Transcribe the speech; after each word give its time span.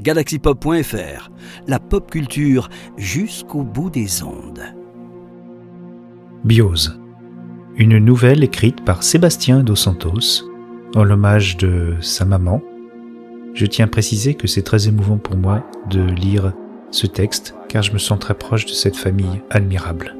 galaxypop.fr, 0.00 1.30
la 1.66 1.78
pop 1.78 2.10
culture 2.10 2.68
jusqu'au 2.96 3.62
bout 3.62 3.90
des 3.90 4.22
ondes. 4.22 4.62
Biose, 6.44 6.98
une 7.76 7.98
nouvelle 7.98 8.44
écrite 8.44 8.84
par 8.84 9.02
Sébastien 9.02 9.60
Dos 9.60 9.76
Santos, 9.76 10.48
en 10.94 11.04
l'hommage 11.04 11.56
de 11.56 11.94
sa 12.00 12.24
maman. 12.24 12.60
Je 13.54 13.66
tiens 13.66 13.86
à 13.86 13.88
préciser 13.88 14.34
que 14.34 14.46
c'est 14.46 14.62
très 14.62 14.88
émouvant 14.88 15.18
pour 15.18 15.36
moi 15.36 15.64
de 15.90 16.02
lire 16.02 16.52
ce 16.90 17.06
texte, 17.06 17.54
car 17.68 17.82
je 17.82 17.92
me 17.92 17.98
sens 17.98 18.18
très 18.18 18.34
proche 18.34 18.66
de 18.66 18.72
cette 18.72 18.96
famille 18.96 19.40
admirable. 19.50 20.16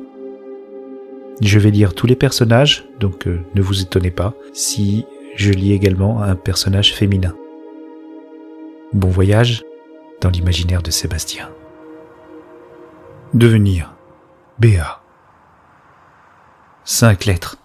Je 1.40 1.58
vais 1.58 1.70
lire 1.70 1.94
tous 1.94 2.06
les 2.06 2.14
personnages, 2.14 2.84
donc 3.00 3.26
euh, 3.26 3.40
ne 3.54 3.62
vous 3.62 3.82
étonnez 3.82 4.10
pas 4.10 4.34
si 4.52 5.04
je 5.34 5.50
lis 5.50 5.72
également 5.72 6.22
un 6.22 6.36
personnage 6.36 6.94
féminin. 6.94 7.34
Bon 8.92 9.08
voyage 9.08 9.64
dans 10.20 10.28
l'imaginaire 10.28 10.82
de 10.82 10.90
Sébastien. 10.90 11.50
Devenir. 13.32 13.94
BA. 14.58 15.02
Cinq 16.84 17.24
lettres. 17.24 17.56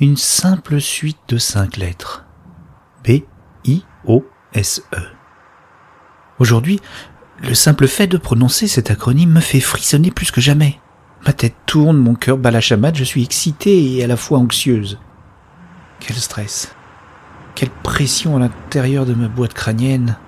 Une 0.00 0.16
simple 0.16 0.80
suite 0.80 1.20
de 1.28 1.38
cinq 1.38 1.76
lettres. 1.76 2.24
B, 3.04 3.20
I, 3.64 3.84
O, 4.04 4.24
S, 4.52 4.82
E. 4.92 5.00
Aujourd'hui, 6.40 6.80
le 7.40 7.54
simple 7.54 7.86
fait 7.86 8.08
de 8.08 8.18
prononcer 8.18 8.66
cet 8.66 8.90
acronyme 8.90 9.30
me 9.30 9.40
fait 9.40 9.60
frissonner 9.60 10.10
plus 10.10 10.32
que 10.32 10.40
jamais. 10.40 10.80
Ma 11.24 11.34
tête 11.34 11.54
tourne, 11.66 11.98
mon 11.98 12.16
cœur 12.16 12.36
bat 12.36 12.50
la 12.50 12.60
chamade, 12.60 12.96
je 12.96 13.04
suis 13.04 13.22
excitée 13.22 13.94
et 13.94 14.02
à 14.02 14.08
la 14.08 14.16
fois 14.16 14.38
anxieuse. 14.38 14.98
Quel 16.00 16.16
stress. 16.16 16.75
Quelle 17.56 17.70
pression 17.70 18.36
à 18.36 18.38
l'intérieur 18.38 19.06
de 19.06 19.14
ma 19.14 19.28
boîte 19.28 19.54
crânienne. 19.54 20.18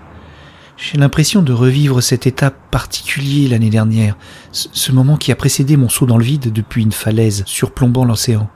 J'ai 0.78 0.96
l'impression 0.96 1.42
de 1.42 1.52
revivre 1.52 2.00
cet 2.02 2.26
état 2.26 2.50
particulier 2.50 3.48
l'année 3.48 3.68
dernière, 3.68 4.16
ce 4.50 4.92
moment 4.92 5.18
qui 5.18 5.30
a 5.30 5.36
précédé 5.36 5.76
mon 5.76 5.90
saut 5.90 6.06
dans 6.06 6.16
le 6.16 6.24
vide 6.24 6.50
depuis 6.50 6.82
une 6.82 6.92
falaise 6.92 7.42
surplombant 7.44 8.06
l'océan. 8.06 8.48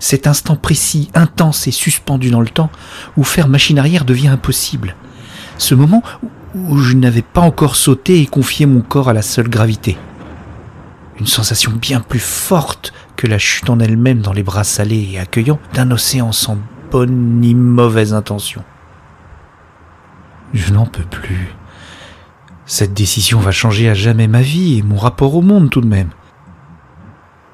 Cet 0.00 0.26
instant 0.26 0.56
précis, 0.56 1.08
intense 1.14 1.68
et 1.68 1.70
suspendu 1.70 2.32
dans 2.32 2.40
le 2.40 2.48
temps, 2.48 2.70
où 3.16 3.22
faire 3.22 3.46
machine 3.46 3.78
arrière 3.78 4.04
devient 4.04 4.26
impossible. 4.26 4.96
Ce 5.56 5.76
moment 5.76 6.02
où 6.56 6.78
je 6.78 6.96
n'avais 6.96 7.22
pas 7.22 7.42
encore 7.42 7.76
sauté 7.76 8.20
et 8.22 8.26
confié 8.26 8.66
mon 8.66 8.80
corps 8.80 9.08
à 9.08 9.12
la 9.12 9.22
seule 9.22 9.48
gravité. 9.48 9.96
Une 11.20 11.28
sensation 11.28 11.70
bien 11.70 12.00
plus 12.00 12.18
forte 12.18 12.92
que 13.14 13.28
la 13.28 13.38
chute 13.38 13.70
en 13.70 13.78
elle-même 13.78 14.20
dans 14.20 14.32
les 14.32 14.42
bras 14.42 14.64
salés 14.64 15.10
et 15.12 15.20
accueillants 15.20 15.60
d'un 15.74 15.92
océan 15.92 16.32
sans 16.32 16.58
ni 17.02 17.54
mauvaise 17.54 18.14
intention. 18.14 18.62
Je 20.52 20.72
n'en 20.72 20.86
peux 20.86 21.04
plus. 21.04 21.52
Cette 22.66 22.94
décision 22.94 23.40
va 23.40 23.50
changer 23.50 23.88
à 23.88 23.94
jamais 23.94 24.28
ma 24.28 24.40
vie 24.40 24.78
et 24.78 24.82
mon 24.82 24.96
rapport 24.96 25.34
au 25.34 25.42
monde 25.42 25.68
tout 25.68 25.80
de 25.80 25.86
même. 25.86 26.10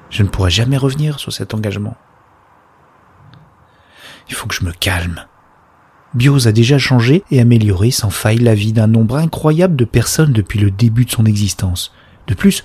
Je 0.09 0.23
ne 0.23 0.27
pourrai 0.27 0.51
jamais 0.51 0.77
revenir 0.77 1.19
sur 1.19 1.33
cet 1.33 1.53
engagement. 1.53 1.97
Il 4.29 4.35
faut 4.35 4.47
que 4.47 4.55
je 4.55 4.63
me 4.63 4.71
calme. 4.71 5.25
Bios 6.13 6.47
a 6.47 6.51
déjà 6.51 6.77
changé 6.77 7.23
et 7.31 7.39
amélioré 7.39 7.89
sans 7.89 8.09
faille 8.09 8.37
la 8.37 8.53
vie 8.53 8.73
d'un 8.73 8.87
nombre 8.87 9.17
incroyable 9.17 9.75
de 9.75 9.85
personnes 9.85 10.33
depuis 10.33 10.59
le 10.59 10.69
début 10.69 11.05
de 11.05 11.11
son 11.11 11.25
existence. 11.25 11.93
De 12.27 12.33
plus, 12.33 12.63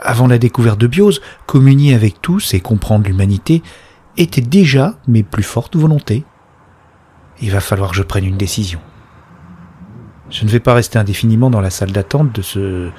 avant 0.00 0.26
la 0.26 0.38
découverte 0.38 0.80
de 0.80 0.86
Bios, 0.86 1.20
communier 1.46 1.94
avec 1.94 2.22
tous 2.22 2.54
et 2.54 2.60
comprendre 2.60 3.06
l'humanité 3.06 3.62
était 4.16 4.40
déjà 4.40 4.94
mes 5.06 5.22
plus 5.22 5.42
fortes 5.42 5.76
volontés. 5.76 6.24
Il 7.40 7.50
va 7.50 7.60
falloir 7.60 7.90
que 7.90 7.96
je 7.96 8.02
prenne 8.02 8.24
une 8.24 8.38
décision. 8.38 8.80
Je 10.30 10.44
ne 10.44 10.50
vais 10.50 10.60
pas 10.60 10.74
rester 10.74 10.98
indéfiniment 10.98 11.50
dans 11.50 11.60
la 11.60 11.70
salle 11.70 11.92
d'attente 11.92 12.32
de 12.34 12.42
ce 12.42 12.90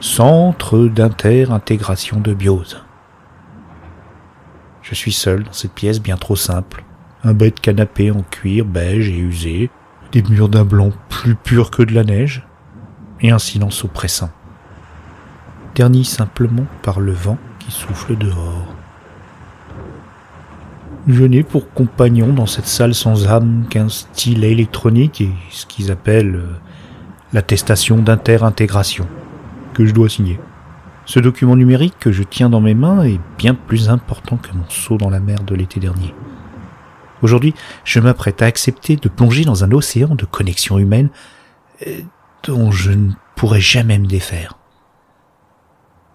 centre 0.00 0.86
d'inter-intégration 0.88 2.20
de 2.20 2.34
biose. 2.34 2.82
Je 4.82 4.94
suis 4.94 5.12
seul 5.12 5.44
dans 5.44 5.52
cette 5.52 5.72
pièce 5.72 6.00
bien 6.00 6.16
trop 6.16 6.36
simple. 6.36 6.84
Un 7.22 7.34
bête 7.34 7.60
canapé 7.60 8.10
en 8.10 8.22
cuir 8.22 8.64
beige 8.64 9.08
et 9.08 9.18
usé, 9.18 9.70
des 10.12 10.22
murs 10.22 10.48
d'un 10.48 10.64
blanc 10.64 10.90
plus 11.08 11.34
pur 11.34 11.70
que 11.70 11.82
de 11.82 11.94
la 11.94 12.02
neige, 12.02 12.46
et 13.20 13.30
un 13.30 13.38
silence 13.38 13.84
oppressant, 13.84 14.30
terni 15.74 16.04
simplement 16.04 16.66
par 16.82 17.00
le 17.00 17.12
vent 17.12 17.38
qui 17.58 17.70
souffle 17.70 18.16
dehors. 18.16 18.79
Je 21.08 21.24
n'ai 21.24 21.42
pour 21.42 21.72
compagnon 21.72 22.32
dans 22.32 22.46
cette 22.46 22.66
salle 22.66 22.94
sans 22.94 23.26
âme 23.26 23.64
qu'un 23.70 23.88
style 23.88 24.44
électronique 24.44 25.20
et 25.20 25.30
ce 25.50 25.64
qu'ils 25.64 25.90
appellent 25.90 26.36
euh, 26.36 26.54
l'attestation 27.32 27.96
d'inter-intégration, 27.96 29.06
que 29.72 29.86
je 29.86 29.94
dois 29.94 30.10
signer. 30.10 30.38
Ce 31.06 31.18
document 31.18 31.56
numérique 31.56 31.94
que 31.98 32.12
je 32.12 32.22
tiens 32.22 32.50
dans 32.50 32.60
mes 32.60 32.74
mains 32.74 33.02
est 33.04 33.20
bien 33.38 33.54
plus 33.54 33.88
important 33.88 34.36
que 34.36 34.52
mon 34.52 34.68
saut 34.68 34.98
dans 34.98 35.10
la 35.10 35.20
mer 35.20 35.42
de 35.42 35.54
l'été 35.54 35.80
dernier. 35.80 36.14
Aujourd'hui, 37.22 37.54
je 37.84 38.00
m'apprête 38.00 38.42
à 38.42 38.46
accepter 38.46 38.96
de 38.96 39.08
plonger 39.08 39.44
dans 39.44 39.64
un 39.64 39.72
océan 39.72 40.14
de 40.14 40.24
connexions 40.26 40.78
humaines 40.78 41.10
euh, 41.86 42.00
dont 42.44 42.70
je 42.70 42.90
ne 42.90 43.12
pourrai 43.36 43.60
jamais 43.60 43.98
me 43.98 44.06
défaire. 44.06 44.58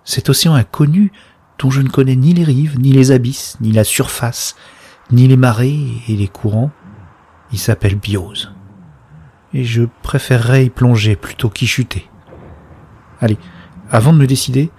Cet 0.03 0.29
océan 0.29 0.53
inconnu 0.53 1.12
dont 1.60 1.70
je 1.70 1.82
ne 1.82 1.90
connais 1.90 2.16
ni 2.16 2.34
les 2.34 2.44
rives, 2.44 2.80
ni 2.80 2.92
les 2.92 3.12
abysses, 3.12 3.58
ni 3.62 3.72
la 3.72 3.84
surface, 3.84 4.56
ni 5.12 5.28
les 5.28 5.38
marées 5.38 5.80
et 6.08 6.16
les 6.16 6.28
courants. 6.28 6.72
Il 7.52 7.60
s'appelle 7.60 7.96
Biose. 7.96 8.52
Et 9.54 9.64
je 9.64 9.84
préférerais 10.02 10.66
y 10.66 10.70
plonger 10.70 11.16
plutôt 11.16 11.50
qu'y 11.50 11.68
chuter. 11.68 12.10
Allez, 13.22 13.38
avant 13.90 14.14
de 14.14 14.18
me 14.18 14.28
décider, 14.28 14.70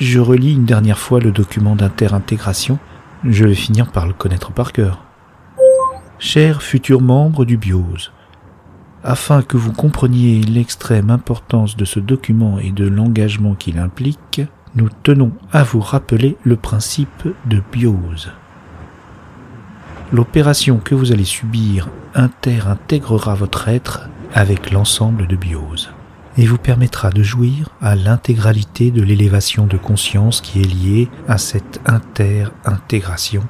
je 0.00 0.18
relis 0.18 0.54
une 0.54 0.64
dernière 0.64 0.98
fois 0.98 1.20
le 1.20 1.30
document 1.30 1.76
d'inter-intégration. 1.76 2.78
Je 3.24 3.44
vais 3.44 3.54
finir 3.54 3.92
par 3.92 4.06
le 4.06 4.12
connaître 4.12 4.52
par 4.52 4.72
cœur. 4.72 5.04
Chers 6.18 6.62
futurs 6.62 7.00
membres 7.00 7.44
du 7.44 7.56
Biose, 7.56 8.12
afin 9.04 9.42
que 9.42 9.56
vous 9.56 9.72
compreniez 9.72 10.40
l'extrême 10.40 11.10
importance 11.10 11.76
de 11.76 11.84
ce 11.84 12.00
document 12.00 12.58
et 12.58 12.72
de 12.72 12.86
l'engagement 12.86 13.54
qu'il 13.54 13.78
implique, 13.78 14.42
nous 14.74 14.88
tenons 15.02 15.32
à 15.52 15.62
vous 15.62 15.80
rappeler 15.80 16.36
le 16.44 16.56
principe 16.56 17.28
de 17.46 17.62
Biose. 17.72 18.32
L'opération 20.12 20.78
que 20.78 20.94
vous 20.94 21.12
allez 21.12 21.24
subir 21.24 21.88
inter-intégrera 22.14 23.34
votre 23.34 23.68
être 23.68 24.08
avec 24.34 24.70
l'ensemble 24.70 25.26
de 25.26 25.36
biose 25.36 25.90
et 26.38 26.46
vous 26.46 26.58
permettra 26.58 27.10
de 27.10 27.22
jouir 27.22 27.68
à 27.80 27.94
l'intégralité 27.94 28.90
de 28.90 29.02
l'élévation 29.02 29.66
de 29.66 29.76
conscience 29.76 30.40
qui 30.40 30.60
est 30.60 30.64
liée 30.64 31.08
à 31.28 31.38
cette 31.38 31.80
inter-intégration, 31.86 33.42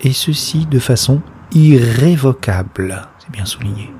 et 0.00 0.12
ceci 0.12 0.66
de 0.66 0.78
façon 0.78 1.20
irrévocable, 1.52 3.06
c'est 3.18 3.30
bien 3.30 3.44
souligné. 3.44 3.92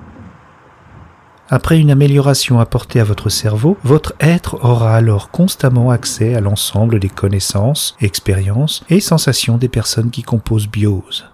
Après 1.48 1.78
une 1.78 1.92
amélioration 1.92 2.58
apportée 2.58 2.98
à 2.98 3.04
votre 3.04 3.28
cerveau, 3.28 3.78
votre 3.84 4.14
être 4.18 4.64
aura 4.64 4.96
alors 4.96 5.30
constamment 5.30 5.90
accès 5.90 6.34
à 6.34 6.40
l'ensemble 6.40 6.98
des 6.98 7.08
connaissances, 7.08 7.96
expériences 8.00 8.84
et 8.90 8.98
sensations 8.98 9.56
des 9.56 9.68
personnes 9.68 10.10
qui 10.10 10.24
composent 10.24 10.66
Biose. 10.66 11.26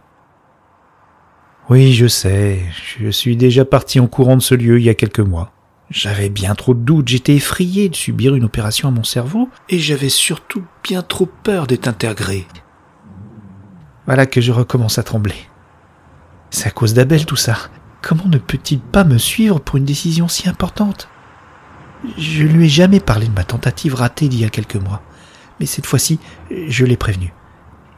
Oui, 1.71 1.95
je 1.95 2.07
sais, 2.07 2.61
je 2.99 3.09
suis 3.09 3.37
déjà 3.37 3.65
parti 3.65 4.01
en 4.01 4.07
courant 4.07 4.37
de 4.37 4.43
ce 4.43 4.55
lieu 4.55 4.79
il 4.79 4.85
y 4.85 4.91
a 4.91 4.95
quelques 4.95 5.21
mois. 5.21 5.51
J'avais 5.89 6.29
bien 6.29 6.55
trop 6.55 6.75
de 6.75 6.81
doutes, 6.81 7.09
j'étais 7.09 7.37
effrayé 7.37 7.89
de 7.89 7.97
subir 7.97 8.35
une 8.35 8.45
opération 8.45 8.89
à 8.89 8.91
mon 8.91 9.05
cerveau, 9.05 9.49
et 9.71 9.79
j'avais 9.79 10.09
surtout 10.11 10.65
bien 10.83 11.01
trop 11.01 11.27
peur 11.27 11.67
d'être 11.67 11.89
intégré. 11.89 12.47
Voilà 14.05 14.27
que 14.27 14.43
je 14.43 14.53
recommence 14.53 14.99
à 14.99 15.03
trembler. 15.03 15.37
C'est 16.51 16.69
à 16.69 16.71
cause 16.71 16.93
d'Abel 16.93 17.25
tout 17.25 17.37
ça. 17.37 17.57
Comment 18.03 18.27
ne 18.27 18.39
peut-il 18.39 18.81
pas 18.81 19.05
me 19.05 19.17
suivre 19.17 19.61
pour 19.61 19.77
une 19.77 19.85
décision 19.85 20.27
si 20.27 20.49
importante? 20.49 21.09
Je 22.19 22.43
lui 22.43 22.67
ai 22.67 22.69
jamais 22.69 22.99
parlé 22.99 23.29
de 23.29 23.33
ma 23.33 23.45
tentative 23.45 23.95
ratée 23.95 24.29
d'il 24.29 24.41
y 24.41 24.45
a 24.45 24.51
quelques 24.51 24.75
mois, 24.75 25.03
mais 25.61 25.67
cette 25.67 25.87
fois-ci, 25.87 26.19
je 26.51 26.85
l'ai 26.85 26.97
prévenu. 26.97 27.33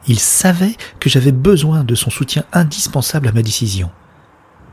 Il 0.07 0.19
savait 0.19 0.75
que 0.99 1.09
j'avais 1.09 1.31
besoin 1.31 1.83
de 1.83 1.95
son 1.95 2.11
soutien 2.11 2.43
indispensable 2.53 3.27
à 3.27 3.31
ma 3.31 3.41
décision. 3.41 3.89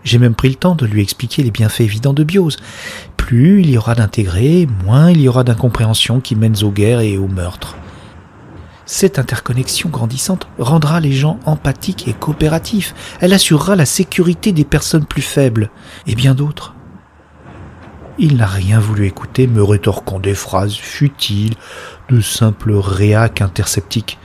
J'ai 0.05 0.19
même 0.19 0.35
pris 0.35 0.51
le 0.51 0.57
temps 0.57 0.75
de 0.75 0.85
lui 0.85 1.01
expliquer 1.01 1.43
les 1.43 1.51
bienfaits 1.51 1.81
évidents 1.81 2.13
de 2.13 2.25
Biose. 2.25 2.59
Plus 3.17 3.63
il 3.63 3.71
y 3.71 3.79
aura 3.79 3.95
d'intégrés, 3.95 4.69
moins 4.85 5.11
il 5.11 5.23
y 5.23 5.29
aura 5.29 5.45
d'incompréhension 5.45 6.21
qui 6.21 6.37
mènent 6.37 6.63
aux 6.63 6.73
guerres 6.73 7.01
et 7.01 7.17
aux 7.17 7.29
meurtres. 7.29 7.77
Cette 8.95 9.19
interconnexion 9.19 9.89
grandissante 9.89 10.47
rendra 10.59 11.01
les 11.01 11.13
gens 11.13 11.41
empathiques 11.47 12.09
et 12.09 12.13
coopératifs. 12.13 13.17
Elle 13.23 13.33
assurera 13.33 13.75
la 13.75 13.87
sécurité 13.87 14.53
des 14.53 14.67
personnes 14.67 15.07
plus 15.07 15.23
faibles 15.23 15.71
et 16.07 16.15
bien 16.15 16.35
d'autres. 16.35 16.75
Il 18.19 18.37
n'a 18.37 18.47
rien 18.47 18.81
voulu 18.81 19.07
écouter, 19.07 19.47
me 19.47 19.63
rétorquant 19.63 20.21
des 20.21 20.35
phrases 20.35 20.75
futiles, 20.75 21.55
de 22.11 22.21
simples 22.21 22.75
réacs 22.75 23.41
interceptiques. 23.41 24.19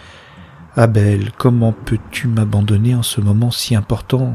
Abel, 0.76 1.32
comment 1.38 1.72
peux-tu 1.72 2.28
m'abandonner 2.28 2.94
en 2.94 3.04
ce 3.04 3.22
moment 3.22 3.52
si 3.52 3.74
important? 3.74 4.34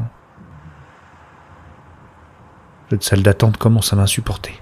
Cette 2.89 3.03
salle 3.03 3.21
d'attente 3.21 3.57
commence 3.57 3.93
à 3.93 3.97
m'insupporter. 3.97 4.59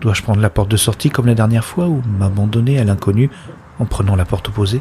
Dois-je 0.00 0.22
prendre 0.22 0.40
la 0.40 0.50
porte 0.50 0.70
de 0.70 0.76
sortie 0.76 1.10
comme 1.10 1.26
la 1.26 1.34
dernière 1.34 1.64
fois 1.64 1.88
ou 1.88 2.00
m'abandonner 2.16 2.78
à 2.78 2.84
l'inconnu? 2.84 3.28
En 3.78 3.84
prenant 3.84 4.16
la 4.16 4.24
porte 4.24 4.48
opposée 4.48 4.80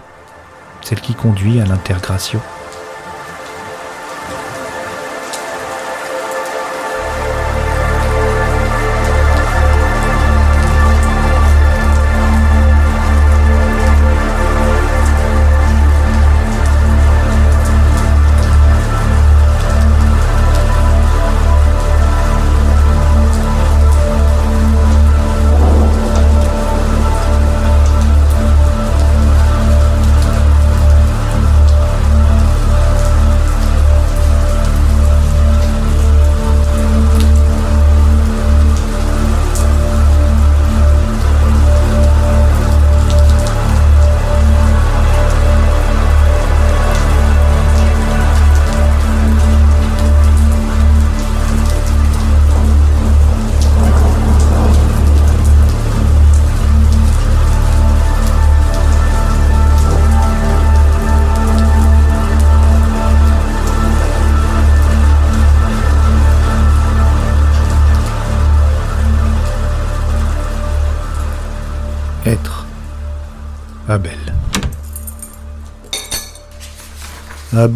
Celle 0.81 1.01
qui 1.01 1.13
conduit 1.13 1.59
à 1.59 1.65
l'intégration. 1.65 2.41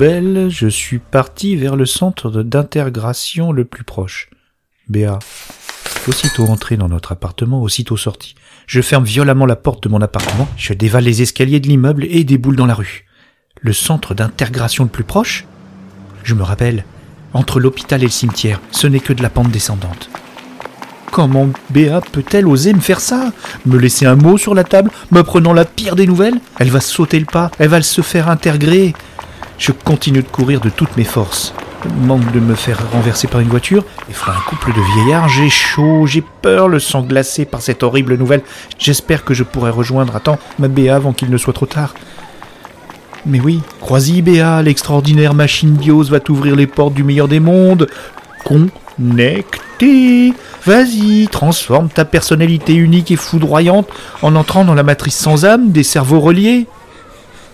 Je 0.01 0.69
suis 0.69 0.99
parti 0.99 1.57
vers 1.57 1.75
le 1.75 1.85
centre 1.85 2.31
d'intégration 2.41 3.51
le 3.51 3.65
plus 3.65 3.83
proche. 3.83 4.29
Béa. 4.87 5.19
Aussitôt 6.07 6.45
entré 6.45 6.77
dans 6.77 6.87
notre 6.87 7.11
appartement, 7.11 7.61
aussitôt 7.61 7.97
sorti. 7.97 8.35
Je 8.65 8.79
ferme 8.79 9.03
violemment 9.03 9.45
la 9.45 9.57
porte 9.57 9.83
de 9.83 9.89
mon 9.89 10.01
appartement, 10.01 10.47
je 10.55 10.71
dévale 10.73 11.03
les 11.03 11.21
escaliers 11.21 11.59
de 11.59 11.67
l'immeuble 11.67 12.05
et 12.09 12.23
déboule 12.23 12.55
dans 12.55 12.65
la 12.65 12.75
rue. 12.75 13.07
Le 13.59 13.73
centre 13.73 14.13
d'intégration 14.13 14.85
le 14.85 14.89
plus 14.89 15.03
proche? 15.03 15.45
Je 16.23 16.33
me 16.33 16.43
rappelle, 16.43 16.85
entre 17.33 17.59
l'hôpital 17.59 17.99
et 18.01 18.05
le 18.05 18.09
cimetière, 18.09 18.61
ce 18.71 18.87
n'est 18.87 19.01
que 19.01 19.11
de 19.11 19.21
la 19.21 19.29
pente 19.29 19.51
descendante. 19.51 20.09
Comment 21.11 21.49
Béa 21.71 21.99
peut-elle 21.99 22.47
oser 22.47 22.71
me 22.71 22.79
faire 22.79 23.01
ça? 23.01 23.33
Me 23.65 23.77
laisser 23.77 24.05
un 24.05 24.15
mot 24.15 24.37
sur 24.37 24.55
la 24.55 24.63
table, 24.63 24.91
me 25.11 25.23
prenant 25.23 25.51
la 25.51 25.65
pire 25.65 25.97
des 25.97 26.07
nouvelles? 26.07 26.39
Elle 26.57 26.69
va 26.69 26.79
sauter 26.79 27.19
le 27.19 27.25
pas, 27.25 27.51
elle 27.59 27.67
va 27.67 27.81
se 27.81 28.01
faire 28.01 28.29
intégrer. 28.29 28.93
Je 29.59 29.73
continue 29.73 30.23
de 30.23 30.27
courir 30.27 30.61
de 30.61 30.69
toutes 30.69 30.95
mes 30.95 31.03
forces. 31.03 31.53
Manque 32.01 32.31
de 32.31 32.39
me 32.39 32.55
faire 32.55 32.79
renverser 32.91 33.27
par 33.27 33.41
une 33.41 33.49
voiture, 33.49 33.83
et 34.09 34.13
fera 34.13 34.31
un 34.31 34.49
couple 34.49 34.73
de 34.73 34.81
vieillards, 34.81 35.27
j'ai 35.27 35.49
chaud, 35.49 36.05
j'ai 36.07 36.23
peur, 36.41 36.69
le 36.69 36.79
sang 36.79 37.01
glacé 37.01 37.43
par 37.45 37.61
cette 37.61 37.83
horrible 37.83 38.15
nouvelle. 38.15 38.41
J'espère 38.77 39.25
que 39.25 39.33
je 39.33 39.43
pourrai 39.43 39.69
rejoindre 39.69 40.15
à 40.15 40.21
temps 40.21 40.39
ma 40.59 40.69
Béa 40.69 40.95
avant 40.95 41.11
qu'il 41.11 41.29
ne 41.29 41.37
soit 41.37 41.53
trop 41.53 41.65
tard. 41.65 41.93
Mais 43.25 43.41
oui, 43.41 43.61
crois-y 43.81 44.21
Béa, 44.21 44.61
l'extraordinaire 44.61 45.33
machine 45.33 45.73
Bios 45.73 46.03
va 46.03 46.21
t'ouvrir 46.21 46.55
les 46.55 46.67
portes 46.67 46.93
du 46.93 47.03
meilleur 47.03 47.27
des 47.27 47.41
mondes. 47.41 47.87
Connecté 48.45 50.33
Vas-y, 50.65 51.27
transforme 51.29 51.89
ta 51.89 52.05
personnalité 52.05 52.73
unique 52.75 53.11
et 53.11 53.17
foudroyante 53.17 53.87
en 54.21 54.35
entrant 54.35 54.63
dans 54.63 54.75
la 54.75 54.83
matrice 54.83 55.17
sans 55.17 55.45
âme 55.45 55.71
des 55.71 55.83
cerveaux 55.83 56.19
reliés. 56.21 56.67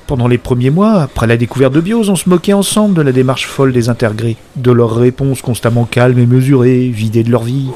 Pendant 0.07 0.27
les 0.27 0.37
premiers 0.37 0.69
mois, 0.69 1.01
après 1.01 1.25
la 1.25 1.35
découverte 1.35 1.73
de 1.73 1.81
Bios, 1.81 2.09
on 2.09 2.15
se 2.15 2.29
moquait 2.29 2.53
ensemble 2.53 2.93
de 2.93 3.01
la 3.01 3.11
démarche 3.11 3.47
folle 3.47 3.73
des 3.73 3.89
intégrés, 3.89 4.37
de 4.55 4.71
leurs 4.71 4.95
réponses 4.95 5.41
constamment 5.41 5.85
calmes 5.85 6.19
et 6.19 6.27
mesurées, 6.27 6.89
vidées 6.89 7.23
de 7.23 7.31
leur 7.31 7.43
vie. 7.43 7.69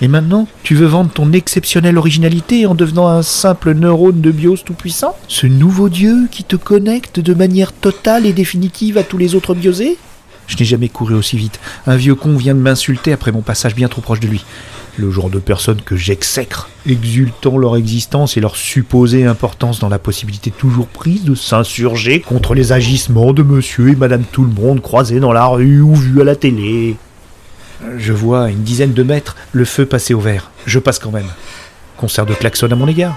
Et 0.00 0.08
maintenant, 0.08 0.48
tu 0.62 0.74
veux 0.74 0.86
vendre 0.86 1.10
ton 1.10 1.32
exceptionnelle 1.32 1.98
originalité 1.98 2.64
en 2.64 2.74
devenant 2.74 3.08
un 3.08 3.20
simple 3.20 3.74
neurone 3.74 4.22
de 4.22 4.30
Bios 4.30 4.56
tout-puissant? 4.64 5.14
Ce 5.28 5.46
nouveau 5.46 5.90
dieu 5.90 6.26
qui 6.30 6.42
te 6.42 6.56
connecte 6.56 7.20
de 7.20 7.34
manière 7.34 7.72
totale 7.72 8.24
et 8.24 8.32
définitive 8.32 8.96
à 8.96 9.02
tous 9.02 9.18
les 9.18 9.34
autres 9.34 9.54
biosés? 9.54 9.98
Je 10.46 10.56
n'ai 10.56 10.64
jamais 10.64 10.88
couru 10.88 11.14
aussi 11.14 11.36
vite. 11.36 11.60
Un 11.86 11.96
vieux 11.96 12.14
con 12.14 12.34
vient 12.36 12.54
de 12.54 12.60
m'insulter 12.60 13.12
après 13.12 13.30
mon 13.30 13.42
passage 13.42 13.74
bien 13.74 13.88
trop 13.88 14.00
proche 14.00 14.20
de 14.20 14.26
lui 14.26 14.42
le 14.96 15.10
genre 15.10 15.30
de 15.30 15.38
personnes 15.38 15.80
que 15.82 15.96
j'exècre, 15.96 16.68
exultant 16.86 17.58
leur 17.58 17.76
existence 17.76 18.36
et 18.36 18.40
leur 18.40 18.56
supposée 18.56 19.24
importance 19.24 19.80
dans 19.80 19.88
la 19.88 19.98
possibilité 19.98 20.50
toujours 20.50 20.86
prise 20.86 21.24
de 21.24 21.34
s'insurger 21.34 22.20
contre 22.20 22.54
les 22.54 22.72
agissements 22.72 23.32
de 23.32 23.42
monsieur 23.42 23.88
et 23.88 23.96
madame 23.96 24.24
tout 24.30 24.44
le 24.44 24.52
monde 24.52 24.80
croisés 24.80 25.20
dans 25.20 25.32
la 25.32 25.46
rue 25.46 25.80
ou 25.80 25.94
vus 25.94 26.20
à 26.20 26.24
la 26.24 26.36
télé. 26.36 26.96
Je 27.98 28.12
vois 28.12 28.44
à 28.44 28.50
une 28.50 28.62
dizaine 28.62 28.92
de 28.92 29.02
mètres 29.02 29.36
le 29.52 29.64
feu 29.64 29.86
passer 29.86 30.14
au 30.14 30.20
vert. 30.20 30.50
Je 30.66 30.78
passe 30.78 30.98
quand 30.98 31.10
même. 31.10 31.28
Concert 31.96 32.26
de 32.26 32.34
klaxon 32.34 32.70
à 32.70 32.76
mon 32.76 32.88
égard. 32.88 33.16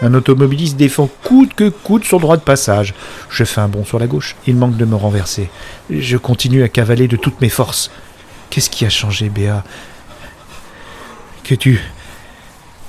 Un 0.00 0.14
automobiliste 0.14 0.76
défend 0.76 1.08
coûte 1.24 1.54
que 1.54 1.68
coûte 1.68 2.04
son 2.04 2.18
droit 2.18 2.36
de 2.36 2.42
passage. 2.42 2.94
Je 3.30 3.42
fais 3.42 3.60
un 3.60 3.68
bond 3.68 3.84
sur 3.84 3.98
la 3.98 4.06
gauche. 4.06 4.36
Il 4.46 4.54
manque 4.54 4.76
de 4.76 4.84
me 4.84 4.94
renverser. 4.94 5.50
Je 5.90 6.16
continue 6.16 6.62
à 6.62 6.68
cavaler 6.68 7.08
de 7.08 7.16
toutes 7.16 7.40
mes 7.40 7.48
forces. 7.48 7.90
Qu'est-ce 8.50 8.70
qui 8.70 8.84
a 8.84 8.90
changé, 8.90 9.28
Béa 9.28 9.62
Que 11.44 11.54
tu. 11.54 11.80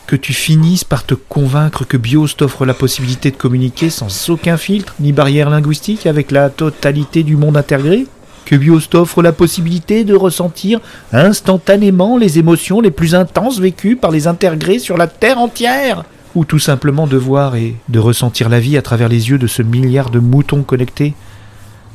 que 0.07 0.15
tu 0.15 0.33
finisses 0.33 0.83
par 0.83 1.05
te 1.05 1.13
convaincre 1.13 1.85
que 1.85 1.97
Bios 1.97 2.29
t'offre 2.37 2.65
la 2.65 2.73
possibilité 2.73 3.29
de 3.31 3.35
communiquer 3.35 3.89
sans 3.89 4.29
aucun 4.29 4.57
filtre 4.57 4.95
ni 4.99 5.11
barrière 5.13 5.49
linguistique 5.51 6.07
avec 6.07 6.31
la 6.31 6.49
totalité 6.49 7.21
du 7.23 7.35
monde 7.35 7.57
intégré 7.57 8.07
Que 8.45 8.55
Bios 8.55 8.87
t'offre 8.89 9.21
la 9.21 9.33
possibilité 9.33 10.03
de 10.03 10.15
ressentir 10.15 10.79
instantanément 11.13 12.17
les 12.17 12.39
émotions 12.39 12.81
les 12.81 12.89
plus 12.91 13.13
intenses 13.13 13.59
vécues 13.59 13.95
par 13.95 14.09
les 14.11 14.25
intégrés 14.27 14.79
sur 14.79 14.97
la 14.97 15.05
Terre 15.07 15.37
entière 15.37 16.03
Ou 16.33 16.43
tout 16.43 16.57
simplement 16.59 17.05
de 17.05 17.17
voir 17.17 17.55
et 17.55 17.75
de 17.89 17.99
ressentir 17.99 18.49
la 18.49 18.59
vie 18.59 18.77
à 18.77 18.81
travers 18.81 19.09
les 19.09 19.29
yeux 19.29 19.37
de 19.37 19.47
ce 19.47 19.61
milliard 19.61 20.09
de 20.09 20.19
moutons 20.19 20.63
connectés? 20.63 21.13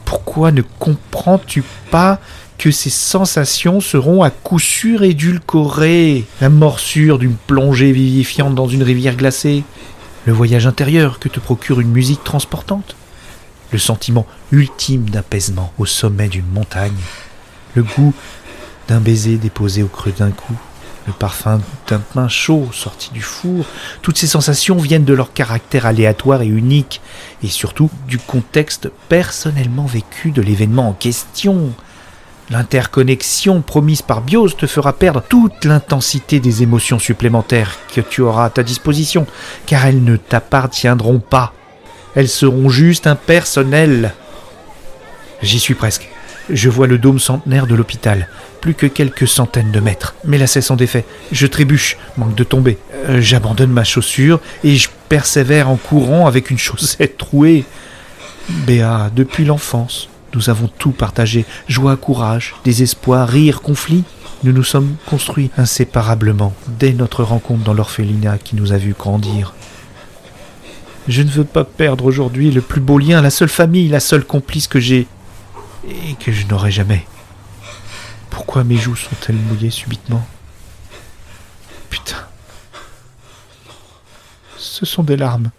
Pourquoi 0.04 0.52
ne 0.52 0.62
comprends-tu 0.78 1.64
pas 1.90 2.20
que 2.58 2.70
ces 2.70 2.90
sensations 2.90 3.80
seront 3.80 4.22
à 4.22 4.30
coup 4.30 4.58
sûr 4.58 5.02
édulcorées. 5.02 6.24
La 6.40 6.48
morsure 6.48 7.18
d'une 7.18 7.36
plongée 7.46 7.92
vivifiante 7.92 8.54
dans 8.54 8.68
une 8.68 8.82
rivière 8.82 9.16
glacée, 9.16 9.64
le 10.26 10.32
voyage 10.32 10.66
intérieur 10.66 11.18
que 11.18 11.28
te 11.28 11.40
procure 11.40 11.80
une 11.80 11.90
musique 11.90 12.24
transportante, 12.24 12.96
le 13.72 13.78
sentiment 13.78 14.26
ultime 14.52 15.10
d'apaisement 15.10 15.72
au 15.78 15.86
sommet 15.86 16.28
d'une 16.28 16.46
montagne, 16.46 16.92
le 17.74 17.82
goût 17.82 18.14
d'un 18.88 19.00
baiser 19.00 19.36
déposé 19.36 19.82
au 19.82 19.88
creux 19.88 20.14
d'un 20.16 20.30
cou, 20.30 20.54
le 21.06 21.12
parfum 21.12 21.60
d'un 21.88 21.98
pain 21.98 22.28
chaud 22.28 22.68
sorti 22.72 23.10
du 23.12 23.20
four, 23.20 23.66
toutes 24.00 24.16
ces 24.16 24.26
sensations 24.26 24.76
viennent 24.76 25.04
de 25.04 25.12
leur 25.12 25.32
caractère 25.32 25.86
aléatoire 25.86 26.42
et 26.42 26.46
unique, 26.46 27.00
et 27.42 27.48
surtout 27.48 27.90
du 28.08 28.18
contexte 28.18 28.90
personnellement 29.08 29.86
vécu 29.86 30.30
de 30.30 30.40
l'événement 30.40 30.88
en 30.88 30.92
question. 30.92 31.72
L'interconnexion 32.50 33.62
promise 33.62 34.02
par 34.02 34.20
BIOS 34.20 34.50
te 34.50 34.66
fera 34.66 34.92
perdre 34.92 35.22
toute 35.26 35.64
l'intensité 35.64 36.40
des 36.40 36.62
émotions 36.62 36.98
supplémentaires 36.98 37.78
que 37.94 38.02
tu 38.02 38.20
auras 38.20 38.44
à 38.46 38.50
ta 38.50 38.62
disposition, 38.62 39.26
car 39.66 39.86
elles 39.86 40.04
ne 40.04 40.16
t'appartiendront 40.16 41.20
pas. 41.20 41.54
Elles 42.14 42.28
seront 42.28 42.68
juste 42.68 43.06
impersonnelles. 43.06 44.12
J'y 45.42 45.58
suis 45.58 45.74
presque. 45.74 46.08
Je 46.50 46.68
vois 46.68 46.86
le 46.86 46.98
dôme 46.98 47.18
centenaire 47.18 47.66
de 47.66 47.74
l'hôpital, 47.74 48.28
plus 48.60 48.74
que 48.74 48.86
quelques 48.86 49.26
centaines 49.26 49.72
de 49.72 49.80
mètres. 49.80 50.14
Mais 50.24 50.36
la 50.36 50.46
cesse 50.46 50.70
en 50.70 50.76
défait. 50.76 51.06
Je 51.32 51.46
trébuche, 51.46 51.96
manque 52.18 52.34
de 52.34 52.44
tomber. 52.44 52.76
Euh, 53.08 53.22
j'abandonne 53.22 53.70
ma 53.70 53.84
chaussure 53.84 54.40
et 54.62 54.76
je 54.76 54.90
persévère 55.08 55.70
en 55.70 55.76
courant 55.76 56.26
avec 56.26 56.50
une 56.50 56.58
chaussette 56.58 57.16
trouée. 57.16 57.64
Béa, 58.48 59.10
depuis 59.14 59.46
l'enfance, 59.46 60.10
nous 60.34 60.50
avons 60.50 60.68
tout 60.68 60.90
partagé, 60.90 61.44
joie, 61.68 61.96
courage, 61.96 62.54
désespoir, 62.64 63.28
rire, 63.28 63.62
conflit. 63.62 64.04
Nous 64.42 64.52
nous 64.52 64.64
sommes 64.64 64.96
construits 65.06 65.50
inséparablement 65.56 66.52
dès 66.66 66.92
notre 66.92 67.22
rencontre 67.22 67.64
dans 67.64 67.72
l'orphelinat 67.72 68.38
qui 68.38 68.56
nous 68.56 68.72
a 68.72 68.76
vus 68.76 68.94
grandir. 68.98 69.54
Je 71.08 71.22
ne 71.22 71.30
veux 71.30 71.44
pas 71.44 71.64
perdre 71.64 72.04
aujourd'hui 72.04 72.50
le 72.50 72.60
plus 72.60 72.80
beau 72.80 72.98
lien, 72.98 73.20
la 73.20 73.30
seule 73.30 73.48
famille, 73.48 73.88
la 73.88 74.00
seule 74.00 74.24
complice 74.24 74.68
que 74.68 74.80
j'ai 74.80 75.06
et 75.86 76.14
que 76.14 76.32
je 76.32 76.46
n'aurai 76.46 76.70
jamais. 76.70 77.06
Pourquoi 78.30 78.64
mes 78.64 78.76
joues 78.76 78.96
sont-elles 78.96 79.36
mouillées 79.36 79.70
subitement? 79.70 80.26
Putain. 81.90 82.16
Ce 84.56 84.86
sont 84.86 85.02
des 85.02 85.16
larmes. 85.16 85.50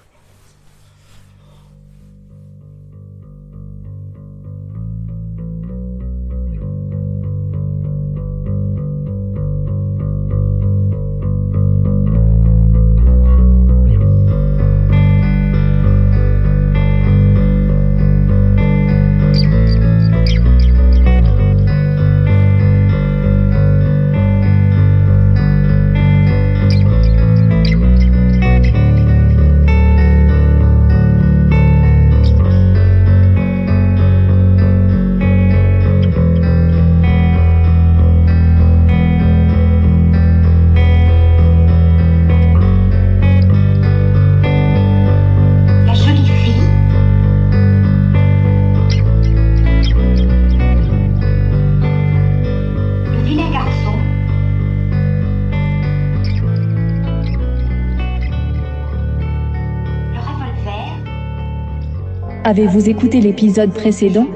Avez-vous 62.47 62.89
écouté 62.91 63.21
l'épisode 63.21 63.73
précédent 63.73 64.27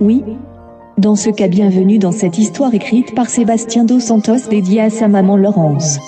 Oui 0.00 0.24
Dans 0.96 1.14
ce 1.14 1.28
cas, 1.28 1.46
bienvenue 1.46 1.98
dans 1.98 2.10
cette 2.10 2.38
histoire 2.38 2.72
écrite 2.72 3.14
par 3.14 3.28
Sébastien 3.28 3.84
Dos 3.84 4.00
Santos 4.00 4.48
dédiée 4.48 4.80
à 4.80 4.88
sa 4.88 5.08
maman 5.08 5.36
Laurence. 5.36 5.98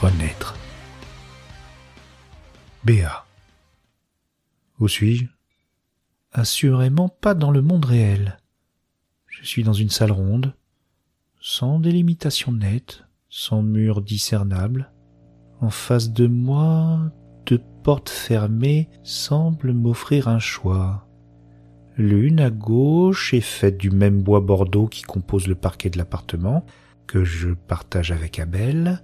Renaître. 0.00 0.56
Béa. 2.82 3.24
Où 4.80 4.88
suis-je? 4.88 5.26
Assurément 6.32 7.08
pas 7.08 7.34
dans 7.34 7.52
le 7.52 7.62
monde 7.62 7.84
réel. 7.84 8.41
Je 9.42 9.48
suis 9.48 9.64
dans 9.64 9.72
une 9.72 9.90
salle 9.90 10.12
ronde, 10.12 10.54
sans 11.40 11.80
délimitation 11.80 12.52
nette, 12.52 13.02
sans 13.28 13.60
mur 13.60 14.00
discernable. 14.00 14.92
En 15.60 15.68
face 15.68 16.12
de 16.12 16.28
moi, 16.28 17.10
deux 17.46 17.60
portes 17.82 18.08
fermées 18.08 18.88
semblent 19.02 19.72
m'offrir 19.72 20.28
un 20.28 20.38
choix. 20.38 21.08
L'une 21.96 22.38
à 22.38 22.50
gauche 22.50 23.34
est 23.34 23.40
faite 23.40 23.78
du 23.78 23.90
même 23.90 24.22
bois 24.22 24.40
bordeaux 24.40 24.86
qui 24.86 25.02
compose 25.02 25.48
le 25.48 25.56
parquet 25.56 25.90
de 25.90 25.98
l'appartement, 25.98 26.64
que 27.08 27.24
je 27.24 27.50
partage 27.50 28.12
avec 28.12 28.38
Abel. 28.38 29.02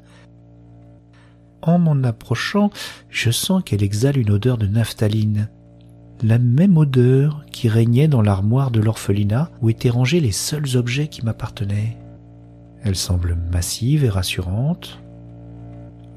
En 1.63 1.81
m'en 1.81 2.05
approchant, 2.05 2.71
je 3.09 3.33
sens 3.33 3.65
qu'elle 3.65 3.83
exhale 3.83 4.17
une 4.17 4.31
odeur 4.31 4.57
de 4.57 4.69
naphtaline, 4.69 5.51
la 6.23 6.39
même 6.39 6.77
odeur 6.77 7.45
qui 7.53 7.69
régnait 7.69 8.09
dans 8.09 8.23
l'armoire 8.23 8.71
de 8.71 8.81
l'orphelinat 8.81 9.51
où 9.63 9.71
étaient 9.71 9.91
rangés 9.91 10.21
les 10.21 10.33
seuls 10.33 10.77
objets 10.77 11.09
qui 11.09 11.25
m'appartenaient. 11.25 11.97
Elle 12.83 12.97
semble 12.97 13.37
massive 13.53 14.05
et 14.05 14.09
rassurante. 14.09 14.99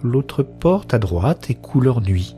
L'autre 0.04 0.44
porte 0.44 0.94
à 0.94 1.00
droite 1.00 1.50
est 1.50 1.56
couleur 1.56 2.02
nuit. 2.02 2.36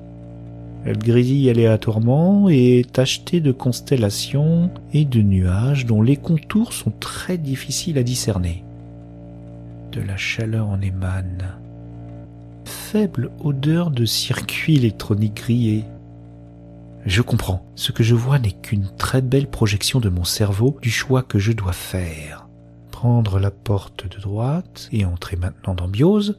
Elle 0.86 0.98
grésille 0.98 1.50
aléatoirement 1.50 2.50
et 2.50 2.80
est 2.80 2.92
tachetée 2.92 3.40
de 3.40 3.54
constellations 3.54 4.70
et 4.94 5.06
de 5.06 5.22
nuages 5.22 5.86
dont 5.86 6.02
les 6.02 6.18
contours 6.18 6.74
sont 6.74 6.92
très 7.00 7.38
difficiles 7.38 7.98
à 7.98 8.04
discerner. 8.04 8.64
De 9.94 10.02
la 10.02 10.18
chaleur 10.18 10.68
en 10.68 10.82
émane. 10.82 11.56
Faible 12.66 13.32
odeur 13.42 13.92
de 13.92 14.04
circuit 14.04 14.76
électronique 14.76 15.36
grillé. 15.36 15.86
Je 17.06 17.22
comprends. 17.22 17.66
Ce 17.76 17.92
que 17.92 18.04
je 18.04 18.16
vois 18.16 18.40
n'est 18.40 18.52
qu'une 18.52 18.90
très 18.98 19.22
belle 19.22 19.50
projection 19.50 20.00
de 20.00 20.10
mon 20.10 20.24
cerveau 20.24 20.78
du 20.82 20.90
choix 20.90 21.22
que 21.22 21.40
je 21.40 21.52
dois 21.52 21.74
faire. 21.74 22.48
Prendre 22.92 23.40
la 23.40 23.52
porte 23.52 24.08
de 24.08 24.22
droite 24.22 24.88
et 24.92 25.04
entrer 25.04 25.36
maintenant 25.36 25.76
dans 25.76 25.88
Biose, 25.88 26.38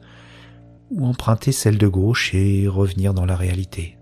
ou 0.91 1.05
emprunter 1.05 1.51
celle 1.51 1.77
de 1.77 1.87
gauche 1.87 2.33
et 2.33 2.67
revenir 2.67 3.13
dans 3.13 3.25
la 3.25 3.35
réalité. 3.35 3.97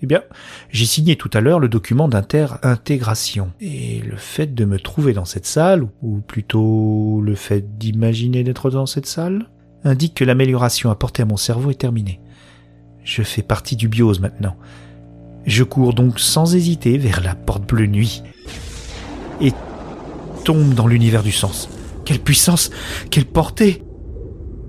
Eh 0.00 0.06
bien, 0.06 0.22
j'ai 0.70 0.86
signé 0.86 1.16
tout 1.16 1.30
à 1.32 1.40
l'heure 1.40 1.58
le 1.58 1.68
document 1.68 2.08
d'inter-intégration. 2.08 3.52
Et 3.60 4.00
le 4.00 4.16
fait 4.16 4.54
de 4.54 4.64
me 4.64 4.78
trouver 4.78 5.12
dans 5.12 5.24
cette 5.24 5.46
salle, 5.46 5.88
ou 6.02 6.20
plutôt 6.20 7.20
le 7.20 7.34
fait 7.34 7.78
d'imaginer 7.78 8.44
d'être 8.44 8.70
dans 8.70 8.86
cette 8.86 9.06
salle, 9.06 9.50
indique 9.84 10.14
que 10.14 10.24
l'amélioration 10.24 10.90
apportée 10.90 11.22
à 11.22 11.26
mon 11.26 11.36
cerveau 11.36 11.70
est 11.70 11.80
terminée. 11.80 12.20
Je 13.02 13.22
fais 13.22 13.42
partie 13.42 13.76
du 13.76 13.88
biose 13.88 14.20
maintenant. 14.20 14.56
Je 15.48 15.64
cours 15.64 15.94
donc 15.94 16.20
sans 16.20 16.54
hésiter 16.54 16.98
vers 16.98 17.22
la 17.22 17.34
porte 17.34 17.66
bleue 17.66 17.86
nuit 17.86 18.22
et 19.40 19.54
tombe 20.44 20.74
dans 20.74 20.86
l'univers 20.86 21.22
du 21.22 21.32
sens. 21.32 21.70
Quelle 22.04 22.18
puissance, 22.18 22.70
quelle 23.10 23.24
portée 23.24 23.82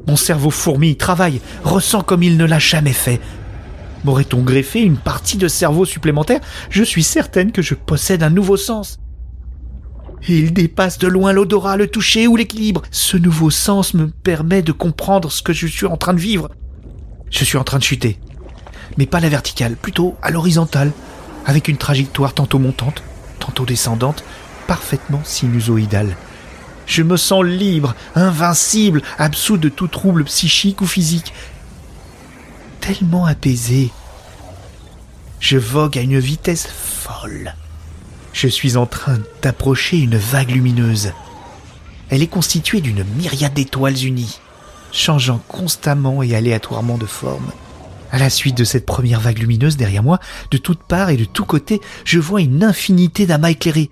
Mon 0.08 0.16
cerveau 0.16 0.50
fourmille, 0.50 0.96
travaille, 0.96 1.42
ressent 1.66 2.02
comme 2.02 2.24
il 2.24 2.38
ne 2.38 2.46
l'a 2.46 2.60
jamais 2.60 2.94
fait. 2.94 3.20
M'aurait-on 4.06 4.42
greffé 4.42 4.80
une 4.80 4.96
partie 4.96 5.36
de 5.36 5.50
cerveau 5.50 5.84
supplémentaire? 5.84 6.40
Je 6.70 6.84
suis 6.84 7.04
certaine 7.04 7.52
que 7.52 7.62
je 7.62 7.76
possède 7.76 8.24
un 8.24 8.30
nouveau 8.30 8.56
sens. 8.56 9.00
Il 10.30 10.54
dépasse 10.54 10.98
de 10.98 11.10
loin 11.10 11.34
l'odorat, 11.34 11.76
le 11.76 11.88
toucher 11.88 12.26
ou 12.26 12.38
l'équilibre. 12.38 12.84
Ce 12.90 13.18
nouveau 13.18 13.50
sens 13.50 13.94
me 13.96 14.08
permet 14.08 14.62
de 14.62 14.72
comprendre 14.72 15.30
ce 15.30 15.42
que 15.42 15.52
je 15.52 15.68
suis 15.68 15.88
en 15.88 15.98
train 15.98 16.14
de 16.14 16.22
vivre. 16.22 16.50
Je 17.30 17.44
suis 17.44 17.58
en 17.58 17.66
train 17.66 17.80
de 17.80 17.84
chuter. 17.84 18.18
Mais 18.98 19.06
pas 19.06 19.20
la 19.20 19.30
verticale, 19.30 19.76
plutôt 19.76 20.16
à 20.22 20.32
l'horizontale, 20.32 20.92
avec 21.46 21.68
une 21.68 21.78
trajectoire 21.78 22.34
tantôt 22.34 22.60
montante, 22.60 23.04
tantôt 23.40 23.66
descendante, 23.66 24.24
parfaitement 24.68 25.22
sinusoïdale. 25.24 26.16
Je 26.86 27.04
me 27.04 27.18
sens 27.18 27.44
libre, 27.44 27.96
invincible, 28.16 29.02
absous 29.18 29.58
de 29.58 29.70
tout 29.70 29.88
trouble 29.88 30.24
psychique 30.26 30.82
ou 30.82 30.88
physique. 30.88 31.34
Tellement 32.82 33.26
apaisé. 33.26 33.92
Je 35.40 35.58
vogue 35.58 35.98
à 35.98 36.02
une 36.02 36.20
vitesse 36.20 36.68
folle. 36.68 37.54
Je 38.34 38.48
suis 38.48 38.76
en 38.76 38.86
train 38.86 39.20
d'approcher 39.42 40.00
une 40.00 40.18
vague 40.18 40.52
lumineuse. 40.52 41.14
Elle 42.10 42.24
est 42.24 42.28
constituée 42.28 42.82
d'une 42.82 43.04
myriade 43.04 43.54
d'étoiles 43.54 44.04
unies, 44.04 44.40
changeant 44.92 45.42
constamment 45.48 46.24
et 46.24 46.36
aléatoirement 46.36 46.98
de 46.98 47.06
forme. 47.06 47.52
À 48.12 48.18
la 48.18 48.30
suite 48.30 48.58
de 48.58 48.64
cette 48.64 48.86
première 48.86 49.20
vague 49.20 49.40
lumineuse 49.40 49.78
derrière 49.78 50.04
moi, 50.04 50.20
de 50.52 50.58
toutes 50.58 50.84
parts 50.84 51.10
et 51.10 51.18
de 51.18 51.26
tous 51.26 51.46
côtés, 51.46 51.80
je 52.06 52.20
vois 52.20 52.42
une 52.42 52.64
infinité 52.64 53.26
d'amas 53.26 53.52
éclairés. 53.52 53.92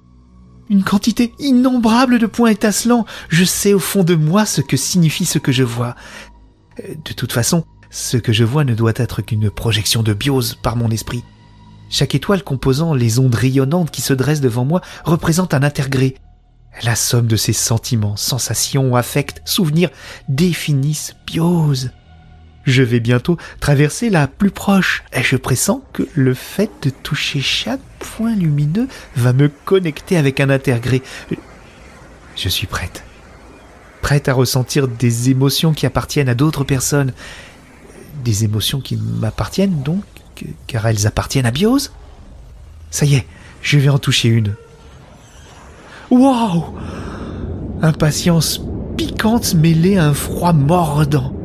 Une 0.69 0.83
quantité 0.83 1.33
innombrable 1.39 2.19
de 2.19 2.25
points 2.25 2.49
étincelants. 2.49 3.05
Je 3.29 3.45
sais 3.45 3.73
au 3.73 3.79
fond 3.79 4.03
de 4.03 4.15
moi 4.15 4.45
ce 4.45 4.61
que 4.61 4.75
signifie 4.75 5.25
ce 5.25 5.39
que 5.39 5.51
je 5.51 5.63
vois. 5.63 5.95
Euh, 6.83 6.95
De 7.05 7.13
toute 7.13 7.31
façon, 7.31 7.63
ce 7.89 8.17
que 8.17 8.33
je 8.33 8.43
vois 8.43 8.65
ne 8.65 8.75
doit 8.75 8.93
être 8.95 9.21
qu'une 9.21 9.49
projection 9.49 10.03
de 10.03 10.13
biose 10.13 10.55
par 10.55 10.75
mon 10.75 10.89
esprit. 10.89 11.23
Chaque 11.89 12.15
étoile 12.15 12.43
composant 12.43 12.93
les 12.93 13.19
ondes 13.19 13.35
rayonnantes 13.35 13.91
qui 13.91 14.01
se 14.01 14.13
dressent 14.13 14.41
devant 14.41 14.65
moi 14.65 14.81
représente 15.05 15.53
un 15.53 15.63
intergré. 15.63 16.15
La 16.83 16.95
somme 16.95 17.27
de 17.27 17.37
ces 17.37 17.53
sentiments, 17.53 18.17
sensations, 18.17 18.95
affects, 18.95 19.41
souvenirs 19.45 19.89
définissent 20.27 21.15
biose. 21.25 21.91
Je 22.67 22.83
vais 22.83 22.99
bientôt 22.99 23.37
traverser 23.61 24.09
la 24.09 24.27
plus 24.27 24.51
proche 24.51 25.01
et 25.13 25.23
je 25.23 25.37
pressens 25.37 25.81
que 25.93 26.03
le 26.15 26.33
fait 26.33 26.69
de 26.81 26.89
toucher 26.89 27.39
chaque 27.39 27.79
point 27.97 28.35
lumineux 28.35 28.89
va 29.15 29.31
me 29.31 29.47
connecter 29.47 30.17
avec 30.17 30.41
un 30.41 30.49
intergré. 30.49 31.01
Je 32.35 32.49
suis 32.49 32.67
prête. 32.67 33.05
Prête 34.01 34.27
à 34.27 34.33
ressentir 34.33 34.89
des 34.89 35.29
émotions 35.29 35.71
qui 35.73 35.85
appartiennent 35.85 36.27
à 36.27 36.35
d'autres 36.35 36.65
personnes. 36.65 37.13
Des 38.25 38.43
émotions 38.43 38.81
qui 38.81 38.97
m'appartiennent 38.97 39.81
donc, 39.81 40.03
car 40.67 40.85
elles 40.87 41.07
appartiennent 41.07 41.45
à 41.45 41.51
Biose 41.51 41.93
Ça 42.91 43.05
y 43.05 43.15
est, 43.15 43.25
je 43.61 43.79
vais 43.79 43.89
en 43.89 43.97
toucher 43.97 44.27
une. 44.27 44.55
Waouh 46.11 46.77
Impatience 47.81 48.59
piquante 48.97 49.53
mêlée 49.53 49.95
à 49.97 50.07
un 50.07 50.13
froid 50.13 50.51
mordant. 50.51 51.36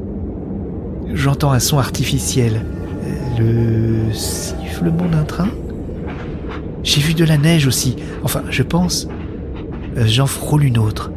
J'entends 1.15 1.53
un 1.53 1.61
son 1.61 1.79
artificiel. 1.79 2.65
Le 3.39 4.13
sifflement 4.13 5.07
d'un 5.07 5.25
train? 5.25 5.49
J'ai 6.83 7.01
vu 7.01 7.15
de 7.15 7.25
la 7.25 7.39
neige 7.39 7.67
aussi. 7.67 7.97
Enfin, 8.23 8.43
je 8.51 8.63
pense. 8.63 9.07
J'en 9.97 10.27
frôle 10.27 10.65
une 10.65 10.79
autre. 10.79 11.11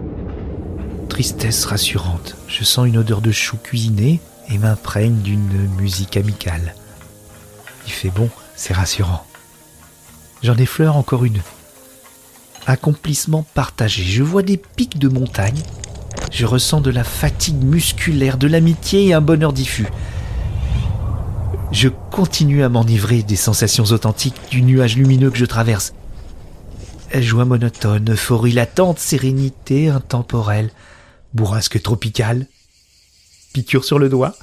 Tristesse 1.09 1.65
rassurante. 1.65 2.35
Je 2.47 2.63
sens 2.63 2.87
une 2.87 2.97
odeur 2.97 3.21
de 3.21 3.31
chou 3.31 3.57
cuisiné 3.57 4.19
et 4.49 4.57
m'imprègne 4.57 5.21
d'une 5.21 5.69
musique 5.77 6.17
amicale. 6.17 6.75
Il 7.87 7.91
fait 7.91 8.09
bon, 8.09 8.29
c'est 8.55 8.73
rassurant. 8.73 9.25
J'en 10.43 10.57
effleure 10.57 10.97
encore 10.97 11.25
une. 11.25 11.41
Accomplissement 12.67 13.45
partagé. 13.53 14.03
Je 14.03 14.23
vois 14.23 14.43
des 14.43 14.57
pics 14.57 14.99
de 14.99 15.07
montagne. 15.07 15.61
Je 16.31 16.45
ressens 16.45 16.81
de 16.81 16.91
la 16.91 17.03
fatigue 17.03 17.63
musculaire, 17.63 18.37
de 18.37 18.47
l'amitié 18.47 19.05
et 19.07 19.13
un 19.13 19.21
bonheur 19.21 19.53
diffus. 19.53 19.87
Je 21.71 21.89
continue 22.11 22.63
à 22.63 22.69
m'enivrer 22.69 23.23
des 23.23 23.35
sensations 23.35 23.85
authentiques 23.85 24.39
du 24.49 24.61
nuage 24.61 24.97
lumineux 24.97 25.31
que 25.31 25.37
je 25.37 25.45
traverse. 25.45 25.93
Joie 27.13 27.45
monotone, 27.45 28.11
euphorie 28.11 28.51
latente, 28.51 28.99
sérénité 28.99 29.89
intemporelle, 29.89 30.71
bourrasque 31.33 31.81
tropicale, 31.81 32.47
piqûre 33.53 33.85
sur 33.85 33.99
le 33.99 34.09
doigt, 34.09 34.35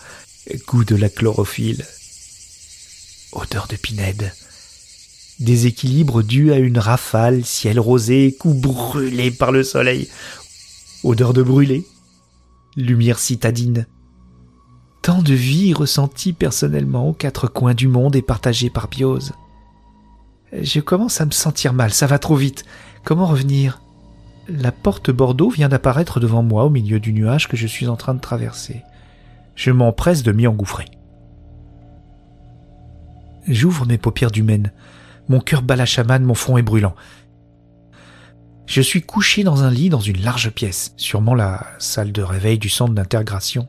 goût 0.66 0.84
de 0.84 0.96
la 0.96 1.08
chlorophylle, 1.08 1.84
odeur 3.32 3.66
de 3.68 3.76
pinède, 3.76 4.32
déséquilibre 5.38 6.22
dû 6.22 6.52
à 6.52 6.58
une 6.58 6.78
rafale, 6.78 7.44
ciel 7.44 7.80
rosé, 7.80 8.36
cou 8.38 8.54
brûlé 8.54 9.30
par 9.30 9.52
le 9.52 9.64
soleil, 9.64 10.08
odeur 11.04 11.32
de 11.32 11.42
brûlé, 11.42 11.86
lumière 12.76 13.18
citadine. 13.18 13.86
Tant 15.02 15.20
de 15.20 15.34
vie 15.34 15.74
ressentie 15.74 16.32
personnellement 16.32 17.08
aux 17.08 17.12
quatre 17.12 17.48
coins 17.48 17.74
du 17.74 17.88
monde 17.88 18.14
et 18.14 18.22
partagée 18.22 18.70
par 18.70 18.88
Biose. 18.88 19.32
Je 20.52 20.80
commence 20.80 21.20
à 21.20 21.26
me 21.26 21.32
sentir 21.32 21.72
mal, 21.72 21.92
ça 21.92 22.06
va 22.06 22.18
trop 22.18 22.36
vite. 22.36 22.64
Comment 23.04 23.26
revenir? 23.26 23.80
La 24.48 24.70
porte 24.70 25.10
Bordeaux 25.10 25.50
vient 25.50 25.68
d'apparaître 25.68 26.20
devant 26.20 26.42
moi 26.42 26.64
au 26.64 26.70
milieu 26.70 27.00
du 27.00 27.12
nuage 27.12 27.48
que 27.48 27.56
je 27.56 27.66
suis 27.66 27.88
en 27.88 27.96
train 27.96 28.14
de 28.14 28.20
traverser. 28.20 28.82
Je 29.56 29.70
m'empresse 29.70 30.22
de 30.22 30.32
m'y 30.32 30.46
engouffrer. 30.46 30.86
J'ouvre 33.48 33.86
mes 33.86 33.98
paupières 33.98 34.30
d'humaine. 34.30 34.72
Mon 35.28 35.40
cœur 35.40 35.62
bat 35.62 35.76
la 35.76 35.86
chamane, 35.86 36.24
mon 36.24 36.34
front 36.34 36.58
est 36.58 36.62
brûlant. 36.62 36.94
Je 38.66 38.80
suis 38.80 39.02
couché 39.02 39.44
dans 39.44 39.64
un 39.64 39.70
lit 39.70 39.88
dans 39.88 40.00
une 40.00 40.22
large 40.22 40.50
pièce, 40.50 40.94
sûrement 40.96 41.34
la 41.34 41.66
salle 41.78 42.12
de 42.12 42.22
réveil 42.22 42.58
du 42.58 42.68
centre 42.68 42.94
d'intégration. 42.94 43.68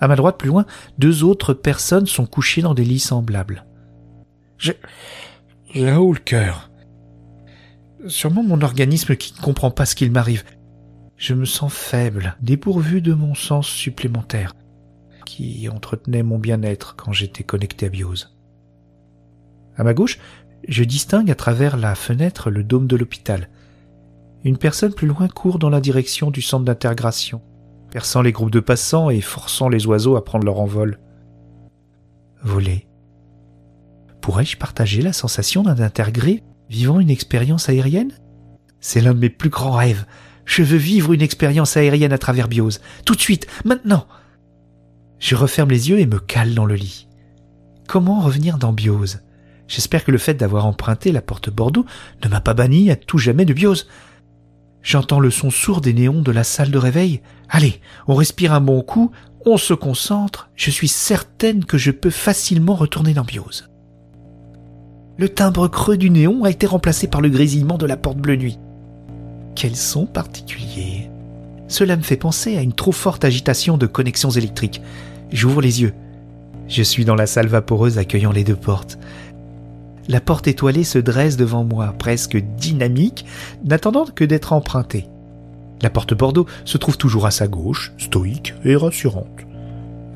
À 0.00 0.08
ma 0.08 0.16
droite, 0.16 0.38
plus 0.38 0.48
loin, 0.48 0.64
deux 0.98 1.24
autres 1.24 1.52
personnes 1.52 2.06
sont 2.06 2.26
couchées 2.26 2.62
dans 2.62 2.74
des 2.74 2.84
lits 2.84 2.98
semblables. 2.98 3.66
Je, 4.56 4.72
j'ai 5.72 5.92
haut 5.92 6.12
le 6.12 6.18
cœur. 6.18 6.70
Sûrement 8.06 8.42
mon 8.42 8.62
organisme 8.62 9.14
qui 9.14 9.34
ne 9.34 9.42
comprend 9.42 9.70
pas 9.70 9.84
ce 9.84 9.94
qu'il 9.94 10.10
m'arrive. 10.10 10.44
Je 11.16 11.34
me 11.34 11.44
sens 11.44 11.72
faible, 11.72 12.36
dépourvu 12.40 13.02
de 13.02 13.12
mon 13.12 13.34
sens 13.34 13.68
supplémentaire, 13.68 14.54
qui 15.26 15.68
entretenait 15.68 16.22
mon 16.22 16.38
bien-être 16.38 16.96
quand 16.96 17.12
j'étais 17.12 17.44
connecté 17.44 17.86
à 17.86 17.88
Biose. 17.90 18.34
À 19.76 19.84
ma 19.84 19.92
gauche, 19.92 20.18
je 20.68 20.84
distingue 20.84 21.30
à 21.30 21.34
travers 21.34 21.76
la 21.76 21.94
fenêtre 21.94 22.50
le 22.50 22.62
dôme 22.62 22.86
de 22.86 22.96
l'hôpital. 22.96 23.48
Une 24.44 24.58
personne 24.58 24.94
plus 24.94 25.06
loin 25.06 25.28
court 25.28 25.58
dans 25.58 25.70
la 25.70 25.80
direction 25.80 26.30
du 26.30 26.42
centre 26.42 26.64
d'intégration, 26.64 27.42
perçant 27.90 28.22
les 28.22 28.32
groupes 28.32 28.50
de 28.50 28.60
passants 28.60 29.10
et 29.10 29.20
forçant 29.20 29.68
les 29.68 29.86
oiseaux 29.86 30.16
à 30.16 30.24
prendre 30.24 30.44
leur 30.44 30.60
envol. 30.60 30.98
Voler. 32.42 32.86
Pourrais-je 34.20 34.56
partager 34.56 35.02
la 35.02 35.12
sensation 35.12 35.62
d'un 35.62 35.80
intégré 35.80 36.42
vivant 36.68 37.00
une 37.00 37.10
expérience 37.10 37.68
aérienne? 37.68 38.12
C'est 38.80 39.00
l'un 39.00 39.14
de 39.14 39.18
mes 39.18 39.30
plus 39.30 39.50
grands 39.50 39.72
rêves. 39.72 40.06
Je 40.44 40.62
veux 40.62 40.78
vivre 40.78 41.12
une 41.12 41.22
expérience 41.22 41.76
aérienne 41.76 42.12
à 42.12 42.18
travers 42.18 42.48
Biose. 42.48 42.80
Tout 43.04 43.14
de 43.14 43.20
suite, 43.20 43.46
maintenant. 43.64 44.06
Je 45.18 45.36
referme 45.36 45.70
les 45.70 45.90
yeux 45.90 46.00
et 46.00 46.06
me 46.06 46.18
cale 46.18 46.54
dans 46.54 46.64
le 46.64 46.74
lit. 46.74 47.08
Comment 47.86 48.20
revenir 48.20 48.56
dans 48.56 48.72
Biose? 48.72 49.20
J'espère 49.70 50.02
que 50.04 50.10
le 50.10 50.18
fait 50.18 50.34
d'avoir 50.34 50.66
emprunté 50.66 51.12
la 51.12 51.22
porte 51.22 51.48
Bordeaux 51.48 51.86
ne 52.24 52.28
m'a 52.28 52.40
pas 52.40 52.54
banni 52.54 52.90
à 52.90 52.96
tout 52.96 53.18
jamais 53.18 53.44
de 53.44 53.52
Biose. 53.52 53.86
J'entends 54.82 55.20
le 55.20 55.30
son 55.30 55.48
sourd 55.50 55.80
des 55.80 55.94
néons 55.94 56.22
de 56.22 56.32
la 56.32 56.42
salle 56.42 56.72
de 56.72 56.78
réveil. 56.78 57.20
Allez, 57.48 57.80
on 58.08 58.16
respire 58.16 58.52
un 58.52 58.60
bon 58.60 58.82
coup, 58.82 59.12
on 59.46 59.58
se 59.58 59.72
concentre, 59.72 60.50
je 60.56 60.72
suis 60.72 60.88
certaine 60.88 61.64
que 61.64 61.78
je 61.78 61.92
peux 61.92 62.10
facilement 62.10 62.74
retourner 62.74 63.14
dans 63.14 63.22
Biose. 63.22 63.70
Le 65.16 65.28
timbre 65.28 65.68
creux 65.68 65.96
du 65.96 66.10
néon 66.10 66.42
a 66.42 66.50
été 66.50 66.66
remplacé 66.66 67.06
par 67.06 67.20
le 67.20 67.28
grésillement 67.28 67.78
de 67.78 67.86
la 67.86 67.96
porte 67.96 68.18
bleue 68.18 68.36
nuit. 68.36 68.58
Quel 69.54 69.76
son 69.76 70.04
particulier. 70.04 71.10
Cela 71.68 71.96
me 71.96 72.02
fait 72.02 72.16
penser 72.16 72.56
à 72.56 72.62
une 72.62 72.72
trop 72.72 72.90
forte 72.90 73.24
agitation 73.24 73.78
de 73.78 73.86
connexions 73.86 74.30
électriques. 74.30 74.82
J'ouvre 75.30 75.60
les 75.60 75.82
yeux. 75.82 75.94
Je 76.66 76.84
suis 76.84 77.04
dans 77.04 77.16
la 77.16 77.26
salle 77.26 77.48
vaporeuse 77.48 77.98
accueillant 77.98 78.30
les 78.30 78.44
deux 78.44 78.56
portes. 78.56 78.98
La 80.08 80.20
porte 80.20 80.48
étoilée 80.48 80.84
se 80.84 80.98
dresse 80.98 81.36
devant 81.36 81.64
moi, 81.64 81.94
presque 81.98 82.36
dynamique, 82.36 83.24
n'attendant 83.64 84.06
que 84.06 84.24
d'être 84.24 84.52
empruntée. 84.52 85.06
La 85.82 85.90
porte 85.90 86.14
Bordeaux 86.14 86.46
se 86.64 86.78
trouve 86.78 86.98
toujours 86.98 87.26
à 87.26 87.30
sa 87.30 87.48
gauche, 87.48 87.92
stoïque 87.98 88.54
et 88.64 88.76
rassurante. 88.76 89.46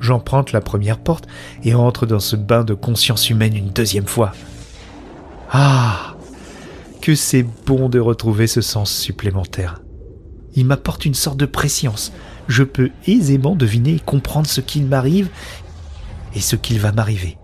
J'emprunte 0.00 0.52
la 0.52 0.60
première 0.60 0.98
porte 0.98 1.26
et 1.62 1.74
entre 1.74 2.04
dans 2.04 2.20
ce 2.20 2.36
bain 2.36 2.64
de 2.64 2.74
conscience 2.74 3.30
humaine 3.30 3.56
une 3.56 3.70
deuxième 3.70 4.06
fois. 4.06 4.32
Ah 5.50 6.16
Que 7.00 7.14
c'est 7.14 7.46
bon 7.66 7.88
de 7.88 7.98
retrouver 7.98 8.46
ce 8.46 8.60
sens 8.60 8.92
supplémentaire. 8.92 9.80
Il 10.54 10.66
m'apporte 10.66 11.06
une 11.06 11.14
sorte 11.14 11.38
de 11.38 11.46
préscience. 11.46 12.12
Je 12.48 12.64
peux 12.64 12.90
aisément 13.06 13.56
deviner 13.56 13.94
et 13.94 14.00
comprendre 14.00 14.46
ce 14.46 14.60
qu'il 14.60 14.84
m'arrive 14.84 15.28
et 16.34 16.40
ce 16.40 16.56
qu'il 16.56 16.80
va 16.80 16.92
m'arriver. 16.92 17.38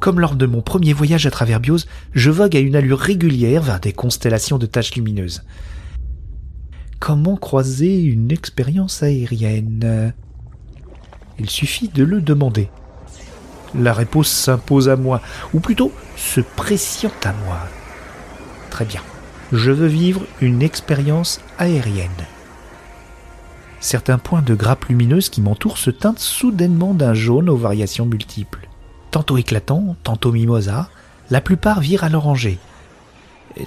Comme 0.00 0.20
lors 0.20 0.36
de 0.36 0.46
mon 0.46 0.60
premier 0.60 0.92
voyage 0.92 1.26
à 1.26 1.30
travers 1.30 1.60
Biose, 1.60 1.86
je 2.12 2.30
vogue 2.30 2.56
à 2.56 2.60
une 2.60 2.76
allure 2.76 2.98
régulière 2.98 3.62
vers 3.62 3.80
des 3.80 3.92
constellations 3.92 4.58
de 4.58 4.66
taches 4.66 4.94
lumineuses. 4.94 5.42
Comment 7.00 7.36
croiser 7.36 8.02
une 8.02 8.30
expérience 8.30 9.02
aérienne? 9.02 10.12
Il 11.38 11.50
suffit 11.50 11.88
de 11.88 12.04
le 12.04 12.20
demander. 12.20 12.68
La 13.74 13.92
réponse 13.92 14.28
s'impose 14.28 14.88
à 14.88 14.96
moi, 14.96 15.20
ou 15.52 15.60
plutôt 15.60 15.92
se 16.16 16.40
pressiente 16.40 17.26
à 17.26 17.32
moi. 17.44 17.58
Très 18.70 18.84
bien. 18.84 19.02
Je 19.52 19.70
veux 19.70 19.86
vivre 19.86 20.22
une 20.40 20.62
expérience 20.62 21.40
aérienne. 21.58 22.10
Certains 23.80 24.18
points 24.18 24.42
de 24.42 24.54
grappe 24.54 24.86
lumineuse 24.86 25.28
qui 25.28 25.40
m'entourent 25.40 25.78
se 25.78 25.90
teintent 25.90 26.18
soudainement 26.18 26.94
d'un 26.94 27.14
jaune 27.14 27.48
aux 27.48 27.56
variations 27.56 28.06
multiples 28.06 28.65
tantôt 29.16 29.38
éclatants, 29.38 29.96
tantôt 30.02 30.30
mimosa, 30.30 30.90
la 31.30 31.40
plupart 31.40 31.80
virent 31.80 32.04
à 32.04 32.10
l'oranger. 32.10 32.58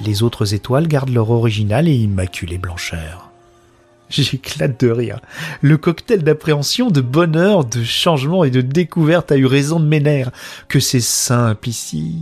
Les 0.06 0.22
autres 0.22 0.54
étoiles 0.54 0.88
gardent 0.88 1.10
leur 1.10 1.32
originale 1.32 1.88
et 1.88 1.96
immaculée 1.96 2.60
blancheur. 2.60 3.32
J'éclate 4.10 4.80
de 4.80 4.92
rire. 4.92 5.20
Le 5.62 5.78
cocktail 5.78 6.22
d'appréhension, 6.22 6.92
de 6.92 7.02
bonheur, 7.02 7.66
de 7.66 7.84
changement 7.84 8.44
et 8.44 8.52
de 8.52 8.62
découverte 8.62 9.32
a 9.32 9.38
eu 9.38 9.48
raison 9.48 9.80
de 9.80 9.88
mes 9.88 10.00
nerfs. 10.00 10.30
Que 10.68 10.80
c'est 10.80 11.00
simple 11.00 11.68
ici. 11.68 12.20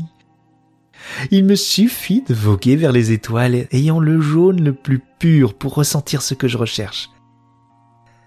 Il 1.29 1.43
me 1.43 1.55
suffit 1.55 2.23
de 2.25 2.33
voguer 2.33 2.77
vers 2.77 2.93
les 2.93 3.11
étoiles 3.11 3.67
ayant 3.71 3.99
le 3.99 4.21
jaune 4.21 4.63
le 4.63 4.71
plus 4.71 5.01
pur 5.19 5.53
pour 5.53 5.73
ressentir 5.73 6.21
ce 6.21 6.33
que 6.33 6.47
je 6.47 6.57
recherche. 6.57 7.09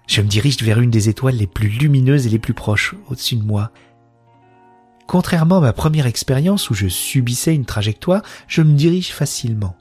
Je 0.06 0.20
me 0.20 0.28
dirige 0.28 0.62
vers 0.62 0.78
une 0.78 0.90
des 0.90 1.08
étoiles 1.08 1.36
les 1.36 1.46
plus 1.46 1.68
lumineuses 1.68 2.26
et 2.26 2.30
les 2.30 2.38
plus 2.38 2.52
proches 2.52 2.94
au-dessus 3.08 3.36
de 3.36 3.44
moi 3.44 3.70
Contrairement 5.10 5.56
à 5.56 5.60
ma 5.60 5.72
première 5.72 6.06
expérience 6.06 6.70
où 6.70 6.74
je 6.74 6.86
subissais 6.86 7.52
une 7.52 7.64
trajectoire, 7.64 8.22
je 8.46 8.62
me 8.62 8.74
dirige 8.74 9.12
facilement. 9.12 9.74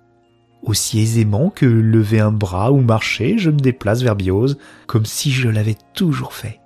Aussi 0.64 1.00
aisément 1.02 1.52
que 1.52 1.68
lever 1.68 2.20
un 2.20 2.32
bras 2.32 2.72
ou 2.72 2.82
marcher, 2.82 3.38
je 3.38 3.52
me 3.52 3.60
déplace 3.60 4.02
vers 4.02 4.16
Biose, 4.16 4.58
comme 4.88 5.06
si 5.06 5.30
je 5.30 5.48
l'avais 5.48 5.78
toujours 5.94 6.34
fait. 6.34 6.60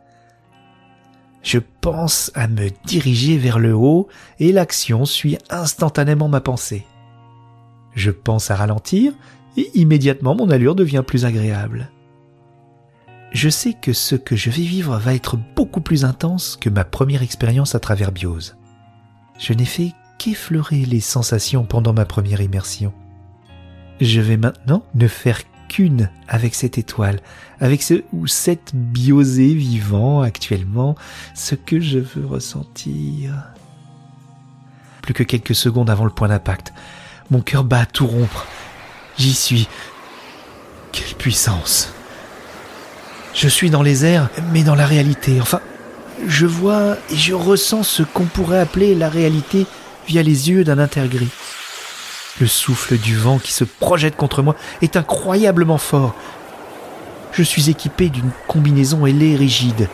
Je 1.42 1.60
pense 1.82 2.32
à 2.36 2.48
me 2.48 2.70
diriger 2.86 3.38
vers 3.38 3.60
le 3.60 3.74
haut 3.74 4.08
et 4.40 4.54
l'action 4.54 5.04
suit 5.04 5.38
instantanément 5.50 6.30
ma 6.30 6.40
pensée. 6.40 6.86
Je 7.96 8.12
pense 8.12 8.50
à 8.50 8.56
ralentir 8.56 9.12
et 9.58 9.72
immédiatement 9.74 10.36
mon 10.36 10.50
allure 10.50 10.76
devient 10.76 11.04
plus 11.06 11.26
agréable. 11.26 11.92
Je 13.34 13.50
sais 13.50 13.74
que 13.74 13.94
ce 13.94 14.16
que 14.16 14.36
je 14.36 14.52
vais 14.52 14.62
vivre 14.62 14.96
va 15.00 15.16
être 15.16 15.38
beaucoup 15.56 15.82
plus 15.82 16.06
intense 16.06 16.56
que 16.56 16.70
ma 16.70 16.86
première 16.86 17.24
expérience 17.24 17.74
à 17.74 17.80
travers 17.80 18.12
Biose. 18.12 18.56
Je 19.40 19.54
n'ai 19.54 19.66
fait 19.66 19.94
qu'effleurer 20.20 20.86
les 20.86 21.00
sensations 21.00 21.66
pendant 21.66 21.94
ma 21.94 22.06
première 22.06 22.42
immersion. 22.42 22.94
Je 24.00 24.22
vais 24.22 24.38
maintenant 24.38 24.86
ne 24.94 25.08
faire 25.08 25.42
qu'une 25.68 26.12
avec 26.28 26.54
cette 26.54 26.78
étoile, 26.78 27.22
avec 27.60 27.82
ce 27.82 28.04
ou 28.14 28.28
cette 28.28 28.76
biosée 28.76 29.56
vivant 29.56 30.22
actuellement 30.22 30.96
ce 31.34 31.56
que 31.56 31.80
je 31.80 31.98
veux 31.98 32.28
ressentir. 32.28 33.34
Plus 35.02 35.16
que 35.16 35.24
quelques 35.24 35.56
secondes 35.56 35.90
avant 35.90 36.06
le 36.06 36.12
point 36.12 36.28
d'impact, 36.28 36.72
mon 37.32 37.42
cœur 37.42 37.64
bat 37.64 37.82
à 37.82 37.86
tout 37.88 38.06
rompre. 38.06 38.46
J'y 39.18 39.34
suis. 39.34 39.68
Quelle 40.92 41.16
puissance. 41.16 41.92
Je 43.34 43.48
suis 43.48 43.70
dans 43.70 43.82
les 43.82 44.06
airs, 44.06 44.30
mais 44.52 44.64
dans 44.64 44.76
la 44.76 44.86
réalité. 44.86 45.42
Enfin, 45.42 45.60
je 46.28 46.46
vois 46.46 46.98
et 47.10 47.16
je 47.16 47.34
ressens 47.34 47.84
ce 47.84 48.04
qu'on 48.04 48.26
pourrait 48.26 48.60
appeler 48.60 48.96
la 48.96 49.10
réalité 49.10 49.66
via 50.08 50.22
les 50.22 50.50
yeux 50.50 50.64
d'un 50.64 50.78
intergris. 50.78 51.30
Le 52.40 52.48
souffle 52.48 52.98
du 52.98 53.16
vent 53.16 53.40
qui 53.40 53.52
se 53.52 53.64
projette 53.64 54.16
contre 54.16 54.42
moi 54.42 54.56
est 54.82 54.98
incroyablement 54.98 55.78
fort. 55.78 56.16
Je 57.32 57.44
suis 57.44 57.70
équipé 57.70 58.10
d'une 58.10 58.32
combinaison 58.48 59.06
ailée 59.06 59.36
rigide. 59.36 59.90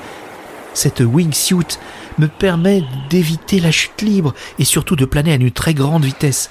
Cette 0.73 0.99
wingsuit 1.01 1.79
me 2.17 2.27
permet 2.27 2.83
d'éviter 3.09 3.59
la 3.59 3.71
chute 3.71 4.01
libre 4.01 4.33
et 4.59 4.65
surtout 4.65 4.95
de 4.95 5.05
planer 5.05 5.31
à 5.31 5.35
une 5.35 5.51
très 5.51 5.73
grande 5.73 6.05
vitesse. 6.05 6.49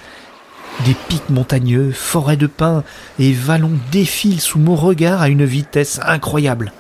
Des 0.84 0.94
pics 0.94 1.28
montagneux, 1.28 1.90
forêts 1.92 2.36
de 2.36 2.46
pins 2.46 2.84
et 3.18 3.32
vallons 3.32 3.78
défilent 3.90 4.40
sous 4.40 4.58
mon 4.58 4.76
regard 4.76 5.20
à 5.20 5.28
une 5.28 5.44
vitesse 5.44 6.00
incroyable. 6.04 6.72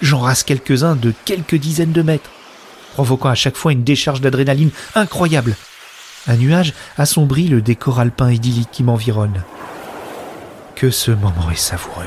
J'en 0.00 0.20
rase 0.20 0.42
quelques-uns 0.42 0.96
de 0.96 1.12
quelques 1.24 1.56
dizaines 1.56 1.92
de 1.92 2.02
mètres, 2.02 2.30
provoquant 2.94 3.28
à 3.28 3.34
chaque 3.34 3.56
fois 3.56 3.72
une 3.72 3.84
décharge 3.84 4.20
d'adrénaline 4.20 4.70
incroyable. 4.94 5.54
Un 6.26 6.36
nuage 6.36 6.72
assombrit 6.96 7.48
le 7.48 7.60
décor 7.60 8.00
alpin 8.00 8.30
idyllique 8.30 8.70
qui 8.72 8.84
m'environne. 8.84 9.42
Que 10.74 10.90
ce 10.90 11.10
moment 11.10 11.50
est 11.50 11.56
savoureux. 11.56 12.06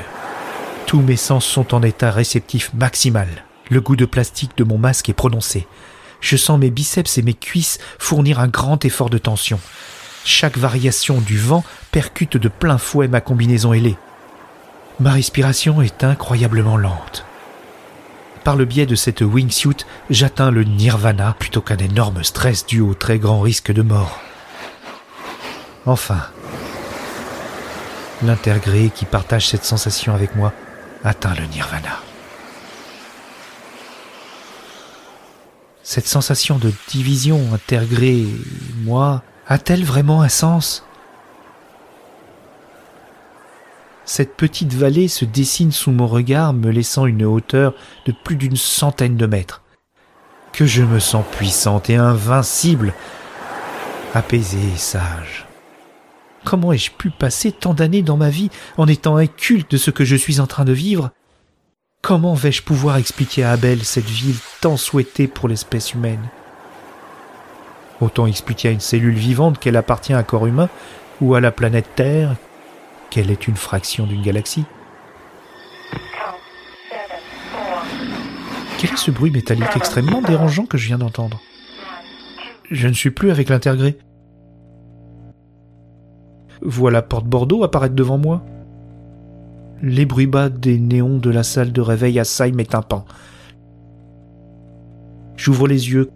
Tous 0.87 1.01
mes 1.01 1.15
sens 1.15 1.45
sont 1.45 1.73
en 1.73 1.83
état 1.83 2.11
réceptif 2.11 2.71
maximal. 2.73 3.27
Le 3.69 3.81
goût 3.81 3.95
de 3.95 4.05
plastique 4.05 4.57
de 4.57 4.63
mon 4.63 4.77
masque 4.77 5.09
est 5.09 5.13
prononcé. 5.13 5.67
Je 6.21 6.37
sens 6.37 6.59
mes 6.59 6.71
biceps 6.71 7.17
et 7.17 7.21
mes 7.21 7.33
cuisses 7.33 7.77
fournir 7.99 8.39
un 8.39 8.47
grand 8.47 8.83
effort 8.83 9.09
de 9.09 9.17
tension. 9.17 9.59
Chaque 10.25 10.57
variation 10.57 11.21
du 11.21 11.37
vent 11.37 11.63
percute 11.91 12.35
de 12.35 12.47
plein 12.49 12.79
fouet 12.79 13.07
ma 13.07 13.21
combinaison 13.21 13.73
ailée. 13.73 13.95
Ma 14.99 15.11
respiration 15.11 15.83
est 15.83 16.03
incroyablement 16.03 16.77
lente. 16.77 17.25
Par 18.43 18.55
le 18.55 18.65
biais 18.65 18.87
de 18.87 18.95
cette 18.95 19.21
wingsuit, 19.21 19.85
j'atteins 20.09 20.49
le 20.49 20.63
nirvana 20.63 21.35
plutôt 21.37 21.61
qu'un 21.61 21.77
énorme 21.77 22.23
stress 22.23 22.65
dû 22.65 22.81
au 22.81 22.95
très 22.95 23.19
grand 23.19 23.39
risque 23.39 23.71
de 23.71 23.83
mort. 23.83 24.19
Enfin, 25.85 26.21
l'intergré 28.23 28.89
qui 28.93 29.05
partage 29.05 29.47
cette 29.47 29.63
sensation 29.63 30.15
avec 30.15 30.35
moi 30.35 30.53
atteint 31.03 31.35
le 31.35 31.45
nirvana. 31.45 31.99
Cette 35.83 36.07
sensation 36.07 36.57
de 36.57 36.73
division 36.87 37.53
intergré 37.53 38.25
moi 38.83 39.21
a-t-elle 39.47 39.83
vraiment 39.83 40.21
un 40.21 40.29
sens? 40.29 40.83
Cette 44.05 44.35
petite 44.35 44.73
vallée 44.73 45.07
se 45.07 45.25
dessine 45.25 45.71
sous 45.71 45.91
mon 45.91 46.07
regard, 46.07 46.53
me 46.53 46.69
laissant 46.69 47.05
une 47.05 47.25
hauteur 47.25 47.73
de 48.05 48.11
plus 48.11 48.35
d'une 48.35 48.55
centaine 48.55 49.17
de 49.17 49.25
mètres. 49.25 49.63
Que 50.53 50.65
je 50.65 50.83
me 50.83 50.99
sens 50.99 51.25
puissante 51.31 51.89
et 51.89 51.95
invincible, 51.95 52.93
apaisée 54.13 54.73
et 54.73 54.77
sage. 54.77 55.47
Comment 56.45 56.71
ai-je 56.71 56.91
pu 56.91 57.09
passer 57.09 57.51
tant 57.51 57.73
d'années 57.73 58.03
dans 58.03 58.17
ma 58.17 58.29
vie 58.29 58.51
en 58.77 58.87
étant 58.87 59.17
inculte 59.17 59.71
de 59.71 59.77
ce 59.77 59.89
que 59.89 60.05
je 60.05 60.15
suis 60.15 60.39
en 60.39 60.47
train 60.47 60.65
de 60.65 60.73
vivre? 60.73 61.09
Comment 62.03 62.35
vais-je 62.35 62.61
pouvoir 62.61 62.97
expliquer 62.97 63.43
à 63.43 63.51
Abel 63.51 63.83
cette 63.83 64.05
ville 64.05 64.37
tant 64.61 64.77
souhaitée 64.77 65.27
pour 65.27 65.49
l'espèce 65.49 65.93
humaine? 65.93 66.29
Autant 68.01 68.27
expliquer 68.27 68.69
à 68.69 68.71
une 68.71 68.79
cellule 68.79 69.15
vivante 69.15 69.59
qu'elle 69.59 69.77
appartient 69.77 70.13
à 70.13 70.17
un 70.17 70.23
corps 70.23 70.47
humain 70.47 70.69
ou 71.21 71.35
à 71.35 71.41
la 71.41 71.51
planète 71.51 71.89
Terre 71.95 72.35
qu'elle 73.09 73.31
est 73.31 73.47
une 73.47 73.55
fraction 73.55 74.05
d'une 74.05 74.21
galaxie 74.21 74.65
Quel 78.77 78.91
est 78.91 78.97
ce 78.97 79.11
bruit 79.11 79.31
métallique 79.31 79.75
extrêmement 79.75 80.21
dérangeant 80.21 80.65
que 80.65 80.77
je 80.77 80.87
viens 80.87 80.97
d'entendre? 80.97 81.39
Je 82.69 82.87
ne 82.87 82.93
suis 82.93 83.11
plus 83.11 83.31
avec 83.31 83.49
l'intergré. 83.49 83.97
Voilà 86.61 87.01
Porte 87.01 87.25
Bordeaux 87.25 87.63
apparaître 87.63 87.95
devant 87.95 88.17
moi. 88.17 88.43
Les 89.81 90.05
bruits 90.05 90.27
bas 90.27 90.49
des 90.49 90.79
néons 90.79 91.17
de 91.17 91.29
la 91.29 91.43
salle 91.43 91.71
de 91.71 91.81
réveil 91.81 92.19
assaillent 92.19 92.53
mes 92.53 92.65
tympans. 92.65 93.05
J'ouvre 95.37 95.67
les 95.67 95.91
yeux. 95.91 96.09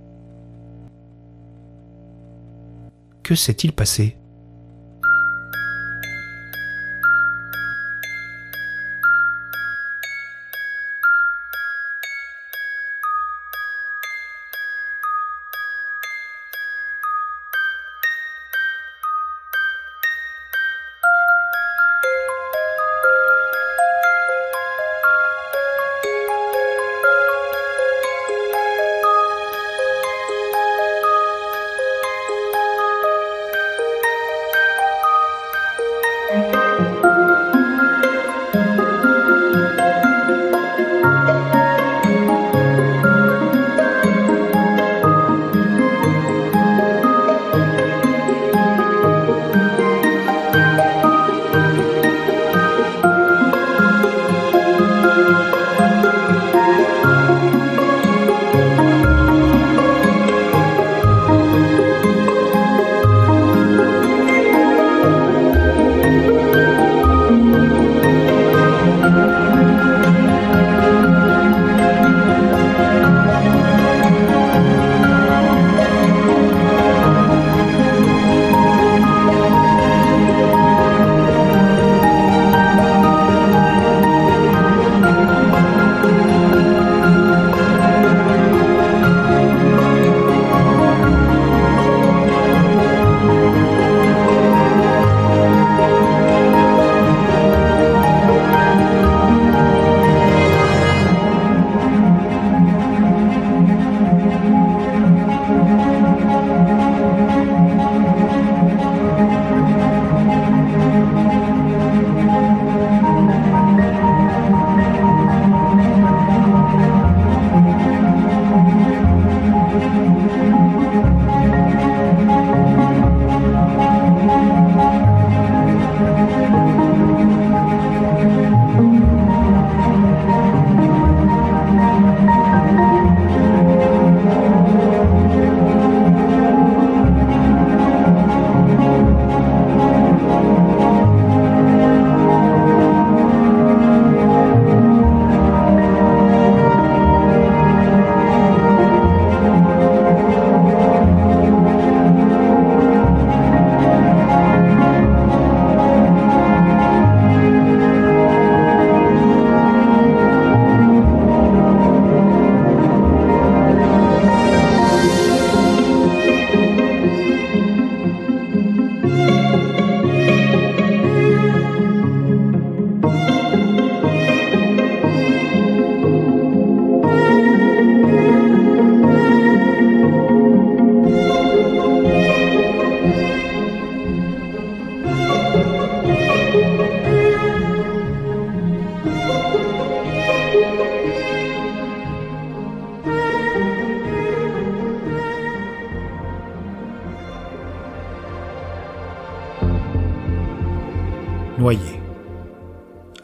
Que 3.29 3.35
s'est-il 3.35 3.73
passé? 3.73 4.18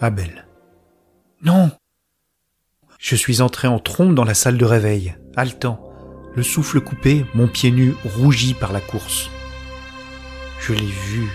Abel. 0.06 0.46
Non 1.42 1.72
Je 3.00 3.16
suis 3.16 3.42
entré 3.42 3.68
en 3.68 3.80
trompe 3.80 4.14
dans 4.14 4.24
la 4.24 4.36
salle 4.36 4.60
de 4.60 4.64
réveil, 4.64 5.16
haletant, 5.36 5.80
le 6.36 6.44
souffle 6.44 6.80
coupé, 6.80 7.26
mon 7.34 7.48
pied 7.48 7.72
nu 7.72 7.96
rougi 8.06 8.54
par 8.54 8.72
la 8.72 8.82
course. 8.82 9.32
Je 10.60 10.74
l'ai 10.74 10.86
vu, 10.86 11.28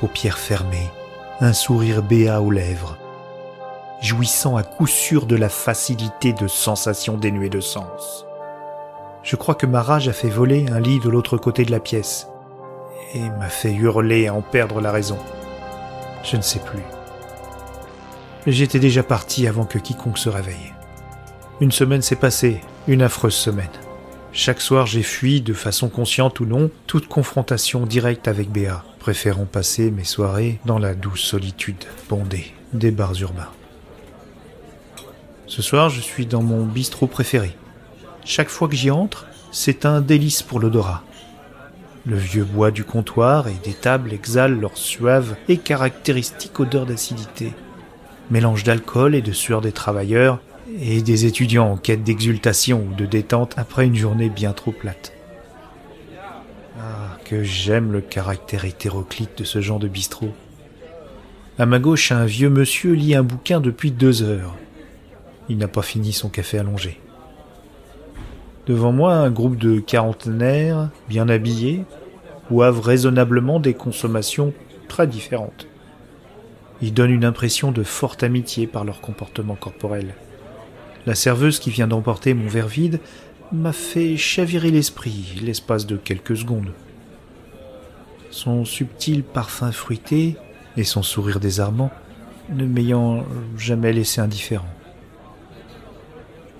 paupières 0.00 0.38
fermées, 0.38 0.88
un 1.42 1.52
sourire 1.52 2.02
béat 2.02 2.40
aux 2.40 2.50
lèvres, 2.50 2.96
jouissant 4.00 4.56
à 4.56 4.62
coup 4.62 4.86
sûr 4.86 5.26
de 5.26 5.36
la 5.36 5.50
facilité 5.50 6.32
de 6.32 6.48
sensations 6.48 7.18
dénuées 7.18 7.50
de 7.50 7.60
sens. 7.60 8.24
Je 9.22 9.36
crois 9.36 9.54
que 9.54 9.66
ma 9.66 9.82
rage 9.82 10.08
a 10.08 10.14
fait 10.14 10.30
voler 10.30 10.64
un 10.70 10.80
lit 10.80 10.98
de 11.00 11.10
l'autre 11.10 11.36
côté 11.36 11.66
de 11.66 11.72
la 11.72 11.80
pièce 11.80 12.26
et 13.12 13.28
m'a 13.38 13.50
fait 13.50 13.74
hurler 13.74 14.28
à 14.28 14.34
en 14.34 14.40
perdre 14.40 14.80
la 14.80 14.92
raison. 14.92 15.18
Je 16.22 16.38
ne 16.38 16.42
sais 16.42 16.60
plus. 16.60 16.82
J'étais 18.46 18.78
déjà 18.78 19.02
parti 19.02 19.48
avant 19.48 19.64
que 19.64 19.78
quiconque 19.78 20.18
se 20.18 20.28
réveille. 20.28 20.72
Une 21.60 21.72
semaine 21.72 22.02
s'est 22.02 22.14
passée, 22.14 22.60
une 22.86 23.02
affreuse 23.02 23.34
semaine. 23.34 23.66
Chaque 24.32 24.60
soir, 24.60 24.86
j'ai 24.86 25.02
fui, 25.02 25.40
de 25.40 25.52
façon 25.52 25.88
consciente 25.88 26.38
ou 26.38 26.46
non, 26.46 26.70
toute 26.86 27.08
confrontation 27.08 27.86
directe 27.86 28.28
avec 28.28 28.50
Béa, 28.50 28.84
préférant 29.00 29.46
passer 29.46 29.90
mes 29.90 30.04
soirées 30.04 30.60
dans 30.64 30.78
la 30.78 30.94
douce 30.94 31.22
solitude 31.22 31.84
bondée 32.08 32.54
des 32.72 32.92
bars 32.92 33.20
urbains. 33.20 33.50
Ce 35.48 35.60
soir, 35.60 35.88
je 35.88 36.00
suis 36.00 36.26
dans 36.26 36.42
mon 36.42 36.64
bistrot 36.64 37.08
préféré. 37.08 37.56
Chaque 38.24 38.48
fois 38.48 38.68
que 38.68 38.76
j'y 38.76 38.92
entre, 38.92 39.26
c'est 39.50 39.86
un 39.86 40.00
délice 40.00 40.42
pour 40.42 40.60
l'odorat. 40.60 41.02
Le 42.04 42.16
vieux 42.16 42.44
bois 42.44 42.70
du 42.70 42.84
comptoir 42.84 43.48
et 43.48 43.56
des 43.64 43.74
tables 43.74 44.12
exhalent 44.12 44.60
leur 44.60 44.76
suave 44.76 45.34
et 45.48 45.56
caractéristique 45.56 46.60
odeur 46.60 46.86
d'acidité 46.86 47.52
mélange 48.30 48.64
d'alcool 48.64 49.14
et 49.14 49.22
de 49.22 49.32
sueur 49.32 49.60
des 49.60 49.72
travailleurs, 49.72 50.40
et 50.80 51.02
des 51.02 51.26
étudiants 51.26 51.70
en 51.70 51.76
quête 51.76 52.02
d'exultation 52.02 52.86
ou 52.90 52.94
de 52.94 53.06
détente 53.06 53.54
après 53.56 53.86
une 53.86 53.94
journée 53.94 54.28
bien 54.28 54.52
trop 54.52 54.72
plate. 54.72 55.12
Ah, 56.78 57.18
que 57.24 57.42
j'aime 57.42 57.92
le 57.92 58.00
caractère 58.00 58.64
hétéroclite 58.64 59.38
de 59.38 59.44
ce 59.44 59.60
genre 59.60 59.78
de 59.78 59.88
bistrot. 59.88 60.34
À 61.58 61.66
ma 61.66 61.78
gauche, 61.78 62.12
un 62.12 62.26
vieux 62.26 62.50
monsieur 62.50 62.92
lit 62.92 63.14
un 63.14 63.22
bouquin 63.22 63.60
depuis 63.60 63.90
deux 63.90 64.22
heures. 64.22 64.56
Il 65.48 65.56
n'a 65.58 65.68
pas 65.68 65.82
fini 65.82 66.12
son 66.12 66.28
café 66.28 66.58
allongé. 66.58 67.00
Devant 68.66 68.92
moi, 68.92 69.14
un 69.14 69.30
groupe 69.30 69.56
de 69.56 69.78
quarantenaires, 69.78 70.90
bien 71.08 71.28
habillés, 71.28 71.84
boivent 72.50 72.80
raisonnablement 72.80 73.60
des 73.60 73.74
consommations 73.74 74.52
très 74.88 75.06
différentes. 75.06 75.66
Ils 76.82 76.92
donnent 76.92 77.10
une 77.10 77.24
impression 77.24 77.72
de 77.72 77.82
forte 77.82 78.22
amitié 78.22 78.66
par 78.66 78.84
leur 78.84 79.00
comportement 79.00 79.54
corporel. 79.54 80.14
La 81.06 81.14
serveuse 81.14 81.58
qui 81.58 81.70
vient 81.70 81.86
d'emporter 81.86 82.34
mon 82.34 82.48
verre 82.48 82.68
vide 82.68 83.00
m'a 83.52 83.72
fait 83.72 84.16
chavirer 84.16 84.70
l'esprit 84.70 85.40
l'espace 85.42 85.86
de 85.86 85.96
quelques 85.96 86.36
secondes. 86.36 86.72
Son 88.30 88.64
subtil 88.64 89.22
parfum 89.22 89.72
fruité 89.72 90.36
et 90.76 90.84
son 90.84 91.02
sourire 91.02 91.40
désarmant 91.40 91.90
ne 92.50 92.66
m'ayant 92.66 93.24
jamais 93.56 93.92
laissé 93.92 94.20
indifférent. 94.20 94.68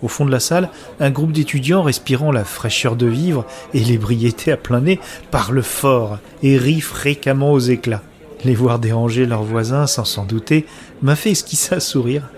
Au 0.03 0.09
fond 0.09 0.27
de 0.27 0.31
la 0.31 0.41
salle, 0.41 0.71
un 1.01 1.11
groupe 1.11 1.33
d'étudiants 1.33 1.83
respirant 1.83 2.31
la 2.31 2.45
fraîcheur 2.45 2.97
de 2.97 3.07
vivre 3.07 3.47
et 3.75 3.81
l'ébriété 3.81 4.53
à 4.53 4.57
plein 4.57 4.81
nez 4.81 5.01
parle 5.31 5.63
fort 5.63 6.19
et 6.43 6.59
rit 6.59 6.81
fréquemment 6.81 7.53
aux 7.53 7.59
éclats. 7.59 8.03
Les 8.47 8.55
voir 8.55 8.79
déranger 8.79 9.27
leurs 9.27 9.43
voisins 9.43 9.89
sans 9.89 10.05
s'en 10.05 10.25
douter 10.25 10.67
m'a 11.03 11.17
fait 11.17 11.33
esquisser 11.33 11.75
un 11.75 11.81
sourire. 11.81 12.29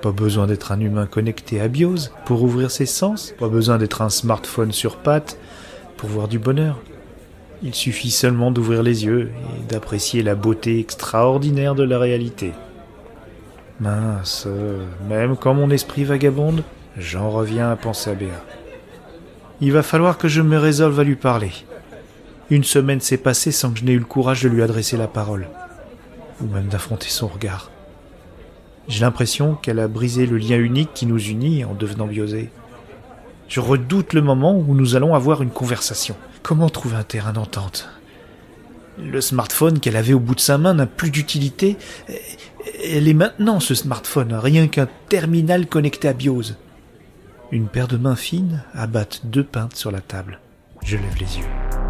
Pas 0.00 0.10
besoin 0.10 0.48
d'être 0.48 0.72
un 0.72 0.80
humain 0.80 1.06
connecté 1.06 1.60
à 1.60 1.68
Biose 1.68 2.10
pour 2.24 2.42
ouvrir 2.42 2.72
ses 2.72 2.86
sens, 2.86 3.32
pas 3.38 3.46
besoin 3.46 3.78
d'être 3.78 4.02
un 4.02 4.08
smartphone 4.08 4.72
sur 4.72 4.96
pattes 4.96 5.38
pour 5.96 6.08
voir 6.08 6.26
du 6.26 6.40
bonheur. 6.40 6.80
Il 7.62 7.76
suffit 7.76 8.10
seulement 8.10 8.50
d'ouvrir 8.50 8.82
les 8.82 9.04
yeux 9.04 9.30
et 9.56 9.72
d'apprécier 9.72 10.24
la 10.24 10.34
beauté 10.34 10.80
extraordinaire 10.80 11.76
de 11.76 11.84
la 11.84 12.00
réalité. 12.00 12.50
Mince, 13.78 14.48
même 15.08 15.36
quand 15.36 15.54
mon 15.54 15.70
esprit 15.70 16.02
vagabonde, 16.02 16.64
j'en 16.98 17.30
reviens 17.30 17.70
à 17.70 17.76
penser 17.76 18.10
à 18.10 18.14
Béa. 18.14 18.42
Il 19.60 19.70
va 19.70 19.84
falloir 19.84 20.18
que 20.18 20.26
je 20.26 20.42
me 20.42 20.58
résolve 20.58 20.98
à 20.98 21.04
lui 21.04 21.14
parler. 21.14 21.52
Une 22.52 22.64
semaine 22.64 23.00
s'est 23.00 23.16
passée 23.16 23.50
sans 23.50 23.72
que 23.72 23.78
je 23.78 23.84
n'ai 23.86 23.92
eu 23.92 23.98
le 23.98 24.04
courage 24.04 24.42
de 24.42 24.48
lui 24.50 24.62
adresser 24.62 24.98
la 24.98 25.08
parole, 25.08 25.48
ou 26.38 26.46
même 26.48 26.66
d'affronter 26.66 27.08
son 27.08 27.26
regard. 27.26 27.70
J'ai 28.88 29.00
l'impression 29.00 29.54
qu'elle 29.54 29.78
a 29.78 29.88
brisé 29.88 30.26
le 30.26 30.36
lien 30.36 30.58
unique 30.58 30.92
qui 30.92 31.06
nous 31.06 31.18
unit 31.18 31.64
en 31.64 31.72
devenant 31.72 32.06
biosée. 32.06 32.50
Je 33.48 33.60
redoute 33.60 34.12
le 34.12 34.20
moment 34.20 34.54
où 34.54 34.74
nous 34.74 34.96
allons 34.96 35.14
avoir 35.14 35.40
une 35.40 35.48
conversation. 35.48 36.14
Comment 36.42 36.68
trouver 36.68 36.96
un 36.96 37.04
terrain 37.04 37.32
d'entente? 37.32 37.88
Le 38.98 39.22
smartphone 39.22 39.80
qu'elle 39.80 39.96
avait 39.96 40.12
au 40.12 40.20
bout 40.20 40.34
de 40.34 40.40
sa 40.40 40.58
main 40.58 40.74
n'a 40.74 40.84
plus 40.84 41.10
d'utilité. 41.10 41.78
Elle 42.84 43.08
est 43.08 43.14
maintenant 43.14 43.60
ce 43.60 43.74
smartphone, 43.74 44.34
rien 44.34 44.68
qu'un 44.68 44.88
terminal 45.08 45.66
connecté 45.66 46.06
à 46.06 46.12
Biose. 46.12 46.58
Une 47.50 47.68
paire 47.68 47.88
de 47.88 47.96
mains 47.96 48.14
fines 48.14 48.62
abattent 48.74 49.22
deux 49.24 49.44
pintes 49.44 49.74
sur 49.74 49.90
la 49.90 50.02
table. 50.02 50.38
Je 50.84 50.98
lève 50.98 51.16
les 51.18 51.38
yeux. 51.38 51.81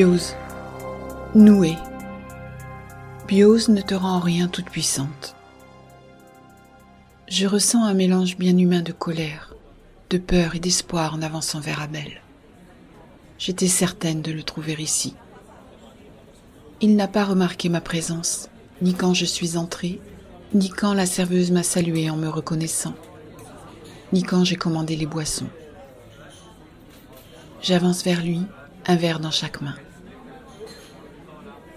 Biose. 0.00 0.34
Nouée. 1.34 1.76
Biose 3.28 3.68
ne 3.68 3.82
te 3.82 3.94
rend 3.94 4.14
en 4.14 4.18
rien 4.18 4.48
toute 4.48 4.70
puissante. 4.70 5.36
Je 7.28 7.46
ressens 7.46 7.84
un 7.84 7.92
mélange 7.92 8.38
bien 8.38 8.56
humain 8.56 8.80
de 8.80 8.92
colère, 8.92 9.54
de 10.08 10.16
peur 10.16 10.54
et 10.54 10.58
d'espoir 10.58 11.12
en 11.12 11.20
avançant 11.20 11.60
vers 11.60 11.82
Abel. 11.82 12.22
J'étais 13.38 13.68
certaine 13.68 14.22
de 14.22 14.32
le 14.32 14.42
trouver 14.42 14.72
ici. 14.78 15.16
Il 16.80 16.96
n'a 16.96 17.06
pas 17.06 17.26
remarqué 17.26 17.68
ma 17.68 17.82
présence, 17.82 18.48
ni 18.80 18.94
quand 18.94 19.12
je 19.12 19.26
suis 19.26 19.58
entrée, 19.58 20.00
ni 20.54 20.70
quand 20.70 20.94
la 20.94 21.04
serveuse 21.04 21.50
m'a 21.50 21.62
salué 21.62 22.08
en 22.08 22.16
me 22.16 22.28
reconnaissant, 22.28 22.94
ni 24.14 24.22
quand 24.22 24.44
j'ai 24.44 24.56
commandé 24.56 24.96
les 24.96 25.04
boissons. 25.04 25.50
J'avance 27.60 28.02
vers 28.02 28.22
lui, 28.22 28.40
un 28.86 28.96
verre 28.96 29.20
dans 29.20 29.30
chaque 29.30 29.60
main. 29.60 29.76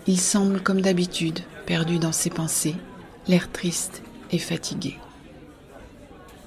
Il 0.05 0.19
semble, 0.19 0.61
comme 0.61 0.81
d'habitude, 0.81 1.39
perdu 1.65 1.97
dans 1.97 2.11
ses 2.11 2.29
pensées, 2.29 2.75
l'air 3.27 3.51
triste 3.51 4.01
et 4.31 4.37
fatigué. 4.37 4.97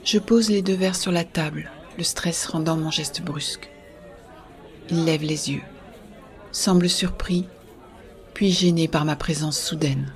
Je 0.05 0.19
pose 0.19 0.51
les 0.51 0.61
deux 0.61 0.75
verres 0.75 0.97
sur 0.97 1.11
la 1.11 1.25
table, 1.25 1.71
le 1.97 2.05
stress 2.05 2.47
rendant 2.47 2.77
mon 2.77 2.91
geste 2.91 3.23
brusque. 3.23 3.71
Il 4.91 5.05
lève 5.05 5.23
les 5.23 5.51
yeux, 5.51 5.63
semble 6.53 6.89
surpris, 6.89 7.47
puis 8.35 8.53
gêné 8.53 8.89
par 8.89 9.07
ma 9.07 9.17
présence 9.17 9.59
soudaine. 9.59 10.13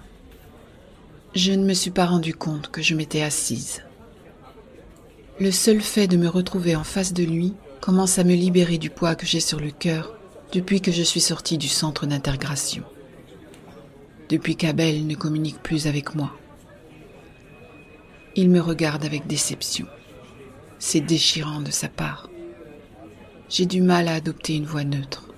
Je 1.35 1.53
ne 1.53 1.65
me 1.65 1.75
suis 1.75 1.91
pas 1.91 2.07
rendu 2.07 2.35
compte 2.35 2.71
que 2.71 2.83
je 2.83 2.95
m'étais 2.95 3.23
assise. 3.23 3.83
Le 5.39 5.51
seul 5.51 5.81
fait 5.81 6.07
de 6.07 6.19
me 6.19 6.29
retrouver 6.29 6.77
en 6.77 6.85
face 6.85 7.15
de 7.15 7.25
lui 7.25 7.55
commence 7.81 8.19
à 8.19 8.25
me 8.25 8.35
libérer 8.35 8.77
du 8.77 8.91
poids 8.91 9.15
que 9.15 9.25
j'ai 9.25 9.41
sur 9.41 9.59
le 9.59 9.71
cœur 9.71 10.15
depuis 10.53 10.83
que 10.83 10.93
je 10.93 11.03
suis 11.03 11.21
sortie 11.21 11.57
du 11.57 11.69
centre 11.69 12.05
d'intégration. 12.05 12.85
Depuis 14.31 14.55
qu'Abel 14.55 15.09
ne 15.09 15.17
communique 15.17 15.61
plus 15.61 15.89
avec 15.89 16.15
moi. 16.15 16.31
Il 18.37 18.49
me 18.49 18.61
regarde 18.61 19.05
avec 19.05 19.27
déception. 19.27 19.87
C'est 20.79 21.01
déchirant 21.01 21.61
de 21.61 21.73
sa 21.73 21.89
part. 21.89 22.31
J'ai 23.49 23.67
du 23.67 23.83
mal 23.83 24.07
à 24.07 24.15
adopter 24.15 24.55
une 24.55 24.67
voix 24.67 24.85
neutre. 24.85 25.35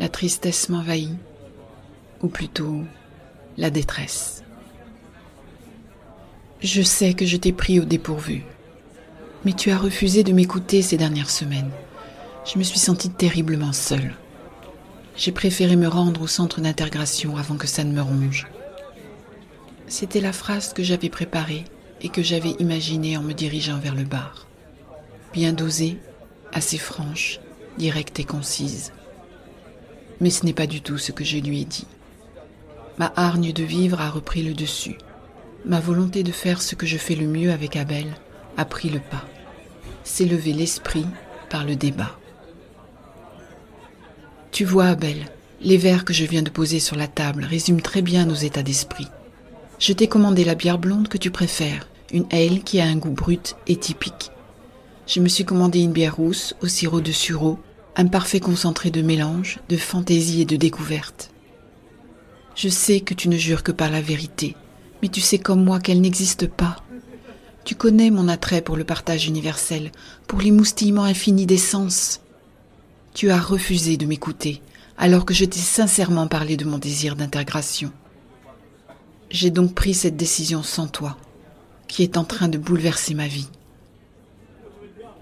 La 0.00 0.08
tristesse 0.08 0.68
m'envahit, 0.68 1.14
ou 2.22 2.26
plutôt 2.26 2.82
la 3.56 3.70
détresse. 3.70 4.42
Je 6.60 6.82
sais 6.82 7.14
que 7.14 7.24
je 7.24 7.36
t'ai 7.36 7.52
pris 7.52 7.78
au 7.78 7.84
dépourvu, 7.84 8.42
mais 9.44 9.52
tu 9.52 9.70
as 9.70 9.78
refusé 9.78 10.24
de 10.24 10.32
m'écouter 10.32 10.82
ces 10.82 10.96
dernières 10.96 11.30
semaines. 11.30 11.70
Je 12.44 12.58
me 12.58 12.64
suis 12.64 12.80
sentie 12.80 13.10
terriblement 13.10 13.72
seule. 13.72 14.16
J'ai 15.16 15.32
préféré 15.32 15.76
me 15.76 15.88
rendre 15.88 16.22
au 16.22 16.26
centre 16.26 16.60
d'intégration 16.60 17.36
avant 17.36 17.56
que 17.56 17.66
ça 17.66 17.84
ne 17.84 17.92
me 17.92 18.00
ronge. 18.00 18.46
C'était 19.86 20.20
la 20.20 20.32
phrase 20.32 20.72
que 20.72 20.82
j'avais 20.82 21.10
préparée 21.10 21.64
et 22.00 22.08
que 22.08 22.22
j'avais 22.22 22.56
imaginée 22.58 23.16
en 23.16 23.22
me 23.22 23.34
dirigeant 23.34 23.78
vers 23.78 23.94
le 23.94 24.04
bar. 24.04 24.46
Bien 25.32 25.52
dosée, 25.52 25.98
assez 26.52 26.78
franche, 26.78 27.40
directe 27.78 28.18
et 28.20 28.24
concise. 28.24 28.92
Mais 30.20 30.30
ce 30.30 30.46
n'est 30.46 30.54
pas 30.54 30.66
du 30.66 30.80
tout 30.80 30.98
ce 30.98 31.12
que 31.12 31.24
je 31.24 31.38
lui 31.38 31.60
ai 31.60 31.64
dit. 31.64 31.86
Ma 32.98 33.12
hargne 33.16 33.52
de 33.52 33.64
vivre 33.64 34.00
a 34.00 34.10
repris 34.10 34.42
le 34.42 34.54
dessus. 34.54 34.96
Ma 35.64 35.80
volonté 35.80 36.22
de 36.22 36.32
faire 36.32 36.62
ce 36.62 36.74
que 36.74 36.86
je 36.86 36.96
fais 36.98 37.14
le 37.14 37.26
mieux 37.26 37.52
avec 37.52 37.76
Abel 37.76 38.06
a 38.56 38.64
pris 38.64 38.88
le 38.88 39.00
pas. 39.00 39.24
S'élever 40.04 40.52
l'esprit 40.52 41.06
par 41.48 41.64
le 41.64 41.76
débat. 41.76 42.18
Tu 44.52 44.66
vois, 44.66 44.88
Abel, 44.88 45.16
les 45.62 45.78
verres 45.78 46.04
que 46.04 46.12
je 46.12 46.26
viens 46.26 46.42
de 46.42 46.50
poser 46.50 46.78
sur 46.78 46.94
la 46.94 47.06
table 47.08 47.44
résument 47.44 47.80
très 47.80 48.02
bien 48.02 48.26
nos 48.26 48.34
états 48.34 48.62
d'esprit. 48.62 49.08
Je 49.78 49.94
t'ai 49.94 50.08
commandé 50.08 50.44
la 50.44 50.54
bière 50.54 50.78
blonde 50.78 51.08
que 51.08 51.16
tu 51.16 51.30
préfères, 51.30 51.88
une 52.12 52.26
ale 52.30 52.62
qui 52.62 52.78
a 52.78 52.84
un 52.84 52.96
goût 52.96 53.12
brut 53.12 53.56
et 53.66 53.76
typique. 53.76 54.30
Je 55.06 55.20
me 55.20 55.28
suis 55.28 55.46
commandé 55.46 55.80
une 55.80 55.92
bière 55.92 56.16
rousse 56.16 56.54
au 56.60 56.68
sirop 56.68 57.00
de 57.00 57.12
sureau, 57.12 57.58
un 57.96 58.06
parfait 58.06 58.40
concentré 58.40 58.90
de 58.90 59.00
mélange, 59.00 59.58
de 59.70 59.78
fantaisie 59.78 60.42
et 60.42 60.46
de 60.46 60.56
découverte. 60.56 61.30
Je 62.54 62.68
sais 62.68 63.00
que 63.00 63.14
tu 63.14 63.30
ne 63.30 63.38
jures 63.38 63.62
que 63.62 63.72
par 63.72 63.88
la 63.88 64.02
vérité, 64.02 64.54
mais 65.00 65.08
tu 65.08 65.22
sais 65.22 65.38
comme 65.38 65.64
moi 65.64 65.80
qu'elle 65.80 66.02
n'existe 66.02 66.46
pas. 66.46 66.76
Tu 67.64 67.74
connais 67.74 68.10
mon 68.10 68.28
attrait 68.28 68.60
pour 68.60 68.76
le 68.76 68.84
partage 68.84 69.26
universel, 69.26 69.92
pour 70.26 70.42
l'émoustillement 70.42 71.04
infini 71.04 71.46
des 71.46 71.56
sens. 71.56 72.21
Tu 73.14 73.30
as 73.30 73.40
refusé 73.40 73.96
de 73.98 74.06
m'écouter, 74.06 74.62
alors 74.96 75.26
que 75.26 75.34
je 75.34 75.44
t'ai 75.44 75.58
sincèrement 75.58 76.28
parlé 76.28 76.56
de 76.56 76.64
mon 76.64 76.78
désir 76.78 77.14
d'intégration. 77.14 77.92
J'ai 79.30 79.50
donc 79.50 79.74
pris 79.74 79.92
cette 79.92 80.16
décision 80.16 80.62
sans 80.62 80.86
toi, 80.86 81.18
qui 81.88 82.02
est 82.02 82.16
en 82.16 82.24
train 82.24 82.48
de 82.48 82.58
bouleverser 82.58 83.14
ma 83.14 83.26
vie. 83.26 83.48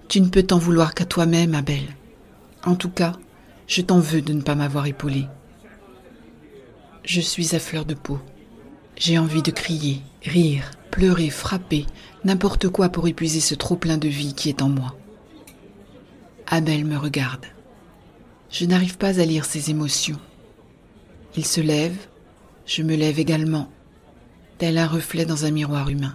Tu 0.09 0.21
ne 0.21 0.29
peux 0.29 0.43
t'en 0.43 0.59
vouloir 0.59 0.95
qu'à 0.95 1.05
toi-même, 1.05 1.55
Abel. 1.55 1.83
En 2.65 2.77
tout 2.77 2.91
cas, 2.91 3.13
je 3.67 3.83
t'en 3.83 3.99
veux 3.99 4.23
de 4.23 4.33
ne 4.33 4.43
pas 4.43 4.55
m'avoir 4.55 4.87
épaulé. 4.87 5.27
Je 7.05 7.21
suis 7.21 7.57
à 7.57 7.59
fleur 7.59 7.85
de 7.85 7.95
peau. 7.95 8.19
J'ai 8.97 9.19
envie 9.19 9.43
de 9.43 9.51
crier, 9.51 10.03
rire, 10.23 10.71
pleurer, 10.91 11.31
frapper, 11.31 11.87
n'importe 12.25 12.69
quoi 12.69 12.89
pour 12.89 13.09
épuiser 13.09 13.41
ce 13.41 13.55
trop-plein 13.55 13.99
de 13.99 14.09
vie 14.09 14.35
qui 14.35 14.49
est 14.49 14.63
en 14.63 14.69
moi. 14.69 14.95
Abel 16.47 16.85
me 16.85 16.97
regarde. 16.97 17.47
Je 18.51 18.65
n'arrive 18.67 18.99
pas 18.99 19.21
à 19.21 19.25
lire 19.25 19.45
ses 19.45 19.71
émotions. 19.71 20.19
Il 21.37 21.47
se 21.47 21.61
lève, 21.61 21.97
je 22.67 22.83
me 22.83 22.97
lève 22.97 23.21
également, 23.21 23.71
tel 24.59 24.77
un 24.77 24.89
reflet 24.89 25.25
dans 25.25 25.45
un 25.45 25.53
miroir 25.53 25.89
humain. 25.89 26.15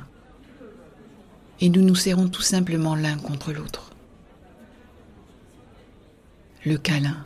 Et 1.62 1.69
nous 1.69 1.82
nous 1.82 1.95
serrons 1.95 2.28
tout 2.28 2.41
simplement 2.41 2.95
l'un 2.95 3.17
contre 3.17 3.54
l'autre. 3.54 3.91
Le 6.65 6.78
câlin, 6.78 7.26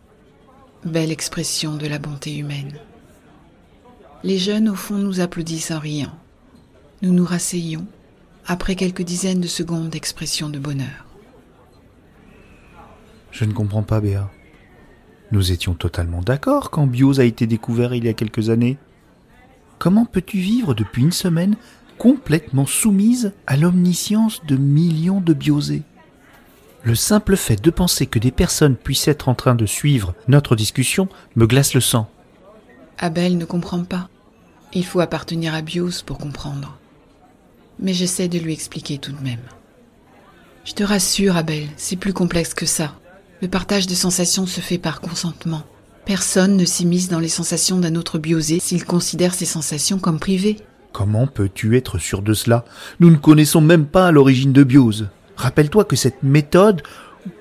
belle 0.86 1.12
expression 1.12 1.76
de 1.76 1.88
la 1.88 1.98
bonté 1.98 2.38
humaine. 2.38 2.78
Les 4.24 4.38
jeunes 4.38 4.69
au 4.69 4.76
fond 4.76 4.98
nous 4.98 5.22
applaudissent 5.22 5.72
en 5.72 5.80
riant. 5.80 6.15
Nous 7.02 7.13
nous 7.13 7.26
rasseyons 7.26 7.88
après 8.45 8.76
quelques 8.76 9.02
dizaines 9.02 9.41
de 9.41 9.48
secondes 9.48 9.89
d'expression 9.89 10.50
de 10.50 10.60
bonheur. 10.60 11.06
Je 13.32 13.45
ne 13.45 13.54
comprends 13.54 13.84
pas, 13.84 14.02
Béa. 14.02 14.30
Nous 15.32 15.52
étions 15.52 15.76
totalement 15.76 16.22
d'accord 16.22 16.72
quand 16.72 16.88
Bios 16.88 17.20
a 17.20 17.24
été 17.24 17.46
découvert 17.46 17.94
il 17.94 18.06
y 18.06 18.10
a 18.10 18.13
quelques 18.13 18.50
années. 18.50 18.78
Comment 19.78 20.06
peux-tu 20.06 20.39
vivre 20.39 20.74
depuis 20.74 21.04
une 21.04 21.12
semaine 21.12 21.56
complètement 21.97 22.66
soumise 22.66 23.34
à 23.45 23.56
l'omniscience 23.56 24.43
de 24.45 24.56
millions 24.56 25.22
de 25.22 25.34
biosés? 25.34 25.84
Le 26.84 26.95
simple 26.95 27.36
fait 27.36 27.62
de 27.62 27.72
penser 27.72 28.08
que 28.08 28.20
des 28.20 28.32
personnes 28.32 28.76
puissent 28.76 29.08
être 29.08 29.30
en 29.30 29.36
train 29.36 29.56
de 29.56 29.66
suivre 29.66 30.16
notre 30.28 30.56
discussion 30.56 31.10
me 31.36 31.45
glace 31.45 31.74
le 31.74 31.82
sang. 31.82 32.10
Abel 32.97 33.38
ne 33.38 33.45
comprend 33.45 33.84
pas. 33.84 34.10
Il 34.74 34.86
faut 34.86 34.99
appartenir 34.99 35.53
à 35.53 35.62
Bios 35.62 36.03
pour 36.06 36.18
comprendre. 36.18 36.78
Mais 37.80 37.93
j'essaie 37.93 38.28
de 38.28 38.39
lui 38.39 38.53
expliquer 38.53 38.97
tout 38.97 39.12
de 39.12 39.24
même. 39.24 39.39
Je 40.66 40.74
te 40.74 40.84
rassure, 40.84 41.38
Abel, 41.38 41.68
c'est 41.78 41.95
plus 41.95 42.14
complexe 42.14 42.53
que 42.53 42.66
ça. 42.66 42.99
Le 43.42 43.48
partage 43.48 43.88
de 43.88 43.96
sensations 43.96 44.46
se 44.46 44.60
fait 44.60 44.78
par 44.78 45.00
consentement. 45.00 45.64
Personne 46.04 46.58
ne 46.58 46.66
s'immisce 46.66 47.08
dans 47.08 47.22
les 47.22 47.30
sensations 47.30 47.80
d'un 47.80 47.96
autre 47.96 48.20
biosé 48.20 48.60
s'il 48.60 48.84
considère 48.84 49.34
ses 49.34 49.46
sensations 49.46 49.98
comme 49.98 50.20
privées. 50.20 50.58
Comment 50.92 51.26
peux-tu 51.26 51.78
être 51.78 52.00
sûr 52.00 52.22
de 52.22 52.34
cela? 52.34 52.66
Nous 53.00 53.10
ne 53.10 53.16
connaissons 53.16 53.62
même 53.62 53.86
pas 53.86 54.12
l'origine 54.12 54.52
de 54.52 54.64
Biose. 54.64 55.08
Rappelle-toi 55.38 55.86
que 55.86 55.96
cette 55.96 56.22
méthode, 56.22 56.82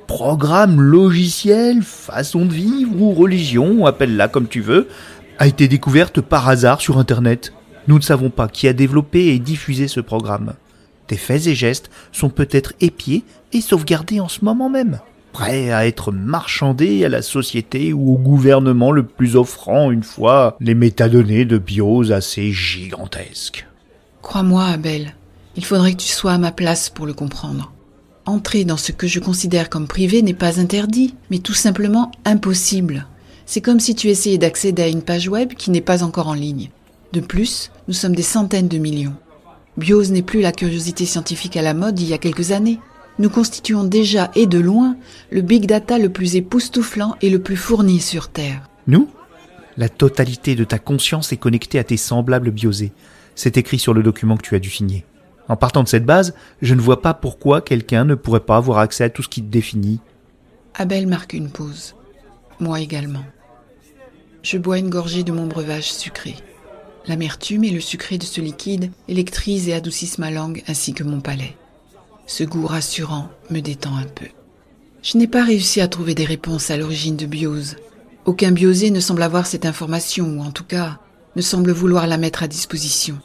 programme 0.07 0.81
logiciel, 0.81 1.83
façon 1.83 2.47
de 2.47 2.53
vivre 2.53 3.03
ou 3.03 3.13
religion, 3.13 3.85
appelle-la 3.85 4.29
comme 4.29 4.47
tu 4.47 4.61
veux, 4.61 4.87
a 5.41 5.49
été 5.49 5.67
découverte 5.67 6.21
par 6.21 6.49
hasard 6.49 6.81
sur 6.81 6.99
Internet. 6.99 7.53
Nous 7.89 7.97
ne 7.97 8.05
savons 8.05 8.31
pas 8.31 8.47
qui 8.47 8.69
a 8.69 8.73
développé 8.73 9.35
et 9.35 9.41
diffusé 9.41 9.89
ce 9.89 9.99
programme. 9.99 10.55
Tes 11.09 11.17
faits 11.17 11.49
et 11.49 11.57
gestes 11.57 11.91
sont 12.13 12.31
peut-être 12.31 12.75
épiés 12.81 13.25
et 13.53 13.61
sauvegardés 13.61 14.21
en 14.21 14.29
ce 14.29 14.45
moment 14.45 14.71
même 14.71 15.01
prêt 15.39 15.71
à 15.71 15.87
être 15.87 16.11
marchandé 16.11 17.05
à 17.05 17.09
la 17.09 17.23
société 17.23 17.93
ou 17.93 18.13
au 18.13 18.19
gouvernement 18.19 18.91
le 18.91 19.05
plus 19.05 19.37
offrant 19.37 19.93
une 19.93 20.03
fois 20.03 20.57
les 20.59 20.75
métadonnées 20.75 21.45
de 21.45 21.59
bios 21.59 22.11
assez 22.11 22.51
gigantesques. 22.51 23.65
Crois-moi, 24.21 24.65
Abel, 24.65 25.15
il 25.55 25.65
faudrait 25.65 25.93
que 25.93 26.03
tu 26.03 26.09
sois 26.09 26.33
à 26.33 26.39
ma 26.39 26.51
place 26.51 26.91
pour 26.91 27.07
le 27.07 27.13
comprendre. 27.13 27.73
Entrer 28.27 28.65
dans 28.65 28.77
ce 28.77 28.91
que 28.91 29.07
je 29.07 29.21
considère 29.21 29.71
comme 29.71 29.87
privé 29.87 30.23
n'est 30.23 30.35
pas 30.35 30.59
interdit, 30.59 31.15
mais 31.31 31.39
tout 31.39 31.55
simplement 31.55 32.11
impossible. 32.25 33.07
C'est 33.47 33.61
comme 33.61 33.79
si 33.79 33.95
tu 33.95 34.09
essayais 34.09 34.39
d'accéder 34.39 34.83
à 34.83 34.89
une 34.89 35.03
page 35.03 35.29
web 35.29 35.55
qui 35.55 35.71
n'est 35.71 35.81
pas 35.81 36.03
encore 36.03 36.27
en 36.27 36.35
ligne. 36.35 36.71
De 37.13 37.21
plus, 37.21 37.71
nous 37.87 37.95
sommes 37.95 38.17
des 38.17 38.23
centaines 38.23 38.67
de 38.67 38.79
millions. 38.79 39.15
Bios 39.77 40.11
n'est 40.11 40.23
plus 40.23 40.41
la 40.41 40.51
curiosité 40.51 41.07
scientifique 41.07 41.57
à 41.57 41.63
la 41.63 41.75
mode 41.75 41.95
d'il 41.95 42.09
y 42.09 42.13
a 42.13 42.19
quelques 42.19 42.51
années 42.51 42.81
nous 43.19 43.31
constituons 43.31 43.85
déjà 43.85 44.31
et 44.35 44.47
de 44.47 44.59
loin 44.59 44.97
le 45.31 45.43
big 45.43 45.67
data 45.67 45.99
le 45.99 46.09
plus 46.09 46.37
époustouflant 46.37 47.17
et 47.21 47.31
le 47.31 47.41
plus 47.41 47.57
fourni 47.57 48.01
sur 48.01 48.29
Terre. 48.29 48.69
Nous 48.87 49.09
La 49.77 49.89
totalité 49.89 50.55
de 50.55 50.65
ta 50.65 50.79
conscience 50.79 51.33
est 51.33 51.37
connectée 51.37 51.79
à 51.79 51.85
tes 51.85 51.97
semblables 51.97 52.51
biosés. 52.51 52.93
C'est 53.35 53.57
écrit 53.57 53.79
sur 53.79 53.95
le 53.95 54.03
document 54.03 54.37
que 54.37 54.43
tu 54.43 54.55
as 54.55 54.61
dû 54.61 54.71
signer. 54.71 55.05
En 55.49 55.57
partant 55.57 55.83
de 55.83 55.89
cette 55.89 56.05
base, 56.05 56.35
je 56.61 56.75
ne 56.75 56.81
vois 56.81 57.03
pas 57.03 57.15
pourquoi 57.15 57.61
quelqu'un 57.61 58.05
ne 58.05 58.15
pourrait 58.15 58.41
pas 58.41 58.57
avoir 58.57 58.79
accès 58.79 59.05
à 59.05 59.11
tout 59.11 59.23
ce 59.23 59.29
qui 59.29 59.43
te 59.43 59.51
définit. 59.51 60.01
Abel 60.75 61.07
marque 61.07 61.33
une 61.33 61.51
pause. 61.51 61.95
Moi 62.61 62.81
également. 62.81 63.25
Je 64.43 64.59
bois 64.59 64.79
une 64.79 64.91
gorgée 64.91 65.25
de 65.25 65.33
mon 65.33 65.47
breuvage 65.47 65.93
sucré. 65.93 66.37
L'amertume 67.07 67.65
et 67.65 67.71
le 67.71 67.81
sucré 67.81 68.19
de 68.19 68.25
ce 68.25 68.41
liquide 68.41 68.93
électrisent 69.09 69.69
et 69.69 69.75
adoucissent 69.75 70.19
ma 70.19 70.31
langue 70.31 70.63
ainsi 70.69 70.93
que 70.93 71.05
mon 71.05 71.21
palais. 71.21 71.57
Ce 72.29 72.45
goût 72.45 72.67
rassurant 72.67 73.31
me 73.49 73.61
détend 73.61 73.97
un 73.97 74.05
peu. 74.05 74.27
Je 75.03 75.17
n'ai 75.17 75.27
pas 75.27 75.45
réussi 75.45 75.81
à 75.81 75.89
trouver 75.89 76.15
des 76.15 76.27
réponses 76.27 76.71
à 76.71 76.77
l'origine 76.77 77.17
de 77.17 77.25
biose. 77.25 77.77
Aucun 78.27 78.53
biosé 78.53 78.91
ne 78.91 79.01
semble 79.01 79.23
avoir 79.23 79.47
cette 79.47 79.65
information, 79.65 80.27
ou 80.27 80.43
en 80.43 80.51
tout 80.51 80.63
cas, 80.65 80.99
ne 81.37 81.41
semble 81.41 81.73
vouloir 81.73 82.07
la 82.07 82.19
mettre 82.19 82.43
à 82.43 82.47
disposition. 82.47 83.19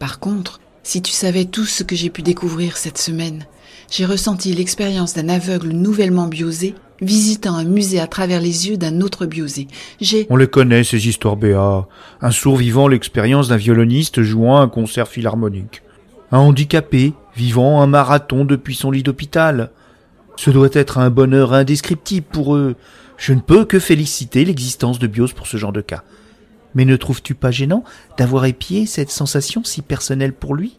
Par 0.00 0.18
contre, 0.18 0.58
si 0.82 1.02
tu 1.02 1.12
savais 1.12 1.44
tout 1.44 1.64
ce 1.64 1.84
que 1.84 1.94
j'ai 1.94 2.10
pu 2.10 2.22
découvrir 2.22 2.78
cette 2.78 2.98
semaine, 2.98 3.46
j'ai 3.88 4.06
ressenti 4.06 4.52
l'expérience 4.52 5.14
d'un 5.14 5.28
aveugle 5.28 5.68
nouvellement 5.68 6.26
biosé 6.26 6.74
visitant 7.00 7.54
un 7.54 7.64
musée 7.64 8.00
à 8.00 8.08
travers 8.08 8.40
les 8.40 8.68
yeux 8.68 8.76
d'un 8.76 9.02
autre 9.02 9.24
biosé. 9.24 9.68
J'ai... 10.00 10.26
On 10.30 10.36
les 10.36 10.48
connaît, 10.48 10.82
ces 10.82 11.06
histoires 11.06 11.36
Béa. 11.36 11.86
Un 12.20 12.30
sourd 12.32 12.56
vivant 12.56 12.88
l'expérience 12.88 13.48
d'un 13.48 13.56
violoniste 13.56 14.22
jouant 14.22 14.60
un 14.60 14.68
concert 14.68 15.06
philharmonique. 15.06 15.82
Un 16.32 16.38
handicapé 16.38 17.12
vivant 17.36 17.82
un 17.82 17.86
marathon 17.86 18.44
depuis 18.46 18.74
son 18.74 18.90
lit 18.90 19.02
d'hôpital. 19.02 19.70
Ce 20.36 20.50
doit 20.50 20.70
être 20.72 20.96
un 20.98 21.10
bonheur 21.10 21.52
indescriptible 21.52 22.26
pour 22.26 22.56
eux. 22.56 22.74
Je 23.18 23.34
ne 23.34 23.40
peux 23.40 23.66
que 23.66 23.78
féliciter 23.78 24.44
l'existence 24.44 24.98
de 24.98 25.06
Bios 25.06 25.34
pour 25.36 25.46
ce 25.46 25.58
genre 25.58 25.72
de 25.72 25.82
cas. 25.82 26.02
Mais 26.74 26.86
ne 26.86 26.96
trouves-tu 26.96 27.34
pas 27.34 27.50
gênant 27.50 27.84
d'avoir 28.16 28.46
épié 28.46 28.86
cette 28.86 29.10
sensation 29.10 29.62
si 29.62 29.82
personnelle 29.82 30.32
pour 30.32 30.54
lui? 30.54 30.78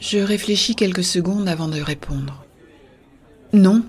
Je 0.00 0.18
réfléchis 0.18 0.74
quelques 0.74 1.04
secondes 1.04 1.48
avant 1.48 1.68
de 1.68 1.80
répondre. 1.80 2.44
Non, 3.52 3.82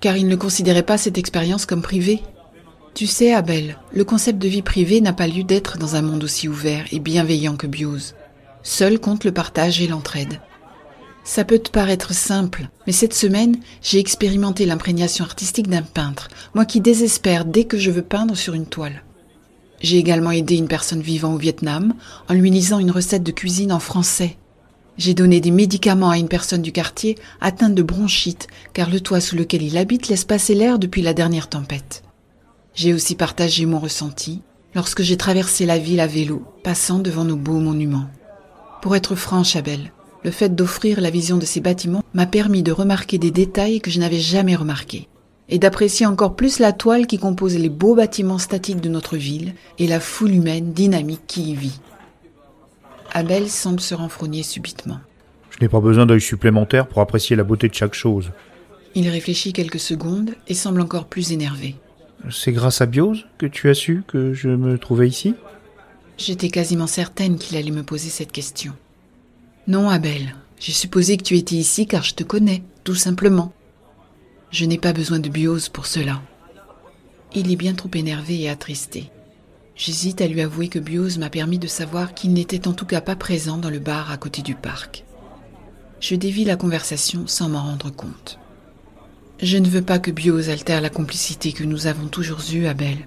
car 0.00 0.16
il 0.16 0.26
ne 0.26 0.36
considérait 0.36 0.82
pas 0.82 0.96
cette 0.96 1.18
expérience 1.18 1.66
comme 1.66 1.82
privée. 1.82 2.22
Tu 2.94 3.06
sais, 3.06 3.34
Abel, 3.34 3.76
le 3.94 4.04
concept 4.04 4.38
de 4.38 4.48
vie 4.48 4.62
privée 4.62 5.02
n'a 5.02 5.12
pas 5.12 5.28
lieu 5.28 5.44
d'être 5.44 5.76
dans 5.76 5.96
un 5.96 6.02
monde 6.02 6.24
aussi 6.24 6.48
ouvert 6.48 6.86
et 6.90 6.98
bienveillant 6.98 7.56
que 7.56 7.66
Biose. 7.66 8.14
Seul 8.62 9.00
compte 9.00 9.24
le 9.24 9.32
partage 9.32 9.80
et 9.80 9.86
l'entraide. 9.86 10.40
Ça 11.24 11.44
peut 11.44 11.58
te 11.58 11.70
paraître 11.70 12.12
simple, 12.12 12.68
mais 12.86 12.92
cette 12.92 13.14
semaine, 13.14 13.56
j'ai 13.82 13.98
expérimenté 13.98 14.66
l'imprégnation 14.66 15.24
artistique 15.24 15.68
d'un 15.68 15.82
peintre, 15.82 16.28
moi 16.54 16.64
qui 16.64 16.80
désespère 16.80 17.44
dès 17.44 17.64
que 17.64 17.78
je 17.78 17.90
veux 17.90 18.02
peindre 18.02 18.36
sur 18.36 18.54
une 18.54 18.66
toile. 18.66 19.02
J'ai 19.80 19.96
également 19.98 20.30
aidé 20.30 20.56
une 20.56 20.68
personne 20.68 21.00
vivant 21.00 21.34
au 21.34 21.38
Vietnam 21.38 21.94
en 22.28 22.34
lui 22.34 22.50
lisant 22.50 22.78
une 22.78 22.90
recette 22.90 23.22
de 23.22 23.32
cuisine 23.32 23.72
en 23.72 23.80
français. 23.80 24.36
J'ai 24.98 25.14
donné 25.14 25.40
des 25.40 25.50
médicaments 25.50 26.10
à 26.10 26.18
une 26.18 26.28
personne 26.28 26.62
du 26.62 26.72
quartier 26.72 27.16
atteinte 27.40 27.74
de 27.74 27.82
bronchite, 27.82 28.48
car 28.74 28.90
le 28.90 29.00
toit 29.00 29.20
sous 29.20 29.36
lequel 29.36 29.62
il 29.62 29.78
habite 29.78 30.08
laisse 30.08 30.24
passer 30.24 30.54
l'air 30.54 30.78
depuis 30.78 31.00
la 31.00 31.14
dernière 31.14 31.48
tempête. 31.48 32.02
J'ai 32.74 32.92
aussi 32.92 33.14
partagé 33.14 33.64
mon 33.64 33.78
ressenti 33.78 34.42
lorsque 34.74 35.02
j'ai 35.02 35.16
traversé 35.16 35.64
la 35.64 35.78
ville 35.78 36.00
à 36.00 36.06
vélo, 36.06 36.44
passant 36.62 36.98
devant 36.98 37.24
nos 37.24 37.36
beaux 37.36 37.58
monuments. 37.58 38.10
Pour 38.82 38.96
être 38.96 39.14
franche, 39.14 39.56
Abel, 39.56 39.92
le 40.24 40.30
fait 40.30 40.54
d'offrir 40.54 41.00
la 41.00 41.10
vision 41.10 41.36
de 41.36 41.44
ces 41.44 41.60
bâtiments 41.60 42.02
m'a 42.14 42.26
permis 42.26 42.62
de 42.62 42.72
remarquer 42.72 43.18
des 43.18 43.30
détails 43.30 43.80
que 43.80 43.90
je 43.90 44.00
n'avais 44.00 44.18
jamais 44.18 44.56
remarqués 44.56 45.08
et 45.50 45.58
d'apprécier 45.58 46.06
encore 46.06 46.36
plus 46.36 46.60
la 46.60 46.72
toile 46.72 47.06
qui 47.06 47.18
compose 47.18 47.58
les 47.58 47.68
beaux 47.68 47.94
bâtiments 47.94 48.38
statiques 48.38 48.80
de 48.80 48.88
notre 48.88 49.16
ville 49.16 49.54
et 49.78 49.86
la 49.86 50.00
foule 50.00 50.34
humaine 50.34 50.72
dynamique 50.72 51.22
qui 51.26 51.50
y 51.50 51.54
vit. 51.54 51.80
Abel 53.12 53.48
semble 53.48 53.80
se 53.80 53.94
renfrogner 53.94 54.44
subitement. 54.44 55.00
Je 55.50 55.58
n'ai 55.60 55.68
pas 55.68 55.80
besoin 55.80 56.06
d'œil 56.06 56.20
supplémentaire 56.20 56.86
pour 56.86 57.02
apprécier 57.02 57.34
la 57.34 57.42
beauté 57.42 57.68
de 57.68 57.74
chaque 57.74 57.94
chose. 57.94 58.30
Il 58.94 59.08
réfléchit 59.08 59.52
quelques 59.52 59.80
secondes 59.80 60.30
et 60.46 60.54
semble 60.54 60.80
encore 60.80 61.06
plus 61.06 61.32
énervé. 61.32 61.74
C'est 62.30 62.52
grâce 62.52 62.80
à 62.80 62.86
Biose 62.86 63.26
que 63.38 63.46
tu 63.46 63.68
as 63.68 63.74
su 63.74 64.04
que 64.06 64.32
je 64.32 64.48
me 64.48 64.78
trouvais 64.78 65.08
ici? 65.08 65.34
J'étais 66.20 66.50
quasiment 66.50 66.86
certaine 66.86 67.38
qu'il 67.38 67.56
allait 67.56 67.70
me 67.70 67.82
poser 67.82 68.10
cette 68.10 68.30
question. 68.30 68.74
Non, 69.66 69.88
Abel, 69.88 70.34
j'ai 70.58 70.72
supposé 70.72 71.16
que 71.16 71.22
tu 71.22 71.38
étais 71.38 71.54
ici 71.54 71.86
car 71.86 72.02
je 72.02 72.14
te 72.14 72.22
connais, 72.22 72.62
tout 72.84 72.94
simplement. 72.94 73.54
Je 74.50 74.66
n'ai 74.66 74.76
pas 74.76 74.92
besoin 74.92 75.18
de 75.18 75.30
biose 75.30 75.70
pour 75.70 75.86
cela. 75.86 76.20
Il 77.34 77.50
est 77.50 77.56
bien 77.56 77.72
trop 77.72 77.88
énervé 77.94 78.38
et 78.38 78.50
attristé. 78.50 79.10
J'hésite 79.74 80.20
à 80.20 80.26
lui 80.26 80.42
avouer 80.42 80.68
que 80.68 80.78
Biose 80.78 81.16
m'a 81.16 81.30
permis 81.30 81.58
de 81.58 81.66
savoir 81.66 82.12
qu'il 82.12 82.34
n'était 82.34 82.68
en 82.68 82.74
tout 82.74 82.84
cas 82.84 83.00
pas 83.00 83.16
présent 83.16 83.56
dans 83.56 83.70
le 83.70 83.78
bar 83.78 84.10
à 84.10 84.18
côté 84.18 84.42
du 84.42 84.54
parc. 84.54 85.06
Je 86.00 86.16
dévie 86.16 86.44
la 86.44 86.56
conversation 86.56 87.26
sans 87.26 87.48
m'en 87.48 87.62
rendre 87.62 87.88
compte. 87.88 88.38
Je 89.40 89.56
ne 89.56 89.70
veux 89.70 89.80
pas 89.80 89.98
que 89.98 90.10
Biose 90.10 90.50
altère 90.50 90.82
la 90.82 90.90
complicité 90.90 91.52
que 91.52 91.64
nous 91.64 91.86
avons 91.86 92.08
toujours 92.08 92.42
eue, 92.52 92.66
Abel. 92.66 92.98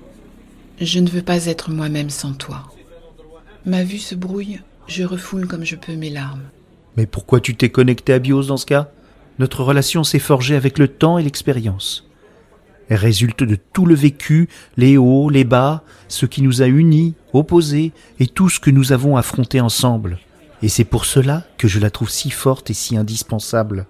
Je 0.82 0.98
ne 0.98 1.10
veux 1.10 1.22
pas 1.22 1.46
être 1.46 1.70
moi-même 1.70 2.10
sans 2.10 2.34
toi. 2.34 2.73
Ma 3.66 3.84
vue 3.84 4.00
se 4.00 4.16
brouille, 4.16 4.60
je 4.88 5.04
refoule 5.04 5.48
comme 5.48 5.64
je 5.64 5.76
peux 5.76 5.96
mes 5.96 6.10
larmes. 6.10 6.44
Mais 6.98 7.06
pourquoi 7.06 7.40
tu 7.40 7.56
t'es 7.56 7.70
connecté 7.70 8.14
à 8.14 8.20
Biose 8.20 8.48
dans 8.48 8.58
ce 8.58 8.66
cas? 8.66 8.90
Notre 9.40 9.64
relation 9.64 10.04
s'est 10.04 10.20
forgée 10.20 10.56
avec 10.56 10.78
le 10.78 10.90
temps 10.90 11.18
et 11.18 11.24
l'expérience. 11.24 12.08
Elle 12.90 12.98
résulte 12.98 13.44
de 13.44 13.56
tout 13.56 13.86
le 13.86 13.96
vécu, 13.96 14.50
les 14.76 14.98
hauts, 14.98 15.30
les 15.30 15.46
bas, 15.46 15.84
ce 16.10 16.26
qui 16.26 16.42
nous 16.42 16.62
a 16.62 16.68
unis, 16.68 17.14
opposés, 17.32 17.94
et 18.20 18.28
tout 18.28 18.50
ce 18.50 18.60
que 18.60 18.70
nous 18.70 18.92
avons 18.92 19.16
affronté 19.16 19.62
ensemble. 19.62 20.20
Et 20.62 20.68
c'est 20.68 20.84
pour 20.84 21.06
cela 21.06 21.46
que 21.58 21.70
je 21.70 21.80
la 21.80 21.90
trouve 21.90 22.10
si 22.10 22.30
forte 22.30 22.70
et 22.70 22.74
si 22.74 22.98
indispensable. 22.98 23.88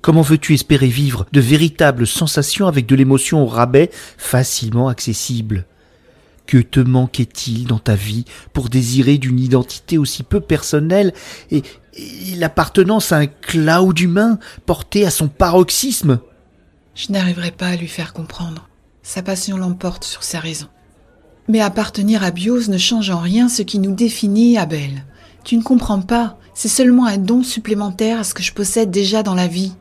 Comment 0.00 0.22
veux-tu 0.22 0.54
espérer 0.54 0.88
vivre 0.88 1.26
de 1.32 1.40
véritables 1.40 2.06
sensations 2.06 2.68
avec 2.68 2.86
de 2.86 2.94
l'émotion 2.94 3.42
au 3.42 3.46
rabais 3.46 3.90
facilement 4.16 4.88
accessible? 4.88 5.66
Que 6.52 6.58
te 6.58 6.80
manquait-il 6.80 7.66
dans 7.66 7.78
ta 7.78 7.94
vie 7.94 8.26
pour 8.52 8.68
désirer 8.68 9.16
d'une 9.16 9.40
identité 9.40 9.96
aussi 9.96 10.22
peu 10.22 10.38
personnelle 10.38 11.14
et, 11.50 11.62
l'appartenance 12.36 13.10
à 13.10 13.16
un 13.16 13.26
cloud 13.26 13.98
humain 13.98 14.38
porté 14.66 15.06
à 15.06 15.10
son 15.10 15.28
paroxysme? 15.28 16.20
Je 16.94 17.10
n'arriverai 17.10 17.52
pas 17.52 17.68
à 17.68 17.76
lui 17.76 17.88
faire 17.88 18.12
comprendre. 18.12 18.68
Sa 19.02 19.22
passion 19.22 19.56
l'emporte 19.56 20.04
sur 20.04 20.22
sa 20.22 20.40
raison. 20.40 20.66
Mais 21.48 21.62
appartenir 21.62 22.22
à 22.22 22.30
Bios 22.30 22.68
ne 22.68 22.76
change 22.76 23.08
en 23.08 23.20
rien 23.20 23.48
ce 23.48 23.62
qui 23.62 23.78
nous 23.78 23.94
définit, 23.94 24.58
Abel. 24.58 25.06
Tu 25.44 25.56
ne 25.56 25.62
comprends 25.62 26.02
pas, 26.02 26.38
c'est 26.52 26.68
seulement 26.68 27.06
un 27.06 27.16
don 27.16 27.42
supplémentaire 27.42 28.18
à 28.18 28.24
ce 28.24 28.34
que 28.34 28.42
je 28.42 28.52
possède 28.52 28.90
déjà 28.90 29.22
dans 29.22 29.34
la 29.34 29.46
vie. 29.48 29.72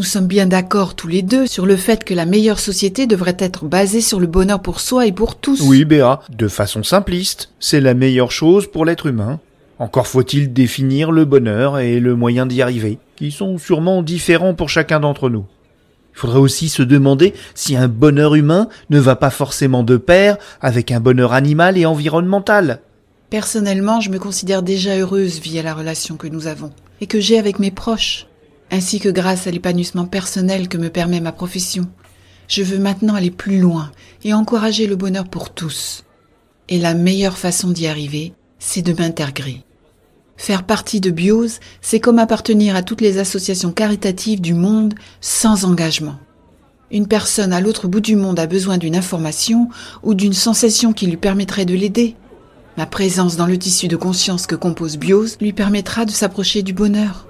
Nous 0.00 0.06
sommes 0.06 0.28
bien 0.28 0.46
d'accord 0.46 0.94
tous 0.94 1.08
les 1.08 1.20
deux 1.20 1.46
sur 1.46 1.66
le 1.66 1.76
fait 1.76 2.04
que 2.04 2.14
la 2.14 2.24
meilleure 2.24 2.58
société 2.58 3.06
devrait 3.06 3.36
être 3.38 3.66
basée 3.66 4.00
sur 4.00 4.18
le 4.18 4.26
bonheur 4.26 4.62
pour 4.62 4.80
soi 4.80 5.06
et 5.06 5.12
pour 5.12 5.36
tous. 5.36 5.60
Oui, 5.60 5.84
Béa, 5.84 6.20
de 6.30 6.48
façon 6.48 6.82
simpliste, 6.82 7.50
c'est 7.60 7.82
la 7.82 7.92
meilleure 7.92 8.32
chose 8.32 8.66
pour 8.66 8.86
l'être 8.86 9.04
humain. 9.04 9.40
Encore 9.78 10.06
faut-il 10.06 10.54
définir 10.54 11.12
le 11.12 11.26
bonheur 11.26 11.78
et 11.80 12.00
le 12.00 12.14
moyen 12.14 12.46
d'y 12.46 12.62
arriver, 12.62 12.96
qui 13.16 13.30
sont 13.30 13.58
sûrement 13.58 14.02
différents 14.02 14.54
pour 14.54 14.70
chacun 14.70 15.00
d'entre 15.00 15.28
nous. 15.28 15.44
Il 16.14 16.18
faudrait 16.18 16.38
aussi 16.38 16.70
se 16.70 16.82
demander 16.82 17.34
si 17.54 17.76
un 17.76 17.88
bonheur 17.88 18.36
humain 18.36 18.68
ne 18.88 19.00
va 19.00 19.16
pas 19.16 19.28
forcément 19.28 19.82
de 19.82 19.98
pair 19.98 20.38
avec 20.62 20.92
un 20.92 21.00
bonheur 21.00 21.34
animal 21.34 21.76
et 21.76 21.84
environnemental. 21.84 22.80
Personnellement, 23.28 24.00
je 24.00 24.08
me 24.08 24.18
considère 24.18 24.62
déjà 24.62 24.96
heureuse 24.96 25.40
via 25.40 25.62
la 25.62 25.74
relation 25.74 26.16
que 26.16 26.26
nous 26.26 26.46
avons 26.46 26.72
et 27.02 27.06
que 27.06 27.20
j'ai 27.20 27.38
avec 27.38 27.58
mes 27.58 27.70
proches, 27.70 28.26
ainsi 28.70 29.00
que 29.00 29.08
grâce 29.08 29.46
à 29.46 29.50
l'épanouissement 29.50 30.06
personnel 30.06 30.68
que 30.68 30.78
me 30.78 30.90
permet 30.90 31.20
ma 31.20 31.32
profession. 31.32 31.88
Je 32.48 32.62
veux 32.62 32.78
maintenant 32.78 33.14
aller 33.14 33.30
plus 33.30 33.60
loin 33.60 33.92
et 34.24 34.34
encourager 34.34 34.86
le 34.86 34.96
bonheur 34.96 35.28
pour 35.28 35.50
tous. 35.50 36.04
Et 36.68 36.78
la 36.78 36.94
meilleure 36.94 37.38
façon 37.38 37.70
d'y 37.70 37.86
arriver, 37.86 38.32
c'est 38.58 38.82
de 38.82 38.92
m'intégrer. 38.92 39.64
Faire 40.36 40.64
partie 40.64 41.00
de 41.00 41.10
Biose, 41.10 41.60
c'est 41.80 42.00
comme 42.00 42.18
appartenir 42.18 42.74
à 42.74 42.82
toutes 42.82 43.02
les 43.02 43.18
associations 43.18 43.72
caritatives 43.72 44.40
du 44.40 44.54
monde 44.54 44.94
sans 45.20 45.64
engagement. 45.64 46.18
Une 46.90 47.06
personne 47.06 47.52
à 47.52 47.60
l'autre 47.60 47.86
bout 47.86 48.00
du 48.00 48.16
monde 48.16 48.40
a 48.40 48.46
besoin 48.46 48.78
d'une 48.78 48.96
information 48.96 49.68
ou 50.02 50.14
d'une 50.14 50.32
sensation 50.32 50.92
qui 50.92 51.06
lui 51.06 51.16
permettrait 51.16 51.66
de 51.66 51.74
l'aider. 51.74 52.16
Ma 52.76 52.86
présence 52.86 53.36
dans 53.36 53.46
le 53.46 53.58
tissu 53.58 53.86
de 53.86 53.96
conscience 53.96 54.46
que 54.46 54.56
compose 54.56 54.96
Biose 54.96 55.36
lui 55.40 55.52
permettra 55.52 56.04
de 56.04 56.10
s'approcher 56.10 56.62
du 56.62 56.72
bonheur. 56.72 57.29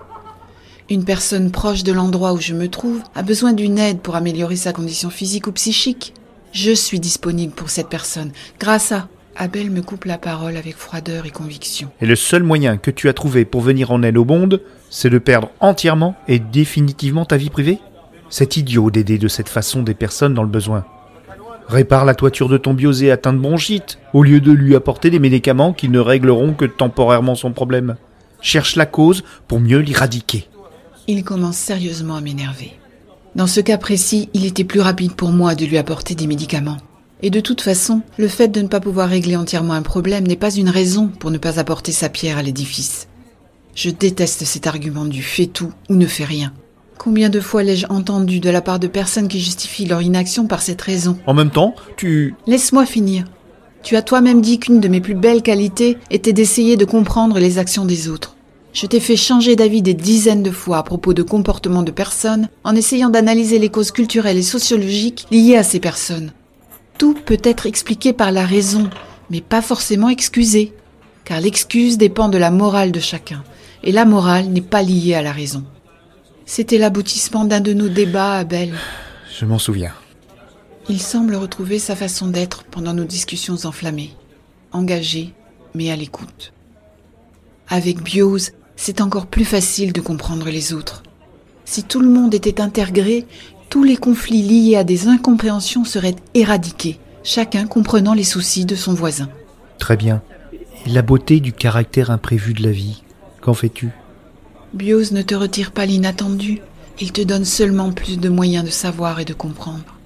Une 0.90 1.04
personne 1.04 1.52
proche 1.52 1.84
de 1.84 1.92
l'endroit 1.92 2.32
où 2.32 2.40
je 2.40 2.52
me 2.52 2.66
trouve 2.66 3.00
a 3.14 3.22
besoin 3.22 3.52
d'une 3.52 3.78
aide 3.78 4.00
pour 4.00 4.16
améliorer 4.16 4.56
sa 4.56 4.72
condition 4.72 5.08
physique 5.08 5.46
ou 5.46 5.52
psychique. 5.52 6.14
Je 6.50 6.72
suis 6.72 6.98
disponible 6.98 7.52
pour 7.52 7.70
cette 7.70 7.88
personne 7.88 8.32
grâce 8.58 8.90
à 8.90 9.06
Abel 9.36 9.70
me 9.70 9.82
coupe 9.82 10.04
la 10.04 10.18
parole 10.18 10.56
avec 10.56 10.74
froideur 10.74 11.26
et 11.26 11.30
conviction. 11.30 11.90
Et 12.00 12.06
le 12.06 12.16
seul 12.16 12.42
moyen 12.42 12.76
que 12.76 12.90
tu 12.90 13.08
as 13.08 13.12
trouvé 13.12 13.44
pour 13.44 13.60
venir 13.60 13.92
en 13.92 14.02
aide 14.02 14.18
au 14.18 14.24
monde, 14.24 14.60
c'est 14.90 15.10
de 15.10 15.18
perdre 15.18 15.52
entièrement 15.60 16.16
et 16.26 16.40
définitivement 16.40 17.24
ta 17.24 17.36
vie 17.36 17.50
privée? 17.50 17.78
C'est 18.28 18.56
idiot 18.56 18.90
d'aider 18.90 19.18
de 19.18 19.28
cette 19.28 19.48
façon 19.48 19.84
des 19.84 19.94
personnes 19.94 20.34
dans 20.34 20.42
le 20.42 20.48
besoin. 20.48 20.84
Répare 21.68 22.04
la 22.04 22.16
toiture 22.16 22.48
de 22.48 22.58
ton 22.58 22.74
biosé 22.74 23.12
atteint 23.12 23.32
de 23.32 23.38
bronchite, 23.38 24.00
au 24.12 24.24
lieu 24.24 24.40
de 24.40 24.50
lui 24.50 24.74
apporter 24.74 25.10
des 25.10 25.20
médicaments 25.20 25.72
qui 25.72 25.88
ne 25.88 26.00
régleront 26.00 26.52
que 26.52 26.64
temporairement 26.64 27.36
son 27.36 27.52
problème. 27.52 27.94
Cherche 28.40 28.74
la 28.74 28.86
cause 28.86 29.22
pour 29.46 29.60
mieux 29.60 29.78
l'éradiquer. 29.78 30.48
Il 31.08 31.24
commence 31.24 31.56
sérieusement 31.56 32.16
à 32.16 32.20
m'énerver. 32.20 32.72
Dans 33.34 33.46
ce 33.46 33.60
cas 33.60 33.78
précis, 33.78 34.28
il 34.34 34.44
était 34.44 34.64
plus 34.64 34.80
rapide 34.80 35.12
pour 35.12 35.30
moi 35.30 35.54
de 35.54 35.64
lui 35.64 35.78
apporter 35.78 36.14
des 36.14 36.26
médicaments. 36.26 36.78
Et 37.22 37.30
de 37.30 37.40
toute 37.40 37.60
façon, 37.60 38.02
le 38.16 38.28
fait 38.28 38.48
de 38.48 38.60
ne 38.60 38.68
pas 38.68 38.80
pouvoir 38.80 39.08
régler 39.08 39.36
entièrement 39.36 39.74
un 39.74 39.82
problème 39.82 40.26
n'est 40.26 40.36
pas 40.36 40.54
une 40.54 40.70
raison 40.70 41.08
pour 41.08 41.30
ne 41.30 41.38
pas 41.38 41.60
apporter 41.60 41.92
sa 41.92 42.08
pierre 42.08 42.38
à 42.38 42.42
l'édifice. 42.42 43.08
Je 43.74 43.90
déteste 43.90 44.44
cet 44.44 44.66
argument 44.66 45.04
du 45.04 45.22
fais 45.22 45.46
tout 45.46 45.72
ou 45.88 45.94
ne 45.94 46.06
fais 46.06 46.24
rien. 46.24 46.52
Combien 46.98 47.30
de 47.30 47.40
fois 47.40 47.62
l'ai-je 47.62 47.86
entendu 47.88 48.40
de 48.40 48.50
la 48.50 48.60
part 48.60 48.78
de 48.78 48.86
personnes 48.86 49.28
qui 49.28 49.40
justifient 49.40 49.86
leur 49.86 50.02
inaction 50.02 50.46
par 50.46 50.60
cette 50.60 50.82
raison? 50.82 51.18
En 51.26 51.34
même 51.34 51.50
temps, 51.50 51.74
tu... 51.96 52.34
Laisse-moi 52.46 52.84
finir. 52.84 53.24
Tu 53.82 53.96
as 53.96 54.02
toi-même 54.02 54.42
dit 54.42 54.58
qu'une 54.58 54.80
de 54.80 54.88
mes 54.88 55.00
plus 55.00 55.14
belles 55.14 55.42
qualités 55.42 55.96
était 56.10 56.34
d'essayer 56.34 56.76
de 56.76 56.84
comprendre 56.84 57.38
les 57.38 57.58
actions 57.58 57.86
des 57.86 58.08
autres. 58.08 58.36
Je 58.72 58.86
t'ai 58.86 59.00
fait 59.00 59.16
changer 59.16 59.56
d'avis 59.56 59.82
des 59.82 59.94
dizaines 59.94 60.42
de 60.42 60.50
fois 60.50 60.78
à 60.78 60.82
propos 60.82 61.12
de 61.12 61.22
comportements 61.22 61.82
de 61.82 61.90
personnes 61.90 62.48
en 62.62 62.76
essayant 62.76 63.10
d'analyser 63.10 63.58
les 63.58 63.68
causes 63.68 63.90
culturelles 63.90 64.38
et 64.38 64.42
sociologiques 64.42 65.26
liées 65.30 65.56
à 65.56 65.64
ces 65.64 65.80
personnes. 65.80 66.32
Tout 66.96 67.14
peut 67.14 67.40
être 67.42 67.66
expliqué 67.66 68.12
par 68.12 68.30
la 68.30 68.46
raison, 68.46 68.88
mais 69.28 69.40
pas 69.40 69.62
forcément 69.62 70.08
excusé, 70.08 70.72
car 71.24 71.40
l'excuse 71.40 71.98
dépend 71.98 72.28
de 72.28 72.38
la 72.38 72.50
morale 72.50 72.92
de 72.92 73.00
chacun, 73.00 73.42
et 73.82 73.90
la 73.90 74.04
morale 74.04 74.46
n'est 74.46 74.60
pas 74.60 74.82
liée 74.82 75.14
à 75.14 75.22
la 75.22 75.32
raison. 75.32 75.64
C'était 76.46 76.78
l'aboutissement 76.78 77.44
d'un 77.44 77.60
de 77.60 77.72
nos 77.72 77.88
débats, 77.88 78.34
Abel. 78.34 78.74
Je 79.38 79.44
m'en 79.46 79.58
souviens. 79.58 79.94
Il 80.88 81.00
semble 81.00 81.34
retrouver 81.36 81.78
sa 81.78 81.96
façon 81.96 82.28
d'être 82.28 82.64
pendant 82.64 82.92
nos 82.92 83.04
discussions 83.04 83.64
enflammées, 83.64 84.10
engagé, 84.72 85.32
mais 85.74 85.90
à 85.90 85.96
l'écoute. 85.96 86.52
Avec 87.68 88.02
Biose, 88.02 88.50
c'est 88.80 89.02
encore 89.02 89.26
plus 89.26 89.44
facile 89.44 89.92
de 89.92 90.00
comprendre 90.00 90.48
les 90.48 90.72
autres. 90.72 91.02
Si 91.66 91.82
tout 91.82 92.00
le 92.00 92.08
monde 92.08 92.32
était 92.32 92.62
intégré, 92.62 93.26
tous 93.68 93.84
les 93.84 93.98
conflits 93.98 94.42
liés 94.42 94.76
à 94.76 94.84
des 94.84 95.06
incompréhensions 95.06 95.84
seraient 95.84 96.16
éradiqués, 96.32 96.98
chacun 97.22 97.66
comprenant 97.66 98.14
les 98.14 98.24
soucis 98.24 98.64
de 98.64 98.74
son 98.74 98.94
voisin. 98.94 99.28
Très 99.78 99.98
bien. 99.98 100.22
Et 100.86 100.88
la 100.88 101.02
beauté 101.02 101.40
du 101.40 101.52
caractère 101.52 102.10
imprévu 102.10 102.54
de 102.54 102.62
la 102.62 102.70
vie, 102.70 103.02
qu'en 103.42 103.52
fais-tu? 103.52 103.90
Biose 104.72 105.12
ne 105.12 105.20
te 105.20 105.34
retire 105.34 105.72
pas 105.72 105.84
l'inattendu, 105.84 106.60
il 107.02 107.12
te 107.12 107.20
donne 107.20 107.44
seulement 107.44 107.92
plus 107.92 108.18
de 108.18 108.30
moyens 108.30 108.64
de 108.64 108.70
savoir 108.70 109.20
et 109.20 109.26
de 109.26 109.34
comprendre. 109.34 109.98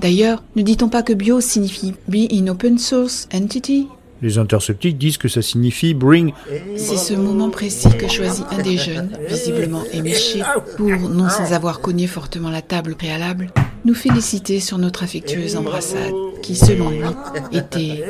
D'ailleurs, 0.00 0.42
ne 0.56 0.62
dit-on 0.62 0.88
pas 0.88 1.02
que 1.02 1.12
Biose 1.12 1.44
signifie 1.44 1.92
Be 2.08 2.32
in 2.32 2.46
Open 2.46 2.78
Source 2.78 3.28
Entity? 3.34 3.88
Les 4.22 4.38
interceptiques 4.38 4.96
disent 4.96 5.18
que 5.18 5.28
ça 5.28 5.42
signifie 5.42 5.92
bring. 5.92 6.32
C'est 6.76 6.96
ce 6.96 7.14
moment 7.14 7.50
précis 7.50 7.88
que 7.98 8.08
choisit 8.08 8.46
un 8.50 8.62
des 8.62 8.78
jeunes, 8.78 9.10
visiblement 9.28 9.82
éméché, 9.92 10.42
pour, 10.76 10.88
non 10.88 11.28
sans 11.28 11.52
avoir 11.52 11.80
cogné 11.80 12.06
fortement 12.06 12.50
la 12.50 12.62
table 12.62 12.94
préalable, 12.94 13.50
nous 13.84 13.94
féliciter 13.94 14.58
sur 14.60 14.78
notre 14.78 15.02
affectueuse 15.04 15.56
embrassade, 15.56 16.14
qui, 16.42 16.56
selon 16.56 16.90
lui, 16.90 17.06
était 17.52 18.04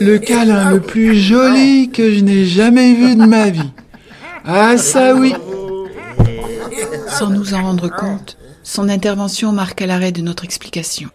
Le 0.00 0.18
câlin 0.18 0.70
le 0.72 0.80
plus 0.80 1.14
joli 1.16 1.90
que 1.90 2.12
je 2.12 2.20
n'ai 2.20 2.44
jamais 2.44 2.94
vu 2.94 3.16
de 3.16 3.24
ma 3.24 3.48
vie. 3.50 3.72
Ah 4.44 4.76
ça 4.76 5.14
oui 5.14 5.34
Sans 7.08 7.30
nous 7.30 7.54
en 7.54 7.62
rendre 7.62 7.88
compte, 7.88 8.36
son 8.62 8.88
intervention 8.88 9.52
marqua 9.52 9.86
l'arrêt 9.86 10.12
de 10.12 10.22
notre 10.22 10.44
explication. 10.44 11.08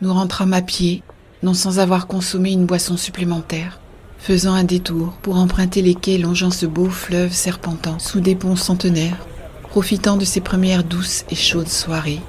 Nous 0.00 0.12
rentrâmes 0.12 0.52
à 0.52 0.62
pied, 0.62 1.02
non 1.42 1.54
sans 1.54 1.78
avoir 1.78 2.06
consommé 2.06 2.52
une 2.52 2.66
boisson 2.66 2.96
supplémentaire, 2.96 3.80
faisant 4.18 4.54
un 4.54 4.64
détour 4.64 5.12
pour 5.22 5.36
emprunter 5.36 5.82
les 5.82 5.94
quais 5.94 6.18
longeant 6.18 6.50
ce 6.50 6.66
beau 6.66 6.90
fleuve 6.90 7.32
serpentant 7.32 7.98
sous 7.98 8.20
des 8.20 8.34
ponts 8.34 8.56
centenaires, 8.56 9.26
profitant 9.70 10.16
de 10.16 10.24
ces 10.24 10.40
premières 10.40 10.84
douces 10.84 11.24
et 11.30 11.36
chaudes 11.36 11.68
soirées 11.68 12.20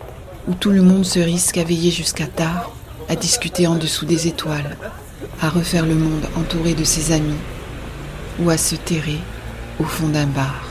où 0.49 0.53
tout 0.53 0.71
le 0.71 0.81
monde 0.81 1.05
se 1.05 1.19
risque 1.19 1.57
à 1.57 1.63
veiller 1.63 1.91
jusqu'à 1.91 2.25
tard, 2.25 2.71
à 3.07 3.15
discuter 3.15 3.67
en 3.67 3.75
dessous 3.75 4.05
des 4.05 4.27
étoiles, 4.27 4.77
à 5.41 5.49
refaire 5.49 5.85
le 5.85 5.95
monde 5.95 6.25
entouré 6.35 6.73
de 6.73 6.83
ses 6.83 7.11
amis, 7.11 7.37
ou 8.39 8.49
à 8.49 8.57
se 8.57 8.75
terrer 8.75 9.19
au 9.79 9.83
fond 9.83 10.07
d'un 10.07 10.27
bar. 10.27 10.68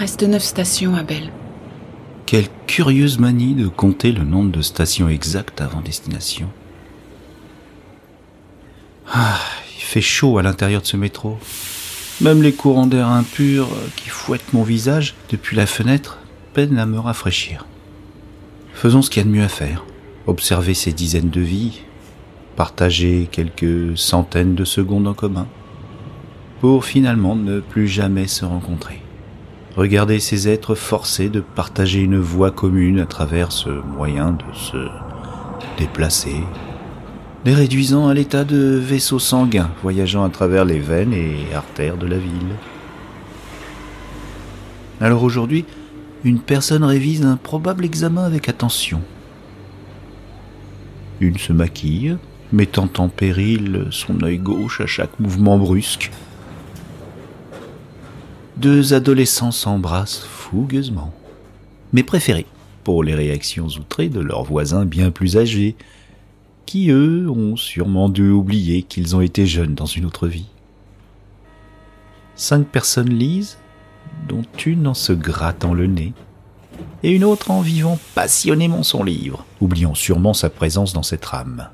Reste 0.00 0.22
neuf 0.22 0.42
stations, 0.42 0.94
Abel. 0.94 1.30
Quelle 2.24 2.48
curieuse 2.66 3.18
manie 3.18 3.54
de 3.54 3.68
compter 3.68 4.12
le 4.12 4.24
nombre 4.24 4.50
de 4.50 4.62
stations 4.62 5.10
exactes 5.10 5.60
avant 5.60 5.82
destination. 5.82 6.48
Ah, 9.12 9.38
il 9.76 9.82
fait 9.82 10.00
chaud 10.00 10.38
à 10.38 10.42
l'intérieur 10.42 10.80
de 10.80 10.86
ce 10.86 10.96
métro. 10.96 11.36
Même 12.22 12.42
les 12.42 12.54
courants 12.54 12.86
d'air 12.86 13.08
impurs 13.08 13.68
qui 13.96 14.08
fouettent 14.08 14.54
mon 14.54 14.62
visage 14.62 15.16
depuis 15.28 15.54
la 15.54 15.66
fenêtre 15.66 16.16
peinent 16.54 16.78
à 16.78 16.86
me 16.86 16.98
rafraîchir. 16.98 17.66
Faisons 18.72 19.02
ce 19.02 19.10
qu'il 19.10 19.20
y 19.20 19.26
a 19.26 19.28
de 19.28 19.36
mieux 19.36 19.44
à 19.44 19.48
faire. 19.48 19.84
Observer 20.26 20.72
ces 20.72 20.92
dizaines 20.92 21.28
de 21.28 21.42
vies, 21.42 21.82
partager 22.56 23.28
quelques 23.30 23.98
centaines 23.98 24.54
de 24.54 24.64
secondes 24.64 25.06
en 25.06 25.14
commun, 25.14 25.46
pour 26.62 26.86
finalement 26.86 27.36
ne 27.36 27.60
plus 27.60 27.86
jamais 27.86 28.28
se 28.28 28.46
rencontrer. 28.46 28.99
Regarder 29.76 30.18
ces 30.18 30.48
êtres 30.48 30.74
forcés 30.74 31.28
de 31.28 31.40
partager 31.40 32.00
une 32.00 32.18
voie 32.18 32.50
commune 32.50 32.98
à 32.98 33.06
travers 33.06 33.52
ce 33.52 33.68
moyen 33.68 34.32
de 34.32 34.54
se 34.54 34.88
déplacer, 35.78 36.42
les 37.44 37.54
réduisant 37.54 38.08
à 38.08 38.14
l'état 38.14 38.44
de 38.44 38.76
vaisseaux 38.76 39.20
sanguins 39.20 39.70
voyageant 39.82 40.24
à 40.24 40.28
travers 40.28 40.64
les 40.64 40.80
veines 40.80 41.12
et 41.12 41.54
artères 41.54 41.96
de 41.96 42.06
la 42.06 42.18
ville. 42.18 42.56
Alors 45.00 45.22
aujourd'hui, 45.22 45.64
une 46.24 46.40
personne 46.40 46.84
révise 46.84 47.24
un 47.24 47.36
probable 47.36 47.84
examen 47.84 48.24
avec 48.24 48.48
attention. 48.48 49.00
Une 51.20 51.38
se 51.38 51.52
maquille, 51.52 52.16
mettant 52.52 52.90
en 52.98 53.08
péril 53.08 53.86
son 53.90 54.22
œil 54.24 54.38
gauche 54.38 54.80
à 54.80 54.86
chaque 54.86 55.18
mouvement 55.20 55.58
brusque. 55.58 56.10
Deux 58.60 58.92
adolescents 58.92 59.52
s'embrassent 59.52 60.18
fougueusement. 60.18 61.14
Mes 61.94 62.02
préférés, 62.02 62.44
pour 62.84 63.02
les 63.02 63.14
réactions 63.14 63.68
outrées 63.68 64.10
de 64.10 64.20
leurs 64.20 64.44
voisins 64.44 64.84
bien 64.84 65.10
plus 65.10 65.38
âgés, 65.38 65.76
qui 66.66 66.90
eux 66.90 67.30
ont 67.30 67.56
sûrement 67.56 68.10
dû 68.10 68.28
oublier 68.28 68.82
qu'ils 68.82 69.16
ont 69.16 69.22
été 69.22 69.46
jeunes 69.46 69.74
dans 69.74 69.86
une 69.86 70.04
autre 70.04 70.28
vie. 70.28 70.50
Cinq 72.36 72.66
personnes 72.66 73.08
lisent, 73.08 73.56
dont 74.28 74.42
une 74.66 74.88
en 74.88 74.94
se 74.94 75.14
grattant 75.14 75.72
le 75.72 75.86
nez, 75.86 76.12
et 77.02 77.12
une 77.12 77.24
autre 77.24 77.50
en 77.50 77.62
vivant 77.62 77.98
passionnément 78.14 78.82
son 78.82 79.04
livre, 79.04 79.46
oubliant 79.62 79.94
sûrement 79.94 80.34
sa 80.34 80.50
présence 80.50 80.92
dans 80.92 81.02
cette 81.02 81.24
rame. 81.24 81.70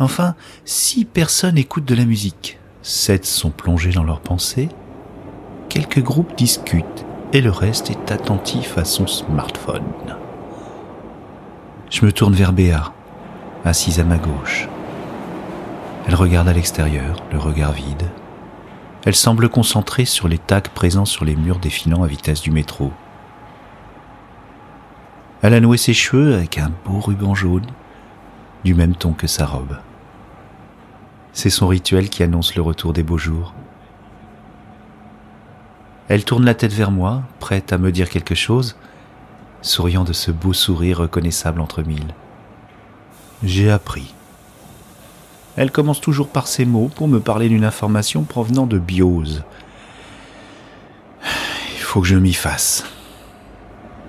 Enfin, 0.00 0.34
six 0.64 1.04
personnes 1.04 1.58
écoutent 1.58 1.84
de 1.84 1.94
la 1.94 2.06
musique, 2.06 2.58
sept 2.82 3.24
sont 3.24 3.50
plongés 3.50 3.92
dans 3.92 4.02
leurs 4.02 4.20
pensées, 4.20 4.68
quelques 5.72 6.02
groupes 6.02 6.36
discutent, 6.36 7.06
et 7.32 7.40
le 7.40 7.50
reste 7.50 7.90
est 7.90 8.12
attentif 8.12 8.76
à 8.76 8.84
son 8.84 9.06
smartphone. 9.06 9.82
Je 11.88 12.04
me 12.04 12.12
tourne 12.12 12.34
vers 12.34 12.52
Béa, 12.52 12.92
assise 13.64 13.98
à 13.98 14.04
ma 14.04 14.18
gauche. 14.18 14.68
Elle 16.06 16.14
regarde 16.14 16.46
à 16.46 16.52
l'extérieur, 16.52 17.16
le 17.32 17.38
regard 17.38 17.72
vide. 17.72 18.04
Elle 19.06 19.14
semble 19.14 19.48
concentrée 19.48 20.04
sur 20.04 20.28
les 20.28 20.36
tags 20.36 20.60
présents 20.60 21.06
sur 21.06 21.24
les 21.24 21.36
murs 21.36 21.58
défilant 21.58 22.02
à 22.02 22.06
vitesse 22.06 22.42
du 22.42 22.50
métro. 22.50 22.92
Elle 25.40 25.54
a 25.54 25.60
noué 25.60 25.78
ses 25.78 25.94
cheveux 25.94 26.34
avec 26.34 26.58
un 26.58 26.70
beau 26.84 27.00
ruban 27.00 27.34
jaune, 27.34 27.66
du 28.62 28.74
même 28.74 28.94
ton 28.94 29.14
que 29.14 29.26
sa 29.26 29.46
robe. 29.46 29.78
C'est 31.32 31.48
son 31.48 31.66
rituel 31.66 32.10
qui 32.10 32.22
annonce 32.22 32.56
le 32.56 32.60
retour 32.60 32.92
des 32.92 33.02
beaux 33.02 33.16
jours. 33.16 33.54
Elle 36.12 36.26
tourne 36.26 36.44
la 36.44 36.52
tête 36.52 36.74
vers 36.74 36.90
moi, 36.90 37.22
prête 37.40 37.72
à 37.72 37.78
me 37.78 37.90
dire 37.90 38.10
quelque 38.10 38.34
chose, 38.34 38.76
souriant 39.62 40.04
de 40.04 40.12
ce 40.12 40.30
beau 40.30 40.52
sourire 40.52 40.98
reconnaissable 40.98 41.58
entre 41.58 41.82
mille. 41.82 42.14
J'ai 43.42 43.70
appris. 43.70 44.12
Elle 45.56 45.70
commence 45.70 46.02
toujours 46.02 46.28
par 46.28 46.48
ces 46.48 46.66
mots 46.66 46.90
pour 46.94 47.08
me 47.08 47.18
parler 47.18 47.48
d'une 47.48 47.64
information 47.64 48.24
provenant 48.24 48.66
de 48.66 48.78
Biose. 48.78 49.42
Il 51.76 51.80
faut 51.80 52.02
que 52.02 52.08
je 52.08 52.16
m'y 52.16 52.34
fasse. 52.34 52.84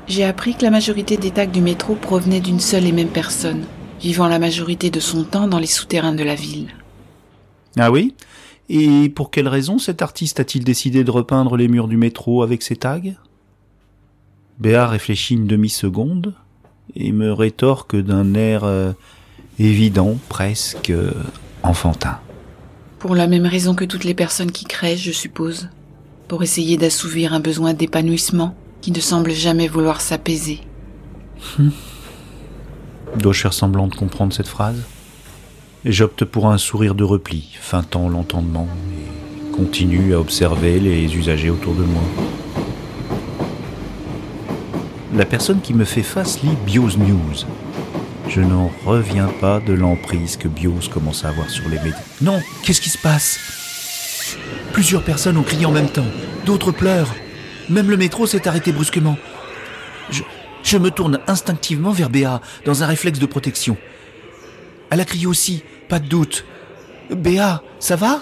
J'ai 0.10 0.26
appris 0.26 0.56
que 0.56 0.64
la 0.64 0.72
majorité 0.72 1.16
des 1.16 1.32
tags 1.32 1.46
du 1.46 1.62
métro 1.62 1.96
provenaient 1.96 2.42
d'une 2.42 2.60
seule 2.60 2.86
et 2.86 2.92
même 2.92 3.08
personne, 3.08 3.64
vivant 4.02 4.28
la 4.28 4.40
majorité 4.40 4.90
de 4.90 5.00
son 5.00 5.24
temps 5.24 5.48
dans 5.48 5.60
les 5.60 5.68
souterrains 5.68 6.12
de 6.12 6.24
la 6.24 6.36
ville. 6.36 6.68
Ah 7.80 7.92
oui? 7.92 8.14
Et 8.70 9.10
pour 9.10 9.30
quelle 9.30 9.48
raison 9.48 9.78
cet 9.78 10.02
artiste 10.02 10.40
a-t-il 10.40 10.64
décidé 10.64 11.04
de 11.04 11.12
repeindre 11.12 11.58
les 11.58 11.68
murs 11.68 11.88
du 11.88 11.98
métro 11.98 12.44
avec 12.44 12.62
ses 12.64 12.78
tags? 12.78 13.02
Béa 14.60 14.88
réfléchit 14.88 15.36
une 15.36 15.48
demi-seconde 15.48 16.34
et 16.96 17.12
me 17.12 17.34
rétorque 17.34 17.96
d'un 17.96 18.34
air 18.34 18.64
euh, 18.64 18.94
évident, 19.60 20.18
presque 20.30 20.90
euh, 20.90 21.12
enfantin. 21.64 22.20
Pour 23.00 23.16
la 23.16 23.28
même 23.28 23.46
raison 23.46 23.76
que 23.76 23.86
toutes 23.86 24.06
les 24.06 24.14
personnes 24.14 24.52
qui 24.52 24.66
créent, 24.66 24.98
je 24.98 25.12
suppose. 25.12 25.70
Pour 26.28 26.44
essayer 26.44 26.78
d'assouvir 26.78 27.34
un 27.34 27.40
besoin 27.40 27.74
d'épanouissement 27.74 28.56
qui 28.82 28.92
ne 28.92 29.00
semble 29.00 29.32
jamais 29.32 29.68
vouloir 29.68 30.02
s'apaiser. 30.02 30.62
Dois-je 33.18 33.42
faire 33.42 33.54
semblant 33.54 33.88
de 33.88 33.96
comprendre 33.96 34.34
cette 34.34 34.48
phrase? 34.48 34.82
J'opte 35.86 36.24
pour 36.24 36.48
un 36.48 36.58
sourire 36.58 36.96
de 36.96 37.04
repli, 37.04 37.50
feintant 37.60 38.08
l'entendement, 38.08 38.70
et 38.94 39.52
continue 39.52 40.14
à 40.14 40.20
observer 40.20 40.80
les 40.80 41.14
usagers 41.14 41.50
autour 41.50 41.74
de 41.74 41.84
moi. 41.84 42.02
La 45.14 45.26
personne 45.26 45.60
qui 45.60 45.74
me 45.74 45.84
fait 45.84 46.02
face 46.02 46.42
lit 46.42 46.56
Bios 46.66 46.96
News. 46.98 47.46
Je 48.30 48.40
n'en 48.40 48.72
reviens 48.86 49.28
pas 49.42 49.60
de 49.60 49.74
l'emprise 49.74 50.38
que 50.38 50.48
Bios 50.48 50.88
commence 50.90 51.26
à 51.26 51.30
avoir 51.30 51.50
sur 51.50 51.68
les 51.68 51.80
médias. 51.80 51.98
Non, 52.22 52.42
qu'est-ce 52.64 52.80
qui 52.80 52.90
se 52.90 52.98
passe? 52.98 53.38
Plusieurs 54.72 55.04
personnes 55.04 55.38
ont 55.38 55.44
crié 55.44 55.66
en 55.66 55.72
même 55.72 55.90
temps. 55.90 56.08
D'autres 56.46 56.72
pleurent. 56.72 57.14
Même 57.70 57.90
le 57.90 57.98
métro 57.98 58.26
s'est 58.26 58.48
arrêté 58.48 58.72
brusquement. 58.72 59.18
Je, 60.10 60.24
je 60.64 60.78
me 60.78 60.92
tourne 60.92 61.20
instinctivement 61.28 61.92
vers 61.92 62.10
Béa, 62.10 62.40
dans 62.64 62.84
un 62.84 62.88
réflexe 62.88 63.20
de 63.20 63.26
protection. 63.26 63.76
Elle 64.90 65.02
a 65.02 65.06
crié 65.06 65.26
aussi, 65.26 65.64
pas 65.94 66.00
de 66.00 66.08
doute. 66.08 66.44
Béa, 67.12 67.62
ça 67.78 67.96
va? 67.96 68.22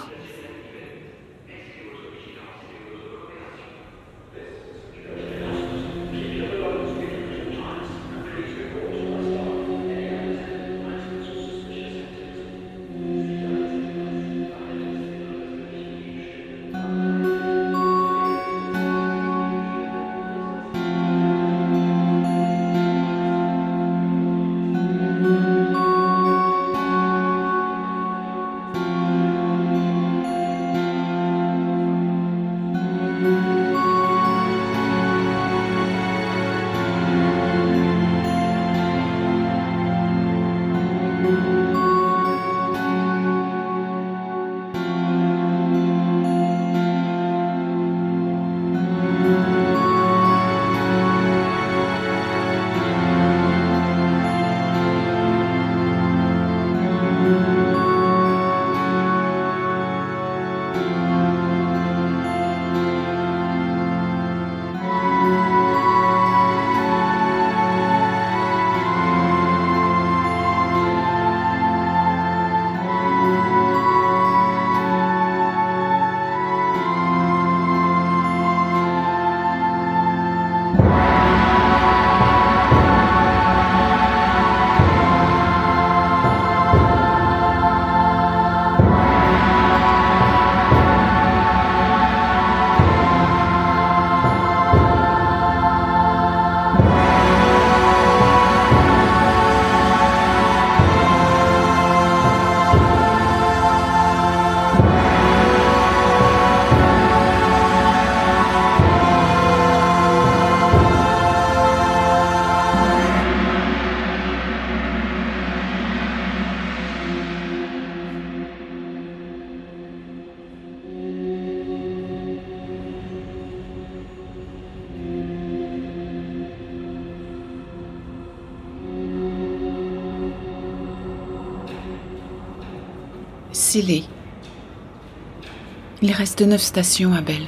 Neuf 136.46 136.62
stations, 136.62 137.12
Abel. 137.14 137.46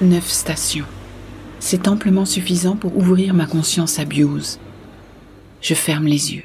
Neuf 0.00 0.28
stations. 0.28 0.86
C'est 1.58 1.88
amplement 1.88 2.24
suffisant 2.24 2.76
pour 2.76 2.96
ouvrir 2.96 3.34
ma 3.34 3.46
conscience 3.46 3.98
à 3.98 4.04
Biose. 4.04 4.58
Je 5.60 5.74
ferme 5.74 6.06
les 6.06 6.34
yeux. 6.34 6.44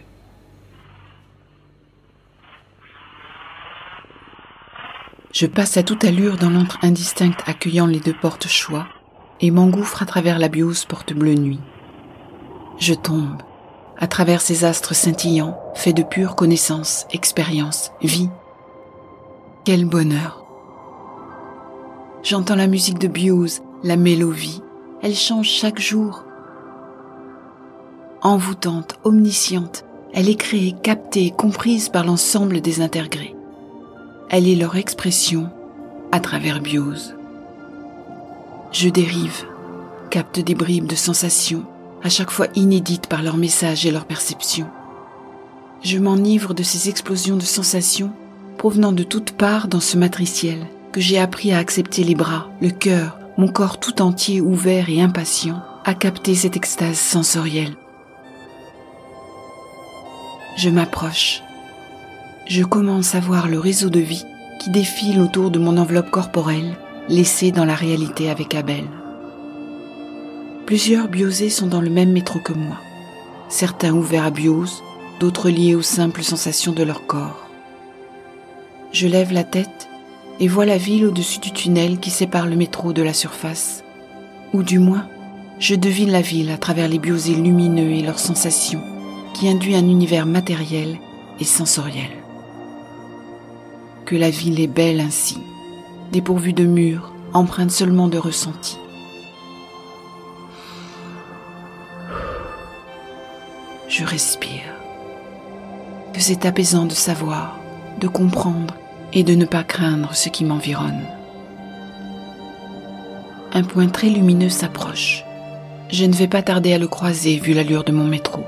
Je 5.31 5.47
passe 5.47 5.75
à 5.75 5.83
toute 5.83 6.05
allure 6.05 6.37
dans 6.37 6.49
l'antre 6.49 6.77
indistinct 6.81 7.35
accueillant 7.45 7.87
les 7.87 7.99
deux 7.99 8.13
portes 8.13 8.47
choix 8.47 8.87
et 9.41 9.51
m'engouffre 9.51 10.01
à 10.01 10.05
travers 10.05 10.39
la 10.39 10.47
biose 10.47 10.85
porte 10.85 11.11
bleue 11.11 11.33
nuit. 11.33 11.59
Je 12.79 12.93
tombe, 12.93 13.41
à 13.97 14.07
travers 14.07 14.39
ces 14.39 14.63
astres 14.63 14.95
scintillants, 14.95 15.59
faits 15.75 15.97
de 15.97 16.03
pure 16.03 16.37
connaissance, 16.37 17.05
expérience, 17.11 17.91
vie. 18.01 18.29
Quel 19.65 19.85
bonheur. 19.85 20.45
J'entends 22.21 22.55
la 22.55 22.67
musique 22.67 22.99
de 22.99 23.07
Biose, 23.07 23.63
la 23.81 23.95
mélodie. 23.95 24.61
Elle 25.01 25.15
change 25.15 25.47
chaque 25.47 25.79
jour. 25.79 26.23
Envoûtante, 28.21 28.99
omnisciente, 29.03 29.83
elle 30.13 30.29
est 30.29 30.35
créée, 30.35 30.75
captée, 30.83 31.33
comprise 31.35 31.89
par 31.89 32.05
l'ensemble 32.05 32.61
des 32.61 32.79
intégrés. 32.79 33.35
Elle 34.29 34.47
est 34.47 34.55
leur 34.55 34.75
expression 34.75 35.49
à 36.11 36.19
travers 36.19 36.61
Biose. 36.61 37.15
Je 38.71 38.89
dérive, 38.89 39.45
capte 40.11 40.39
des 40.41 40.53
bribes 40.53 40.85
de 40.85 40.93
sensations, 40.93 41.65
à 42.03 42.09
chaque 42.09 42.29
fois 42.29 42.49
inédites 42.53 43.07
par 43.07 43.23
leur 43.23 43.37
message 43.37 43.83
et 43.87 43.91
leur 43.91 44.05
perception. 44.05 44.67
Je 45.81 45.97
m'enivre 45.97 46.53
de 46.53 46.61
ces 46.61 46.87
explosions 46.87 47.37
de 47.37 47.41
sensations 47.41 48.13
provenant 48.57 48.91
de 48.91 49.03
toutes 49.03 49.31
parts 49.31 49.67
dans 49.67 49.79
ce 49.79 49.97
matriciel 49.97 50.67
que 50.91 51.01
j'ai 51.01 51.19
appris 51.19 51.51
à 51.51 51.57
accepter 51.57 52.03
les 52.03 52.15
bras, 52.15 52.49
le 52.61 52.69
cœur, 52.69 53.19
mon 53.37 53.47
corps 53.47 53.79
tout 53.79 54.01
entier 54.01 54.41
ouvert 54.41 54.89
et 54.89 55.01
impatient 55.01 55.61
à 55.83 55.93
capter 55.93 56.35
cette 56.35 56.55
extase 56.55 56.97
sensorielle. 56.97 57.75
Je 60.57 60.69
m'approche, 60.69 61.43
je 62.47 62.63
commence 62.63 63.13
à 63.13 63.19
voir 63.19 63.47
le 63.47 63.59
réseau 63.59 63.89
de 63.89 63.99
vie 63.99 64.25
qui 64.59 64.69
défile 64.69 65.19
autour 65.19 65.51
de 65.51 65.59
mon 65.59 65.77
enveloppe 65.77 66.11
corporelle, 66.11 66.77
laissée 67.09 67.51
dans 67.51 67.65
la 67.65 67.75
réalité 67.75 68.29
avec 68.29 68.55
Abel. 68.55 68.85
Plusieurs 70.65 71.07
biosés 71.07 71.49
sont 71.49 71.67
dans 71.67 71.81
le 71.81 71.89
même 71.89 72.11
métro 72.11 72.39
que 72.39 72.53
moi, 72.53 72.77
certains 73.49 73.93
ouverts 73.93 74.25
à 74.25 74.31
biose, 74.31 74.81
d'autres 75.19 75.49
liés 75.49 75.75
aux 75.75 75.81
simples 75.81 76.23
sensations 76.23 76.71
de 76.71 76.83
leur 76.83 77.05
corps. 77.05 77.44
Je 78.95 79.09
lève 79.09 79.33
la 79.33 79.43
tête 79.43 79.89
et 80.39 80.47
vois 80.47 80.65
la 80.65 80.77
ville 80.77 81.07
au-dessus 81.07 81.39
du 81.39 81.51
tunnel 81.51 81.99
qui 81.99 82.11
sépare 82.11 82.47
le 82.47 82.55
métro 82.55 82.93
de 82.93 83.01
la 83.01 83.11
surface, 83.13 83.83
ou 84.53 84.63
du 84.63 84.79
moins, 84.79 85.09
je 85.59 85.75
devine 85.75 86.11
la 86.11 86.21
ville 86.21 86.49
à 86.49 86.57
travers 86.57 86.87
les 86.87 86.97
biosés 86.97 87.35
lumineux 87.35 87.91
et 87.91 88.01
leurs 88.01 88.19
sensations, 88.19 88.81
qui 89.33 89.49
induit 89.49 89.75
un 89.75 89.89
univers 89.89 90.25
matériel 90.25 90.97
et 91.41 91.43
sensoriel 91.43 92.07
que 94.05 94.15
la 94.15 94.29
ville 94.29 94.61
est 94.61 94.67
belle 94.67 95.01
ainsi, 95.01 95.39
dépourvue 96.13 96.53
de 96.53 96.63
murs, 96.63 97.11
empreinte 97.33 97.71
seulement 97.71 98.07
de 98.07 98.17
ressenti. 98.17 98.77
Je 103.89 104.05
respire. 104.05 104.61
Que 106.13 106.21
c'est 106.21 106.45
apaisant 106.45 106.85
de 106.85 106.93
savoir, 106.93 107.59
de 107.99 108.07
comprendre 108.07 108.75
et 109.15 109.23
de 109.23 109.33
ne 109.33 109.45
pas 109.45 109.63
craindre 109.63 110.13
ce 110.13 110.29
qui 110.29 110.43
m'environne. 110.43 111.01
Un 113.53 113.63
point 113.63 113.87
très 113.87 114.09
lumineux 114.09 114.49
s'approche. 114.49 115.23
Je 115.89 116.03
ne 116.03 116.13
vais 116.13 116.27
pas 116.27 116.43
tarder 116.43 116.73
à 116.73 116.77
le 116.77 116.89
croiser 116.89 117.37
vu 117.37 117.53
l'allure 117.53 117.85
de 117.85 117.93
mon 117.93 118.03
métro. 118.03 118.43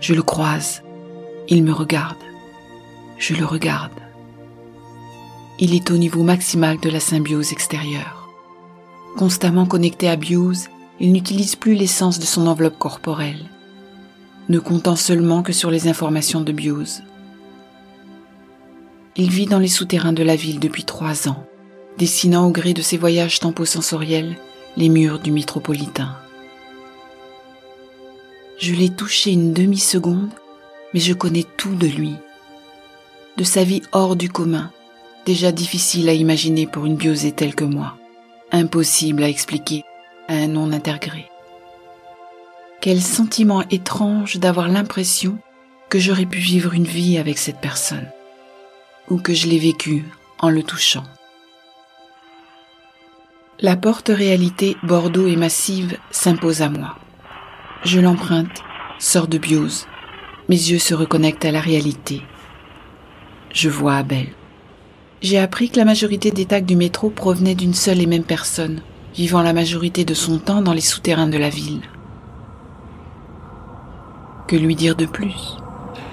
Je 0.00 0.14
le 0.14 0.22
croise. 0.22 0.82
Il 1.48 1.64
me 1.64 1.72
regarde. 1.72 2.16
Je 3.18 3.34
le 3.34 3.44
regarde. 3.44 3.90
Il 5.58 5.74
est 5.74 5.90
au 5.90 5.98
niveau 5.98 6.22
maximal 6.22 6.78
de 6.78 6.88
la 6.88 7.00
symbiose 7.00 7.52
extérieure. 7.52 8.28
Constamment 9.18 9.66
connecté 9.66 10.08
à 10.08 10.14
Biose, 10.14 10.68
il 11.00 11.12
n'utilise 11.12 11.56
plus 11.56 11.74
l'essence 11.74 12.20
de 12.20 12.24
son 12.24 12.46
enveloppe 12.46 12.78
corporelle, 12.78 13.44
ne 14.48 14.60
comptant 14.60 14.96
seulement 14.96 15.42
que 15.42 15.52
sur 15.52 15.70
les 15.70 15.88
informations 15.88 16.40
de 16.40 16.52
Biose. 16.52 17.02
Il 19.16 19.30
vit 19.30 19.46
dans 19.46 19.58
les 19.58 19.68
souterrains 19.68 20.12
de 20.12 20.22
la 20.22 20.36
ville 20.36 20.60
depuis 20.60 20.84
trois 20.84 21.28
ans, 21.28 21.44
dessinant 21.98 22.46
au 22.46 22.50
gré 22.50 22.74
de 22.74 22.82
ses 22.82 22.96
voyages 22.96 23.40
temposensoriels 23.40 24.36
les 24.76 24.88
murs 24.88 25.18
du 25.18 25.32
métropolitain. 25.32 26.16
Je 28.58 28.74
l'ai 28.74 28.90
touché 28.90 29.32
une 29.32 29.52
demi-seconde, 29.52 30.30
mais 30.94 31.00
je 31.00 31.12
connais 31.12 31.44
tout 31.56 31.74
de 31.74 31.86
lui, 31.86 32.14
de 33.36 33.44
sa 33.44 33.64
vie 33.64 33.82
hors 33.92 34.16
du 34.16 34.28
commun, 34.28 34.70
déjà 35.24 35.50
difficile 35.50 36.08
à 36.08 36.12
imaginer 36.12 36.66
pour 36.66 36.86
une 36.86 36.96
biosée 36.96 37.32
telle 37.32 37.54
que 37.54 37.64
moi, 37.64 37.96
impossible 38.52 39.22
à 39.22 39.28
expliquer 39.28 39.82
à 40.28 40.34
un 40.34 40.48
non 40.48 40.72
intégré. 40.72 41.26
Quel 42.80 43.00
sentiment 43.00 43.62
étrange 43.70 44.38
d'avoir 44.38 44.68
l'impression 44.68 45.38
que 45.88 45.98
j'aurais 45.98 46.26
pu 46.26 46.38
vivre 46.38 46.74
une 46.74 46.84
vie 46.84 47.18
avec 47.18 47.38
cette 47.38 47.60
personne, 47.60 48.08
ou 49.10 49.18
que 49.18 49.34
je 49.34 49.48
l'ai 49.48 49.58
vécue 49.58 50.04
en 50.38 50.48
le 50.48 50.62
touchant. 50.62 51.04
La 53.60 53.76
porte 53.76 54.08
réalité 54.08 54.76
Bordeaux 54.82 55.26
et 55.26 55.36
massive 55.36 55.98
s'impose 56.10 56.62
à 56.62 56.70
moi. 56.70 56.96
Je 57.84 58.00
l'emprunte, 58.00 58.62
sors 58.98 59.28
de 59.28 59.36
biose. 59.36 59.86
Mes 60.48 60.56
yeux 60.56 60.78
se 60.78 60.94
reconnectent 60.94 61.44
à 61.44 61.52
la 61.52 61.60
réalité. 61.60 62.22
Je 63.52 63.68
vois 63.68 63.96
Abel. 63.96 64.28
J'ai 65.20 65.38
appris 65.38 65.68
que 65.68 65.76
la 65.76 65.84
majorité 65.84 66.30
des 66.30 66.46
tags 66.46 66.60
du 66.62 66.76
métro 66.76 67.10
provenaient 67.10 67.54
d'une 67.54 67.74
seule 67.74 68.00
et 68.00 68.06
même 68.06 68.24
personne, 68.24 68.80
vivant 69.14 69.42
la 69.42 69.52
majorité 69.52 70.04
de 70.06 70.14
son 70.14 70.38
temps 70.38 70.62
dans 70.62 70.72
les 70.72 70.80
souterrains 70.80 71.28
de 71.28 71.36
la 71.36 71.50
ville. 71.50 71.82
Que 74.48 74.56
lui 74.56 74.74
dire 74.74 74.96
de 74.96 75.04
plus? 75.04 75.58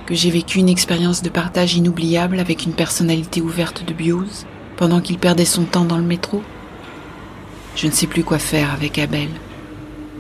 Que 0.08 0.16
j'ai 0.16 0.32
vécu 0.32 0.60
une 0.60 0.70
expérience 0.70 1.22
de 1.22 1.28
partage 1.28 1.76
inoubliable 1.76 2.40
avec 2.40 2.64
une 2.64 2.72
personnalité 2.72 3.42
ouverte 3.42 3.84
de 3.86 3.94
biose 3.94 4.46
pendant 4.78 5.02
qu'il 5.02 5.18
perdait 5.18 5.44
son 5.44 5.66
temps 5.66 5.84
dans 5.84 5.98
le 5.98 6.04
métro 6.04 6.42
Je 7.76 7.88
ne 7.88 7.92
sais 7.92 8.08
plus 8.08 8.24
quoi 8.24 8.40
faire 8.40 8.72
avec 8.72 9.00
Abel. 9.00 9.28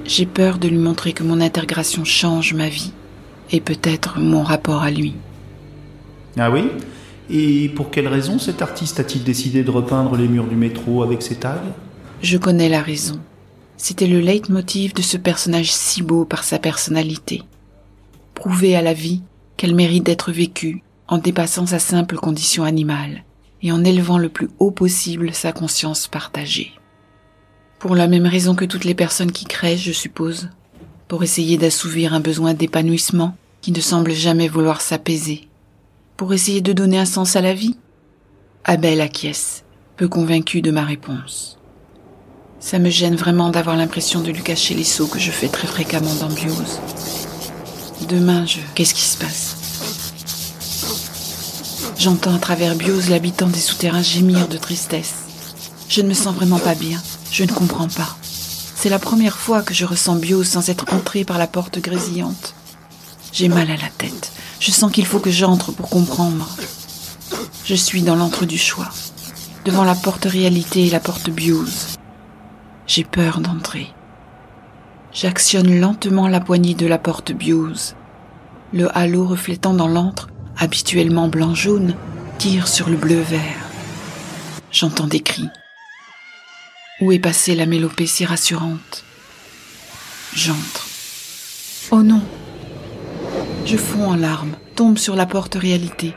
J'ai 0.03 0.25
peur 0.25 0.57
de 0.57 0.67
lui 0.67 0.77
montrer 0.77 1.13
que 1.13 1.23
mon 1.23 1.39
intégration 1.39 2.03
change 2.03 2.53
ma 2.53 2.67
vie 2.67 2.91
et 3.49 3.61
peut-être 3.61 4.19
mon 4.19 4.43
rapport 4.43 4.83
à 4.83 4.91
lui. 4.91 5.15
Ah 6.37 6.51
oui? 6.51 6.65
Et 7.29 7.69
pour 7.69 7.89
quelle 7.89 8.09
raison 8.09 8.39
cet 8.39 8.61
artiste 8.61 8.99
a-t-il 8.99 9.23
décidé 9.23 9.63
de 9.63 9.71
repeindre 9.71 10.17
les 10.17 10.27
murs 10.27 10.47
du 10.47 10.57
métro 10.57 11.01
avec 11.01 11.21
ses 11.21 11.35
tags? 11.35 11.63
Je 12.21 12.37
connais 12.37 12.67
la 12.67 12.81
raison. 12.81 13.21
C'était 13.77 14.07
le 14.07 14.19
leitmotiv 14.19 14.93
de 14.93 15.01
ce 15.01 15.15
personnage 15.15 15.71
si 15.71 16.03
beau 16.03 16.25
par 16.25 16.43
sa 16.43 16.59
personnalité. 16.59 17.43
Prouver 18.33 18.75
à 18.75 18.81
la 18.81 18.93
vie 18.93 19.21
qu'elle 19.57 19.75
mérite 19.75 20.05
d'être 20.05 20.31
vécue 20.31 20.83
en 21.07 21.17
dépassant 21.17 21.65
sa 21.65 21.79
simple 21.79 22.15
condition 22.15 22.63
animale 22.63 23.23
et 23.61 23.71
en 23.71 23.83
élevant 23.83 24.17
le 24.17 24.29
plus 24.29 24.49
haut 24.59 24.71
possible 24.71 25.33
sa 25.33 25.51
conscience 25.51 26.07
partagée. 26.07 26.71
Pour 27.79 27.95
la 27.95 28.07
même 28.07 28.25
raison 28.25 28.55
que 28.55 28.65
toutes 28.65 28.85
les 28.85 28.95
personnes 28.95 29.31
qui 29.31 29.45
créent, 29.45 29.77
je 29.77 29.91
suppose, 29.91 30.49
pour 31.07 31.23
essayer 31.23 31.57
d'assouvir 31.57 32.13
un 32.13 32.19
besoin 32.19 32.53
d'épanouissement 32.53 33.35
qui 33.61 33.71
ne 33.71 33.81
semble 33.81 34.11
jamais 34.11 34.47
vouloir 34.47 34.81
s'apaiser 34.81 35.47
pour 36.17 36.33
essayer 36.33 36.61
de 36.61 36.73
donner 36.73 36.97
un 36.97 37.05
sens 37.05 37.35
à 37.35 37.41
la 37.41 37.53
vie? 37.53 37.77
Abel 38.63 39.01
acquiesce, 39.01 39.63
peu 39.95 40.07
convaincu 40.07 40.61
de 40.61 40.71
ma 40.71 40.83
réponse. 40.83 41.59
Ça 42.59 42.79
me 42.79 42.89
gêne 42.89 43.15
vraiment 43.15 43.49
d'avoir 43.49 43.77
l'impression 43.77 44.21
de 44.21 44.31
lui 44.31 44.41
cacher 44.41 44.73
les 44.73 44.83
sauts 44.83 45.07
que 45.07 45.19
je 45.19 45.31
fais 45.31 45.47
très 45.47 45.67
fréquemment 45.67 46.15
dans. 46.15 46.29
Demain, 48.07 48.45
je... 48.45 48.59
Qu'est-ce 48.73 48.93
qui 48.93 49.01
se 49.01 49.17
passe 49.17 49.57
J'entends 51.97 52.35
à 52.35 52.39
travers 52.39 52.75
Biose 52.75 53.09
l'habitant 53.09 53.47
des 53.47 53.59
souterrains 53.59 54.01
gémir 54.01 54.47
de 54.47 54.57
tristesse. 54.57 55.15
Je 55.89 56.01
ne 56.01 56.07
me 56.07 56.13
sens 56.13 56.33
vraiment 56.33 56.59
pas 56.59 56.75
bien. 56.75 57.01
Je 57.31 57.43
ne 57.43 57.51
comprends 57.51 57.89
pas. 57.89 58.15
C'est 58.75 58.87
la 58.87 58.99
première 58.99 59.37
fois 59.37 59.61
que 59.61 59.73
je 59.73 59.83
ressens 59.83 60.15
Biose 60.15 60.47
sans 60.47 60.69
être 60.69 60.93
entré 60.93 61.25
par 61.25 61.37
la 61.37 61.47
porte 61.47 61.79
grésillante. 61.79 62.53
J'ai 63.33 63.49
mal 63.49 63.69
à 63.69 63.75
la 63.75 63.89
tête. 63.97 64.31
Je 64.61 64.71
sens 64.71 64.89
qu'il 64.89 65.05
faut 65.05 65.19
que 65.19 65.31
j'entre 65.31 65.73
pour 65.73 65.89
comprendre. 65.89 66.55
Je 67.65 67.75
suis 67.75 68.03
dans 68.03 68.15
l'entre 68.15 68.45
du 68.45 68.57
choix, 68.57 68.89
devant 69.65 69.83
la 69.83 69.95
porte 69.95 70.25
réalité 70.25 70.87
et 70.87 70.89
la 70.89 71.01
porte 71.01 71.29
biose. 71.29 71.97
J'ai 72.87 73.03
peur 73.03 73.41
d'entrer. 73.41 73.93
J'actionne 75.11 75.79
lentement 75.79 76.29
la 76.29 76.39
poignée 76.39 76.75
de 76.75 76.87
la 76.87 76.97
porte 76.97 77.33
biose. 77.33 77.96
Le 78.73 78.95
halo 78.97 79.25
reflétant 79.25 79.73
dans 79.73 79.87
l'antre 79.87 80.27
habituellement 80.57 81.29
blanc-jaune, 81.29 81.95
tire 82.37 82.67
sur 82.67 82.89
le 82.89 82.97
bleu-vert. 82.97 83.69
J'entends 84.71 85.07
des 85.07 85.21
cris. 85.21 85.47
Où 86.99 87.13
est 87.13 87.19
passée 87.19 87.55
la 87.55 87.65
mélopée 87.65 88.07
si 88.07 88.25
rassurante? 88.25 89.05
J'entre. 90.33 90.85
Oh 91.91 92.03
non 92.03 92.21
Je 93.65 93.77
fonds 93.77 94.09
en 94.09 94.15
larmes, 94.17 94.57
tombe 94.75 94.97
sur 94.97 95.15
la 95.15 95.25
porte 95.25 95.55
réalité. 95.55 96.13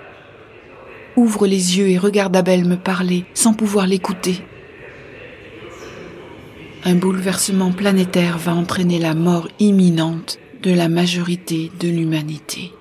Ouvre 1.16 1.46
les 1.46 1.78
yeux 1.78 1.88
et 1.88 1.98
regarde 1.98 2.34
Abel 2.34 2.64
me 2.64 2.76
parler 2.76 3.26
sans 3.32 3.54
pouvoir 3.54 3.86
l'écouter. 3.86 4.44
Un 6.84 6.96
bouleversement 6.96 7.70
planétaire 7.70 8.38
va 8.38 8.54
entraîner 8.54 8.98
la 8.98 9.14
mort 9.14 9.48
imminente 9.60 10.38
de 10.62 10.72
la 10.72 10.88
majorité 10.88 11.70
de 11.80 11.88
l'humanité. 11.88 12.72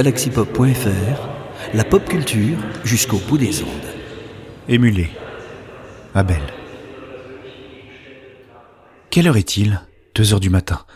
galaxypop.fr, 0.00 1.28
la 1.74 1.84
pop 1.84 2.02
culture 2.08 2.56
jusqu'au 2.84 3.18
bout 3.18 3.36
des 3.36 3.62
ondes. 3.62 3.68
Émulé. 4.66 5.10
Abel. 6.14 6.40
Quelle 9.10 9.28
heure 9.28 9.36
est-il? 9.36 9.78
Deux 10.14 10.32
heures 10.32 10.40
du 10.40 10.48
matin. 10.48 10.86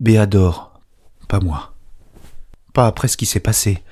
Béa 0.00 0.26
dort. 0.26 0.80
Pas 1.28 1.38
moi. 1.38 1.76
Pas 2.72 2.88
après 2.88 3.06
ce 3.06 3.16
qui 3.16 3.24
s'est 3.24 3.38
passé. 3.38 3.84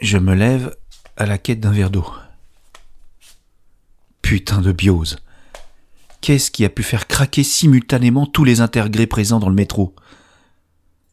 Je 0.00 0.16
me 0.16 0.36
lève 0.36 0.76
à 1.16 1.26
la 1.26 1.36
quête 1.36 1.58
d'un 1.58 1.72
verre 1.72 1.90
d'eau. 1.90 2.06
Putain 4.22 4.60
de 4.60 4.70
biose. 4.70 5.18
Qu'est-ce 6.20 6.52
qui 6.52 6.64
a 6.64 6.68
pu 6.68 6.84
faire 6.84 7.08
craquer 7.08 7.42
simultanément 7.42 8.26
tous 8.26 8.44
les 8.44 8.60
intergrés 8.60 9.08
présents 9.08 9.40
dans 9.40 9.48
le 9.48 9.56
métro? 9.56 9.96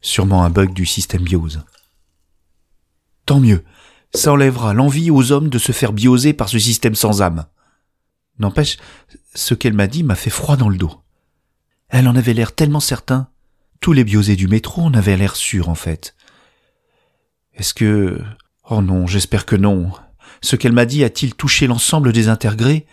Sûrement 0.02 0.44
un 0.44 0.50
bug 0.50 0.72
du 0.72 0.86
système 0.86 1.24
biose. 1.24 1.64
Tant 3.30 3.38
mieux, 3.38 3.62
ça 4.12 4.32
enlèvera 4.32 4.74
l'envie 4.74 5.12
aux 5.12 5.30
hommes 5.30 5.50
de 5.50 5.58
se 5.60 5.70
faire 5.70 5.92
bioser 5.92 6.32
par 6.32 6.48
ce 6.48 6.58
système 6.58 6.96
sans 6.96 7.22
âme. 7.22 7.46
N'empêche, 8.40 8.76
ce 9.36 9.54
qu'elle 9.54 9.72
m'a 9.72 9.86
dit 9.86 10.02
m'a 10.02 10.16
fait 10.16 10.30
froid 10.30 10.56
dans 10.56 10.68
le 10.68 10.76
dos. 10.76 11.00
Elle 11.90 12.08
en 12.08 12.16
avait 12.16 12.34
l'air 12.34 12.52
tellement 12.52 12.80
certain. 12.80 13.28
Tous 13.78 13.92
les 13.92 14.02
biosés 14.02 14.34
du 14.34 14.48
métro 14.48 14.82
en 14.82 14.94
avaient 14.94 15.16
l'air 15.16 15.36
sûrs, 15.36 15.68
en 15.68 15.76
fait. 15.76 16.16
Est-ce 17.54 17.72
que... 17.72 18.20
Oh 18.68 18.82
non, 18.82 19.06
j'espère 19.06 19.46
que 19.46 19.54
non. 19.54 19.92
Ce 20.42 20.56
qu'elle 20.56 20.72
m'a 20.72 20.84
dit 20.84 21.04
a-t-il 21.04 21.36
touché 21.36 21.68
l'ensemble 21.68 22.12
des 22.12 22.26
intégrés 22.26 22.84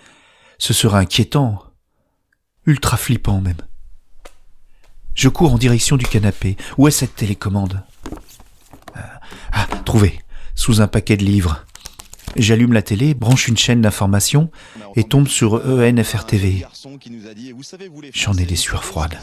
Ce 0.59 0.71
sera 0.71 0.99
inquiétant. 0.99 1.63
Ultra 2.67 2.97
flippant 2.97 3.41
même. 3.41 3.63
Je 5.15 5.29
cours 5.29 5.53
en 5.53 5.57
direction 5.57 5.97
du 5.97 6.05
canapé. 6.05 6.57
Où 6.77 6.87
est 6.87 6.91
cette 6.91 7.15
télécommande? 7.15 7.81
Ah, 8.93 9.19
ah, 9.51 9.65
trouvé. 9.83 10.19
Sous 10.57 10.81
un 10.81 10.87
paquet 10.87 11.15
de 11.15 11.23
livres. 11.23 11.63
J'allume 12.35 12.73
la 12.73 12.81
télé, 12.81 13.13
branche 13.13 13.47
une 13.47 13.55
chaîne 13.57 13.81
d'information 13.81 14.49
et 14.95 15.03
tombe 15.03 15.27
sur 15.27 15.53
ENFR 15.65 16.25
TV. 16.25 16.65
J'en 18.11 18.33
ai 18.33 18.45
des 18.45 18.55
sueurs 18.55 18.83
froides. 18.83 19.17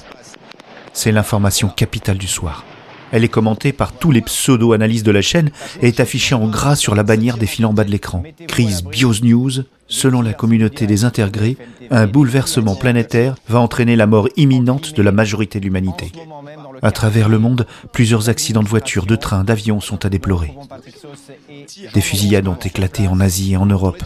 C'est 0.93 1.13
l'information 1.13 1.69
capitale 1.69 2.19
du 2.19 2.29
soir. 2.29 2.65
Elle 3.11 3.25
est 3.25 3.29
commentée 3.29 3.73
par 3.73 3.93
tous 3.93 4.13
les 4.13 4.23
pseudo-analystes 4.23 5.05
de 5.05 5.11
la 5.11 5.23
chaîne 5.23 5.51
et 5.83 5.89
est 5.89 6.01
affichée 6.01 6.37
en 6.37 6.49
gras 6.49 6.77
sur 6.77 6.95
la 6.95 7.03
bannière 7.03 7.37
défilant 7.37 7.71
en 7.71 7.75
bas 7.75 7.85
de 7.85 7.91
l'écran. 7.91 8.23
Crise 8.49 8.85
Bios 8.85 9.21
News, 9.23 9.65
selon 9.89 10.23
la 10.23 10.33
communauté 10.33 10.87
des 10.87 11.05
intégrés, 11.05 11.57
un 11.91 12.07
bouleversement 12.07 12.75
planétaire 12.75 13.35
va 13.49 13.61
entraîner 13.61 13.97
la 13.97 14.07
mort 14.07 14.29
imminente 14.37 14.95
de 14.95 15.03
la 15.03 15.13
majorité 15.13 15.61
de 15.61 15.65
l'humanité. 15.65 16.13
À 16.83 16.91
travers 16.91 17.29
le 17.29 17.39
monde, 17.39 17.67
plusieurs 17.93 18.29
accidents 18.29 18.63
de 18.63 18.69
voitures, 18.69 19.07
de 19.07 19.17
trains, 19.17 19.45
d'avions 19.45 19.81
sont 19.81 20.05
à 20.05 20.09
déplorer. 20.09 20.55
Des 21.95 22.01
fusillades 22.01 22.49
ont 22.49 22.55
éclaté 22.55 23.09
en 23.09 23.21
Asie 23.21 23.53
et 23.53 23.57
en 23.57 23.67
Europe. 23.67 24.03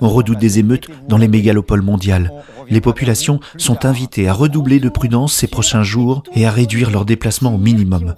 On 0.00 0.08
redoute 0.08 0.38
des 0.38 0.58
émeutes 0.58 0.88
dans 1.08 1.18
les 1.18 1.28
mégalopoles 1.28 1.82
mondiales. 1.82 2.32
Les 2.68 2.80
populations 2.80 3.40
sont 3.56 3.84
invitées 3.84 4.28
à 4.28 4.32
redoubler 4.32 4.80
de 4.80 4.88
prudence 4.88 5.34
ces 5.34 5.46
prochains 5.46 5.82
jours 5.82 6.22
et 6.34 6.46
à 6.46 6.50
réduire 6.50 6.90
leurs 6.90 7.04
déplacements 7.04 7.54
au 7.54 7.58
minimum. 7.58 8.14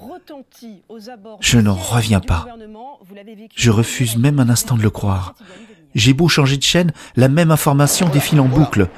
Je 1.41 1.59
n'en 1.59 1.75
reviens 1.75 2.21
pas. 2.21 2.47
Je 3.55 3.71
refuse 3.71 4.17
même 4.17 4.41
un 4.41 4.49
instant 4.49 4.77
de 4.77 4.83
le 4.83 4.91
croire. 4.91 5.35
J'ai 5.99 6.13
beau 6.15 6.29
changer 6.29 6.57
de 6.57 6.63
chaîne, 6.63 6.93
la 7.17 7.29
même 7.29 7.51
information 7.51 8.09
défile 8.09 8.41
en 8.41 8.47
boucle. 8.47 8.89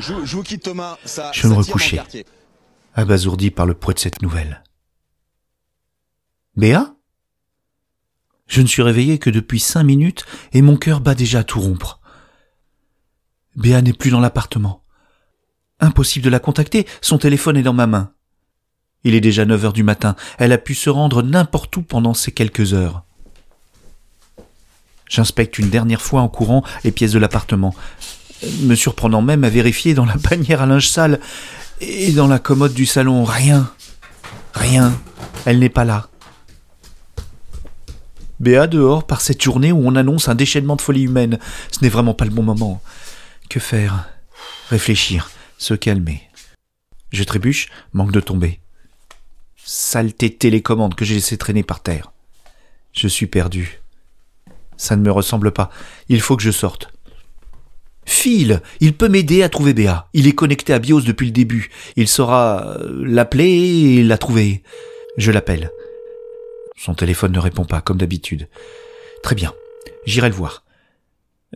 Je, 0.00 0.14
je 0.24 0.36
vous 0.36 0.42
quitte 0.42 0.64
Thomas, 0.64 0.98
ça, 1.04 1.30
Je 1.32 1.42
ça 1.42 1.48
me 1.48 1.62
quartier. 1.62 2.26
abasourdi 2.94 3.52
par 3.52 3.66
le 3.66 3.74
poids 3.74 3.94
de 3.94 4.00
cette 4.00 4.20
nouvelle. 4.20 4.64
Béa? 6.56 6.96
Je 8.48 8.62
ne 8.62 8.66
suis 8.66 8.82
réveillé 8.82 9.20
que 9.20 9.30
depuis 9.30 9.60
cinq 9.60 9.84
minutes 9.84 10.24
et 10.52 10.60
mon 10.60 10.76
cœur 10.76 10.98
bat 11.00 11.14
déjà 11.14 11.38
à 11.40 11.44
tout 11.44 11.60
rompre. 11.60 12.00
Béa 13.54 13.80
n'est 13.80 13.92
plus 13.92 14.10
dans 14.10 14.18
l'appartement. 14.18 14.82
Impossible 15.78 16.24
de 16.24 16.30
la 16.30 16.40
contacter, 16.40 16.84
son 17.00 17.18
téléphone 17.18 17.56
est 17.56 17.62
dans 17.62 17.72
ma 17.74 17.86
main. 17.86 18.12
Il 19.04 19.14
est 19.14 19.20
déjà 19.20 19.44
9 19.44 19.66
heures 19.66 19.72
du 19.72 19.84
matin, 19.84 20.16
elle 20.38 20.50
a 20.50 20.58
pu 20.58 20.74
se 20.74 20.90
rendre 20.90 21.22
n'importe 21.22 21.76
où 21.76 21.82
pendant 21.82 22.12
ces 22.12 22.32
quelques 22.32 22.74
heures. 22.74 23.04
J'inspecte 25.10 25.58
une 25.58 25.68
dernière 25.68 26.00
fois 26.00 26.22
en 26.22 26.28
courant 26.28 26.62
les 26.84 26.92
pièces 26.92 27.12
de 27.12 27.18
l'appartement, 27.18 27.74
me 28.60 28.76
surprenant 28.76 29.20
même 29.20 29.44
à 29.44 29.50
vérifier 29.50 29.92
dans 29.92 30.06
la 30.06 30.14
bannière 30.30 30.62
à 30.62 30.66
linge 30.66 30.88
sale 30.88 31.20
et 31.80 32.12
dans 32.12 32.28
la 32.28 32.38
commode 32.38 32.72
du 32.72 32.86
salon, 32.86 33.24
rien. 33.24 33.70
Rien. 34.54 34.98
Elle 35.44 35.58
n'est 35.58 35.68
pas 35.68 35.84
là. 35.84 36.08
Béa 38.38 38.66
dehors 38.66 39.06
par 39.06 39.20
cette 39.20 39.42
journée 39.42 39.72
où 39.72 39.82
on 39.84 39.96
annonce 39.96 40.28
un 40.28 40.34
déchaînement 40.34 40.76
de 40.76 40.80
folie 40.80 41.02
humaine. 41.02 41.38
Ce 41.72 41.80
n'est 41.82 41.90
vraiment 41.90 42.14
pas 42.14 42.24
le 42.24 42.30
bon 42.30 42.42
moment. 42.42 42.80
Que 43.48 43.60
faire? 43.60 44.08
Réfléchir, 44.70 45.30
se 45.58 45.74
calmer. 45.74 46.22
Je 47.10 47.24
trébuche, 47.24 47.68
manque 47.92 48.12
de 48.12 48.20
tomber. 48.20 48.60
Saleté 49.64 50.28
de 50.28 50.34
télécommande 50.34 50.94
que 50.94 51.04
j'ai 51.04 51.16
laissé 51.16 51.36
traîner 51.36 51.64
par 51.64 51.82
terre. 51.82 52.12
Je 52.92 53.08
suis 53.08 53.26
perdu. 53.26 53.79
Ça 54.80 54.96
ne 54.96 55.02
me 55.02 55.12
ressemble 55.12 55.50
pas. 55.50 55.68
Il 56.08 56.22
faut 56.22 56.38
que 56.38 56.42
je 56.42 56.50
sorte. 56.50 56.90
Phil, 58.06 58.62
il 58.80 58.96
peut 58.96 59.10
m'aider 59.10 59.42
à 59.42 59.50
trouver 59.50 59.74
Béa. 59.74 60.08
Il 60.14 60.26
est 60.26 60.32
connecté 60.32 60.72
à 60.72 60.78
BIOS 60.78 61.02
depuis 61.02 61.26
le 61.26 61.32
début. 61.32 61.70
Il 61.96 62.08
saura 62.08 62.66
euh, 62.66 63.04
l'appeler 63.04 63.44
et 63.98 64.02
la 64.02 64.16
trouver. 64.16 64.62
Je 65.18 65.30
l'appelle. 65.32 65.70
Son 66.78 66.94
téléphone 66.94 67.32
ne 67.32 67.38
répond 67.38 67.66
pas, 67.66 67.82
comme 67.82 67.98
d'habitude. 67.98 68.48
Très 69.22 69.34
bien. 69.34 69.52
J'irai 70.06 70.30
le 70.30 70.34
voir. 70.34 70.64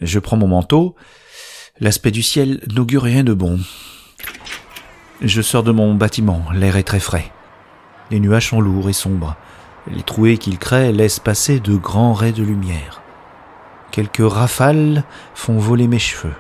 Je 0.02 0.18
prends 0.18 0.36
mon 0.36 0.48
manteau. 0.48 0.94
L'aspect 1.80 2.10
du 2.10 2.22
ciel 2.22 2.60
n'augure 2.74 3.04
rien 3.04 3.24
de 3.24 3.32
bon. 3.32 3.58
Je 5.22 5.40
sors 5.40 5.62
de 5.62 5.72
mon 5.72 5.94
bâtiment. 5.94 6.44
L'air 6.52 6.76
est 6.76 6.82
très 6.82 7.00
frais. 7.00 7.32
Les 8.10 8.20
nuages 8.20 8.50
sont 8.50 8.60
lourds 8.60 8.90
et 8.90 8.92
sombres. 8.92 9.34
Les 9.90 10.02
trouées 10.02 10.36
qu'ils 10.36 10.58
créent 10.58 10.92
laissent 10.92 11.20
passer 11.20 11.58
de 11.58 11.74
grands 11.74 12.12
raies 12.12 12.32
de 12.32 12.42
lumière. 12.42 13.00
Quelques 13.94 14.28
rafales 14.28 15.04
font 15.36 15.56
voler 15.56 15.86
mes 15.86 16.00
cheveux. 16.00 16.34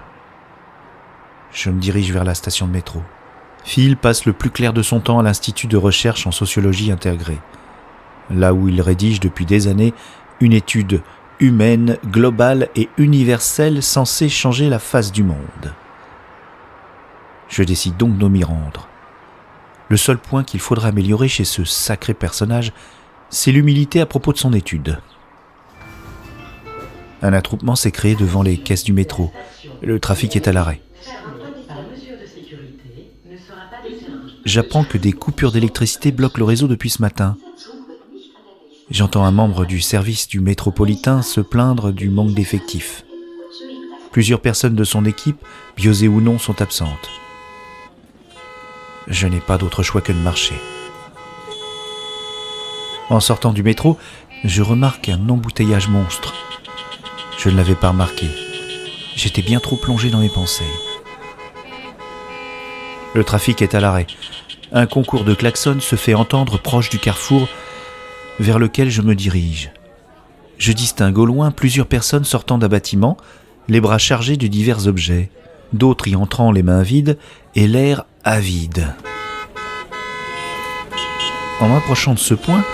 Je 1.52 1.70
me 1.70 1.80
dirige 1.80 2.10
vers 2.10 2.24
la 2.24 2.34
station 2.34 2.66
de 2.66 2.72
métro. 2.72 3.00
Phil 3.62 3.96
passe 3.96 4.26
le 4.26 4.32
plus 4.32 4.50
clair 4.50 4.72
de 4.72 4.82
son 4.82 4.98
temps 4.98 5.20
à 5.20 5.22
l'Institut 5.22 5.68
de 5.68 5.76
recherche 5.76 6.26
en 6.26 6.32
sociologie 6.32 6.90
intégrée, 6.90 7.38
là 8.28 8.54
où 8.54 8.68
il 8.68 8.80
rédige 8.80 9.20
depuis 9.20 9.46
des 9.46 9.68
années 9.68 9.94
une 10.40 10.52
étude 10.52 11.00
humaine, 11.38 11.96
globale 12.04 12.70
et 12.74 12.88
universelle 12.98 13.84
censée 13.84 14.28
changer 14.28 14.68
la 14.68 14.80
face 14.80 15.12
du 15.12 15.22
monde. 15.22 15.72
Je 17.48 17.62
décide 17.62 17.96
donc 17.96 18.18
de 18.18 18.26
m'y 18.26 18.42
rendre. 18.42 18.88
Le 19.90 19.96
seul 19.96 20.18
point 20.18 20.42
qu'il 20.42 20.58
faudra 20.58 20.88
améliorer 20.88 21.28
chez 21.28 21.44
ce 21.44 21.62
sacré 21.62 22.14
personnage, 22.14 22.72
c'est 23.30 23.52
l'humilité 23.52 24.00
à 24.00 24.06
propos 24.06 24.32
de 24.32 24.38
son 24.38 24.52
étude. 24.54 24.98
Un 27.24 27.32
attroupement 27.32 27.74
s'est 27.74 27.90
créé 27.90 28.14
devant 28.16 28.42
les 28.42 28.58
caisses 28.58 28.84
du 28.84 28.92
métro. 28.92 29.32
Le 29.80 29.98
trafic 29.98 30.36
est 30.36 30.46
à 30.46 30.52
l'arrêt. 30.52 30.82
J'apprends 34.44 34.84
que 34.84 34.98
des 34.98 35.12
coupures 35.12 35.50
d'électricité 35.50 36.12
bloquent 36.12 36.36
le 36.36 36.44
réseau 36.44 36.68
depuis 36.68 36.90
ce 36.90 37.00
matin. 37.00 37.38
J'entends 38.90 39.24
un 39.24 39.30
membre 39.30 39.64
du 39.64 39.80
service 39.80 40.28
du 40.28 40.40
métropolitain 40.40 41.22
se 41.22 41.40
plaindre 41.40 41.92
du 41.92 42.10
manque 42.10 42.34
d'effectifs. 42.34 43.06
Plusieurs 44.12 44.42
personnes 44.42 44.76
de 44.76 44.84
son 44.84 45.06
équipe, 45.06 45.42
biosées 45.78 46.08
ou 46.08 46.20
non, 46.20 46.38
sont 46.38 46.60
absentes. 46.60 47.08
Je 49.06 49.26
n'ai 49.26 49.40
pas 49.40 49.56
d'autre 49.56 49.82
choix 49.82 50.02
que 50.02 50.12
de 50.12 50.18
marcher. 50.18 50.56
En 53.08 53.20
sortant 53.20 53.54
du 53.54 53.62
métro, 53.62 53.96
je 54.44 54.60
remarque 54.60 55.08
un 55.08 55.30
embouteillage 55.30 55.88
monstre. 55.88 56.34
Je 57.38 57.50
ne 57.50 57.56
l'avais 57.56 57.74
pas 57.74 57.90
remarqué. 57.90 58.26
J'étais 59.16 59.42
bien 59.42 59.60
trop 59.60 59.76
plongé 59.76 60.10
dans 60.10 60.18
mes 60.18 60.28
pensées. 60.28 60.64
Le 63.14 63.22
trafic 63.22 63.62
est 63.62 63.74
à 63.74 63.80
l'arrêt. 63.80 64.06
Un 64.72 64.86
concours 64.86 65.24
de 65.24 65.34
klaxons 65.34 65.80
se 65.80 65.96
fait 65.96 66.14
entendre 66.14 66.58
proche 66.58 66.90
du 66.90 66.98
carrefour 66.98 67.48
vers 68.40 68.58
lequel 68.58 68.90
je 68.90 69.02
me 69.02 69.14
dirige. 69.14 69.70
Je 70.58 70.72
distingue 70.72 71.18
au 71.18 71.26
loin 71.26 71.50
plusieurs 71.50 71.86
personnes 71.86 72.24
sortant 72.24 72.58
d'un 72.58 72.68
bâtiment, 72.68 73.16
les 73.68 73.80
bras 73.80 73.98
chargés 73.98 74.36
de 74.36 74.46
divers 74.46 74.86
objets, 74.86 75.30
d'autres 75.72 76.08
y 76.08 76.16
entrant 76.16 76.50
les 76.50 76.62
mains 76.62 76.82
vides 76.82 77.18
et 77.54 77.68
l'air 77.68 78.04
avide. 78.24 78.94
En 81.60 81.68
m'approchant 81.68 82.14
de 82.14 82.18
ce 82.18 82.34
point, 82.34 82.64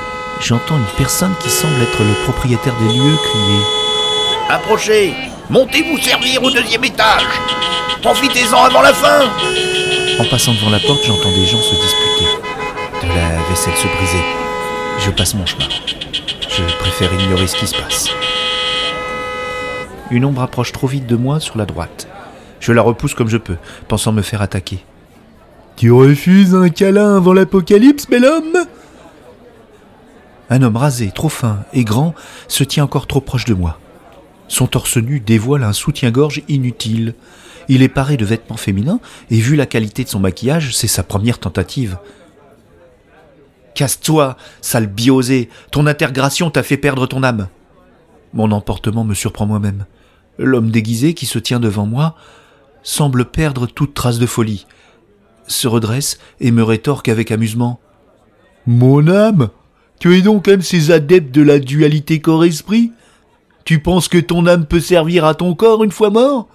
j'entends 0.40 0.78
une 0.78 0.96
personne 0.96 1.34
qui 1.40 1.50
semble 1.50 1.82
être 1.82 2.02
le 2.02 2.24
propriétaire 2.24 2.76
des 2.78 2.94
lieux 2.94 3.16
crier 3.16 3.79
Approchez 4.50 5.14
Montez 5.48 5.82
vous 5.82 5.96
servir 5.98 6.42
au 6.42 6.50
deuxième 6.50 6.82
étage 6.84 7.22
Profitez-en 8.02 8.64
avant 8.64 8.82
la 8.82 8.92
fin 8.92 9.20
En 10.18 10.24
passant 10.24 10.54
devant 10.54 10.70
la 10.70 10.80
porte, 10.80 11.04
j'entends 11.06 11.30
des 11.30 11.46
gens 11.46 11.62
se 11.62 11.76
disputer. 11.76 12.26
De 13.00 13.08
la 13.08 13.48
vaisselle 13.48 13.76
se 13.76 13.86
briser. 13.86 14.24
Je 14.98 15.10
passe 15.12 15.34
mon 15.34 15.46
chemin. 15.46 15.68
Je 16.48 16.64
préfère 16.78 17.14
ignorer 17.14 17.46
ce 17.46 17.56
qui 17.56 17.68
se 17.68 17.76
passe. 17.76 18.08
Une 20.10 20.24
ombre 20.24 20.42
approche 20.42 20.72
trop 20.72 20.88
vite 20.88 21.06
de 21.06 21.14
moi 21.14 21.38
sur 21.38 21.56
la 21.56 21.64
droite. 21.64 22.08
Je 22.58 22.72
la 22.72 22.82
repousse 22.82 23.14
comme 23.14 23.28
je 23.28 23.36
peux, 23.36 23.56
pensant 23.86 24.10
me 24.10 24.22
faire 24.22 24.42
attaquer. 24.42 24.84
Tu 25.76 25.92
refuses 25.92 26.56
un 26.56 26.70
câlin 26.70 27.18
avant 27.18 27.34
l'apocalypse, 27.34 28.06
bel 28.08 28.24
homme? 28.24 28.66
Un 30.50 30.62
homme 30.62 30.76
rasé, 30.76 31.12
trop 31.14 31.28
fin 31.28 31.60
et 31.72 31.84
grand, 31.84 32.14
se 32.48 32.64
tient 32.64 32.82
encore 32.82 33.06
trop 33.06 33.20
proche 33.20 33.44
de 33.44 33.54
moi. 33.54 33.78
Son 34.50 34.66
torse 34.66 34.96
nu 34.96 35.20
dévoile 35.20 35.62
un 35.62 35.72
soutien-gorge 35.72 36.42
inutile. 36.48 37.14
Il 37.68 37.82
est 37.82 37.88
paré 37.88 38.16
de 38.16 38.24
vêtements 38.24 38.56
féminins, 38.56 38.98
et 39.30 39.36
vu 39.36 39.54
la 39.54 39.64
qualité 39.64 40.02
de 40.02 40.08
son 40.08 40.18
maquillage, 40.18 40.76
c'est 40.76 40.88
sa 40.88 41.04
première 41.04 41.38
tentative. 41.38 41.98
Casse-toi, 43.76 44.36
sale 44.60 44.88
biosé, 44.88 45.48
ton 45.70 45.86
intégration 45.86 46.50
t'a 46.50 46.64
fait 46.64 46.76
perdre 46.76 47.06
ton 47.06 47.22
âme. 47.22 47.46
Mon 48.34 48.50
emportement 48.50 49.04
me 49.04 49.14
surprend 49.14 49.46
moi-même. 49.46 49.86
L'homme 50.36 50.72
déguisé 50.72 51.14
qui 51.14 51.26
se 51.26 51.38
tient 51.38 51.60
devant 51.60 51.86
moi 51.86 52.16
semble 52.82 53.26
perdre 53.26 53.68
toute 53.68 53.94
trace 53.94 54.18
de 54.18 54.26
folie, 54.26 54.66
se 55.46 55.68
redresse 55.68 56.18
et 56.40 56.50
me 56.50 56.64
rétorque 56.64 57.08
avec 57.08 57.30
amusement. 57.30 57.78
Mon 58.66 59.06
âme? 59.06 59.50
Tu 60.00 60.16
es 60.16 60.22
donc 60.22 60.48
un 60.48 60.56
de 60.56 60.62
ces 60.62 60.90
adeptes 60.90 61.32
de 61.32 61.42
la 61.42 61.60
dualité 61.60 62.20
corps-esprit? 62.20 62.90
Tu 63.64 63.78
penses 63.78 64.08
que 64.08 64.18
ton 64.18 64.46
âme 64.46 64.66
peut 64.66 64.80
servir 64.80 65.24
à 65.24 65.34
ton 65.34 65.54
corps 65.54 65.84
une 65.84 65.92
fois 65.92 66.10
mort? 66.10 66.48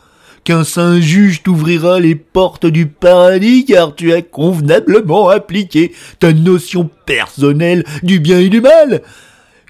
Qu'un 0.44 0.64
saint 0.64 1.00
juge 1.00 1.42
t'ouvrira 1.42 2.00
les 2.00 2.14
portes 2.14 2.68
du 2.68 2.86
paradis 2.86 3.66
car 3.66 3.96
tu 3.96 4.14
as 4.14 4.22
convenablement 4.22 5.30
appliqué 5.30 5.92
ta 6.20 6.34
notion 6.34 6.90
personnelle 7.06 7.84
du 8.04 8.20
bien 8.20 8.40
et 8.40 8.50
du 8.50 8.62
mal 8.62 9.02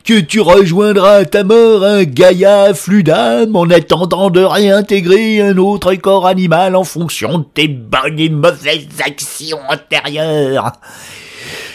que 0.05 0.19
tu 0.19 0.39
rejoindras 0.39 1.15
à 1.15 1.25
ta 1.25 1.43
mort 1.43 1.83
un 1.83 2.03
Gaïa 2.03 2.75
flux 2.75 3.01
d'âme 3.01 3.55
en 3.55 3.67
attendant 3.71 4.29
de 4.29 4.41
réintégrer 4.41 5.41
un 5.41 5.57
autre 5.57 5.95
corps 5.95 6.27
animal 6.27 6.75
en 6.75 6.83
fonction 6.83 7.39
de 7.39 7.45
tes 7.51 7.67
bonnes 7.67 8.19
et 8.19 8.29
mauvaises 8.29 9.01
actions 9.03 9.57
antérieures. 9.67 10.73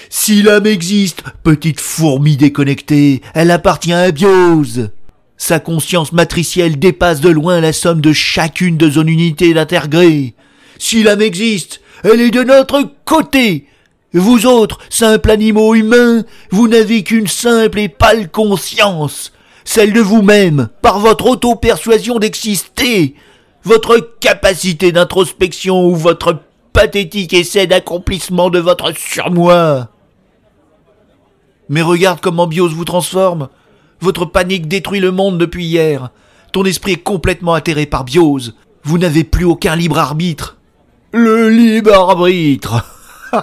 Si 0.08 0.42
l'âme 0.42 0.66
existe, 0.66 1.24
petite 1.42 1.80
fourmi 1.80 2.36
déconnectée, 2.36 3.20
elle 3.34 3.50
appartient 3.50 3.92
à 3.92 4.12
Biose. 4.12 4.90
Sa 5.40 5.58
conscience 5.58 6.12
matricielle 6.12 6.78
dépasse 6.78 7.22
de 7.22 7.30
loin 7.30 7.62
la 7.62 7.72
somme 7.72 8.02
de 8.02 8.12
chacune 8.12 8.76
de 8.76 8.90
son 8.90 9.06
unité 9.06 9.54
d'intergré. 9.54 10.34
Si 10.78 11.02
l'âme 11.02 11.22
existe, 11.22 11.80
elle 12.04 12.20
est 12.20 12.30
de 12.30 12.42
notre 12.42 12.82
côté, 13.06 13.66
vous 14.12 14.44
autres, 14.44 14.78
simples 14.90 15.30
animaux 15.30 15.74
humains, 15.74 16.24
vous 16.50 16.68
n'avez 16.68 17.02
qu'une 17.04 17.26
simple 17.26 17.78
et 17.78 17.88
pâle 17.88 18.30
conscience, 18.30 19.32
celle 19.64 19.94
de 19.94 20.02
vous-même, 20.02 20.68
par 20.82 21.00
votre 21.00 21.26
auto-persuasion 21.26 22.18
d'exister, 22.18 23.14
votre 23.64 24.16
capacité 24.20 24.92
d'introspection 24.92 25.86
ou 25.86 25.96
votre 25.96 26.38
pathétique 26.74 27.32
essai 27.32 27.66
d'accomplissement 27.66 28.50
de 28.50 28.58
votre 28.58 28.92
surmoi. 28.94 29.88
Mais 31.70 31.80
regarde 31.80 32.20
comment 32.20 32.46
Bios 32.46 32.68
vous 32.68 32.84
transforme. 32.84 33.48
Votre 34.00 34.24
panique 34.24 34.68
détruit 34.68 35.00
le 35.00 35.10
monde 35.10 35.38
depuis 35.38 35.64
hier. 35.66 36.10
Ton 36.52 36.64
esprit 36.64 36.92
est 36.92 37.02
complètement 37.02 37.54
atterré 37.54 37.86
par 37.86 38.04
Bios. 38.04 38.52
Vous 38.82 38.98
n'avez 38.98 39.24
plus 39.24 39.44
aucun 39.44 39.76
libre 39.76 39.98
arbitre. 39.98 40.56
Le 41.12 41.50
libre 41.50 41.92
arbitre 41.92 42.84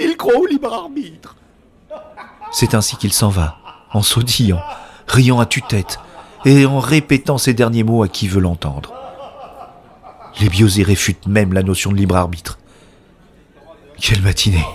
Il 0.00 0.16
croit 0.16 0.38
au 0.38 0.46
libre 0.46 0.72
arbitre. 0.72 1.36
C'est 2.52 2.74
ainsi 2.74 2.96
qu'il 2.96 3.12
s'en 3.12 3.28
va, 3.28 3.58
en 3.92 4.02
sautillant, 4.02 4.60
riant 5.06 5.40
à 5.40 5.46
tue-tête, 5.46 5.98
et 6.44 6.66
en 6.66 6.78
répétant 6.78 7.38
ces 7.38 7.54
derniers 7.54 7.84
mots 7.84 8.02
à 8.02 8.08
qui 8.08 8.28
veut 8.28 8.40
l'entendre. 8.40 8.92
Les 10.40 10.48
biosés 10.48 10.82
réfutent 10.82 11.26
même 11.26 11.52
la 11.52 11.62
notion 11.62 11.92
de 11.92 11.96
libre 11.96 12.16
arbitre. 12.16 12.58
Quelle 13.98 14.22
matinée 14.22 14.66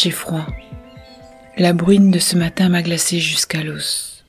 J'ai 0.00 0.12
froid. 0.12 0.46
La 1.56 1.72
bruine 1.72 2.12
de 2.12 2.20
ce 2.20 2.36
matin 2.36 2.68
m'a 2.68 2.82
glacé 2.82 3.18
jusqu'à 3.18 3.64
l'os. 3.64 4.24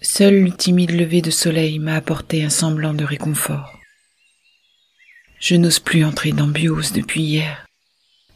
Seul 0.00 0.42
le 0.42 0.50
timide 0.50 0.92
lever 0.92 1.20
de 1.20 1.30
soleil 1.30 1.78
m'a 1.78 1.96
apporté 1.96 2.42
un 2.42 2.48
semblant 2.48 2.94
de 2.94 3.04
réconfort. 3.04 3.78
Je 5.38 5.56
n'ose 5.56 5.80
plus 5.80 6.02
entrer 6.02 6.32
dans 6.32 6.46
Bios 6.46 6.92
depuis 6.94 7.20
hier. 7.20 7.66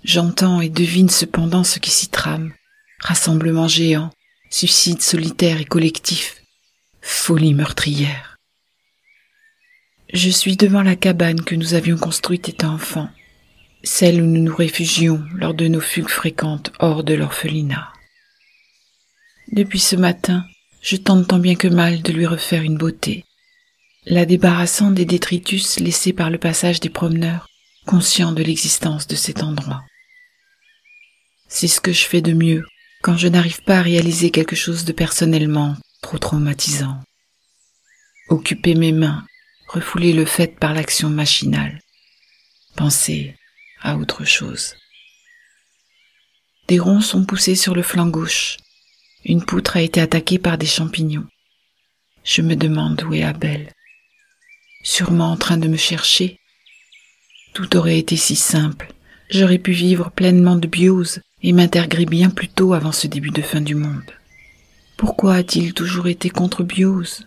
J'entends 0.04 0.60
et 0.60 0.68
devine 0.68 1.08
cependant 1.08 1.64
ce 1.64 1.78
qui 1.78 1.88
s'y 1.88 2.08
trame. 2.08 2.52
Rassemblement 3.00 3.68
géant, 3.68 4.10
suicide 4.50 5.00
solitaire 5.00 5.58
et 5.58 5.64
collectif, 5.64 6.42
folie 7.00 7.54
meurtrière. 7.54 8.36
Je 10.12 10.28
suis 10.28 10.58
devant 10.58 10.82
la 10.82 10.94
cabane 10.94 11.40
que 11.40 11.54
nous 11.54 11.72
avions 11.72 11.96
construite 11.96 12.50
étant 12.50 12.74
enfant 12.74 13.08
celle 13.86 14.20
où 14.20 14.26
nous 14.26 14.42
nous 14.42 14.54
réfugions 14.54 15.24
lors 15.36 15.54
de 15.54 15.68
nos 15.68 15.80
fugues 15.80 16.08
fréquentes 16.08 16.72
hors 16.80 17.04
de 17.04 17.14
l'orphelinat. 17.14 17.92
Depuis 19.52 19.78
ce 19.78 19.94
matin, 19.94 20.44
je 20.82 20.96
tente 20.96 21.28
tant 21.28 21.38
bien 21.38 21.54
que 21.54 21.68
mal 21.68 22.02
de 22.02 22.12
lui 22.12 22.26
refaire 22.26 22.62
une 22.62 22.76
beauté, 22.76 23.24
la 24.04 24.26
débarrassant 24.26 24.90
des 24.90 25.04
détritus 25.04 25.78
laissés 25.78 26.12
par 26.12 26.30
le 26.30 26.38
passage 26.38 26.80
des 26.80 26.90
promeneurs, 26.90 27.46
conscients 27.86 28.32
de 28.32 28.42
l'existence 28.42 29.06
de 29.06 29.14
cet 29.14 29.44
endroit. 29.44 29.84
C'est 31.48 31.68
ce 31.68 31.80
que 31.80 31.92
je 31.92 32.06
fais 32.06 32.20
de 32.20 32.32
mieux 32.32 32.64
quand 33.02 33.16
je 33.16 33.28
n'arrive 33.28 33.62
pas 33.62 33.78
à 33.78 33.82
réaliser 33.82 34.32
quelque 34.32 34.56
chose 34.56 34.84
de 34.84 34.92
personnellement 34.92 35.76
trop 36.02 36.18
traumatisant. 36.18 37.00
Occuper 38.30 38.74
mes 38.74 38.92
mains, 38.92 39.24
refouler 39.68 40.12
le 40.12 40.24
fait 40.24 40.58
par 40.58 40.74
l'action 40.74 41.08
machinale. 41.08 41.78
Penser, 42.74 43.36
à 43.86 43.96
autre 43.96 44.24
chose. 44.24 44.74
Des 46.66 46.80
ronds 46.80 47.00
sont 47.00 47.24
poussés 47.24 47.54
sur 47.54 47.74
le 47.74 47.82
flanc 47.82 48.08
gauche. 48.08 48.56
Une 49.24 49.44
poutre 49.44 49.76
a 49.76 49.82
été 49.82 50.00
attaquée 50.00 50.40
par 50.40 50.58
des 50.58 50.66
champignons. 50.66 51.28
Je 52.24 52.42
me 52.42 52.56
demande 52.56 53.00
où 53.04 53.14
est 53.14 53.22
Abel. 53.22 53.72
Sûrement 54.82 55.30
en 55.30 55.36
train 55.36 55.56
de 55.56 55.68
me 55.68 55.76
chercher. 55.76 56.40
Tout 57.54 57.76
aurait 57.76 57.98
été 57.98 58.16
si 58.16 58.34
simple. 58.34 58.92
J'aurais 59.30 59.58
pu 59.58 59.70
vivre 59.70 60.10
pleinement 60.10 60.56
de 60.56 60.66
biose 60.66 61.20
et 61.42 61.52
m'intégrer 61.52 62.06
bien 62.06 62.30
plus 62.30 62.48
tôt 62.48 62.74
avant 62.74 62.92
ce 62.92 63.06
début 63.06 63.30
de 63.30 63.42
fin 63.42 63.60
du 63.60 63.76
monde. 63.76 64.10
Pourquoi 64.96 65.34
a-t-il 65.36 65.74
toujours 65.74 66.08
été 66.08 66.28
contre 66.28 66.64
biose? 66.64 67.24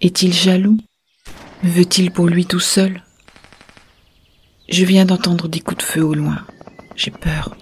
Est-il 0.00 0.32
jaloux? 0.32 0.78
Veut-il 1.62 2.10
pour 2.10 2.28
lui 2.28 2.46
tout 2.46 2.60
seul? 2.60 3.02
Je 4.68 4.84
viens 4.84 5.04
d'entendre 5.04 5.48
des 5.48 5.60
coups 5.60 5.78
de 5.78 5.82
feu 5.82 6.02
au 6.02 6.14
loin. 6.14 6.44
J'ai 6.96 7.10
peur. 7.10 7.56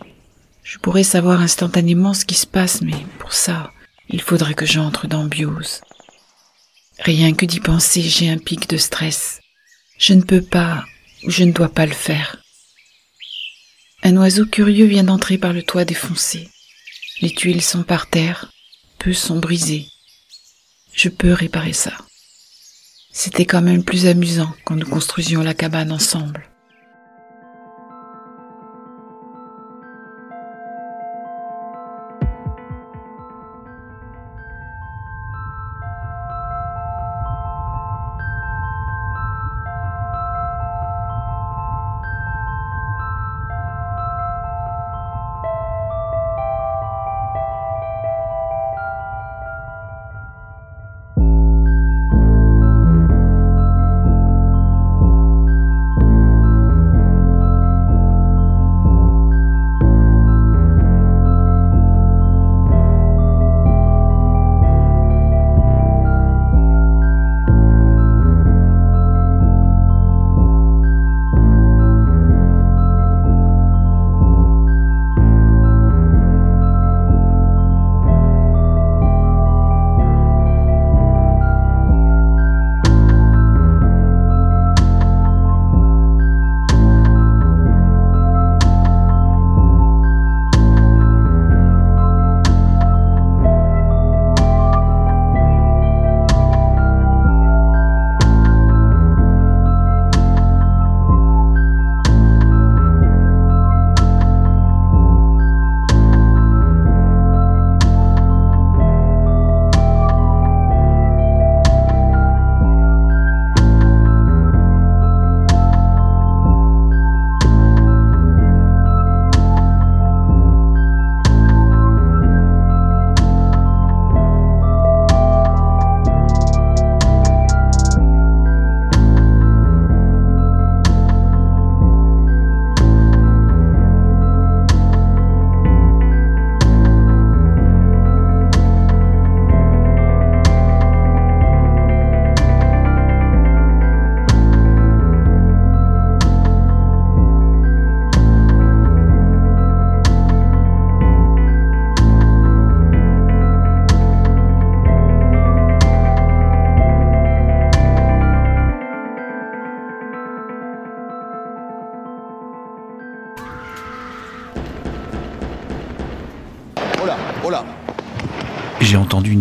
Je 0.63 0.79
pourrais 0.79 1.05
savoir 1.05 1.41
instantanément 1.41 2.15
ce 2.15 2.25
qui 2.25 2.35
se 2.35 2.47
passe, 2.47 2.81
mais 2.81 2.97
pour 3.19 3.33
ça, 3.33 3.73
il 4.09 4.23
faudrait 4.23 4.55
que 4.55 4.67
j'entre 4.67 5.07
dans 5.07 5.25
Biose. 5.25 5.83
Rien 7.01 7.35
que 7.35 7.45
d'y 7.45 7.61
penser, 7.61 8.01
j'ai 8.01 8.31
un 8.31 8.39
pic 8.39 8.69
de 8.69 8.77
stress. 8.77 9.41
Je 9.99 10.15
ne 10.15 10.23
peux 10.23 10.43
pas, 10.43 10.85
ou 11.25 11.31
je 11.31 11.45
ne 11.45 11.53
dois 11.53 11.69
pas 11.69 11.87
le 11.87 11.93
faire. 11.93 12.39
Un 14.03 14.17
oiseau 14.17 14.47
curieux 14.47 14.87
vient 14.87 15.05
d'entrer 15.05 15.39
par 15.39 15.53
le 15.53 15.63
toit 15.63 15.85
défoncé. 15.85 16.49
Les 17.21 17.31
tuiles 17.31 17.63
sont 17.63 17.83
par 17.83 18.09
terre, 18.09 18.53
peu 18.99 19.13
sont 19.13 19.39
brisées. 19.39 19.87
Je 20.95 21.09
peux 21.09 21.33
réparer 21.33 21.73
ça. 21.73 21.93
C'était 23.13 23.47
quand 23.47 23.63
même 23.63 23.85
plus 23.85 24.07
amusant 24.07 24.53
quand 24.65 24.77
nous 24.77 24.89
construisions 24.89 25.43
la 25.43 25.55
cabane 25.55 25.93
ensemble. 25.93 26.49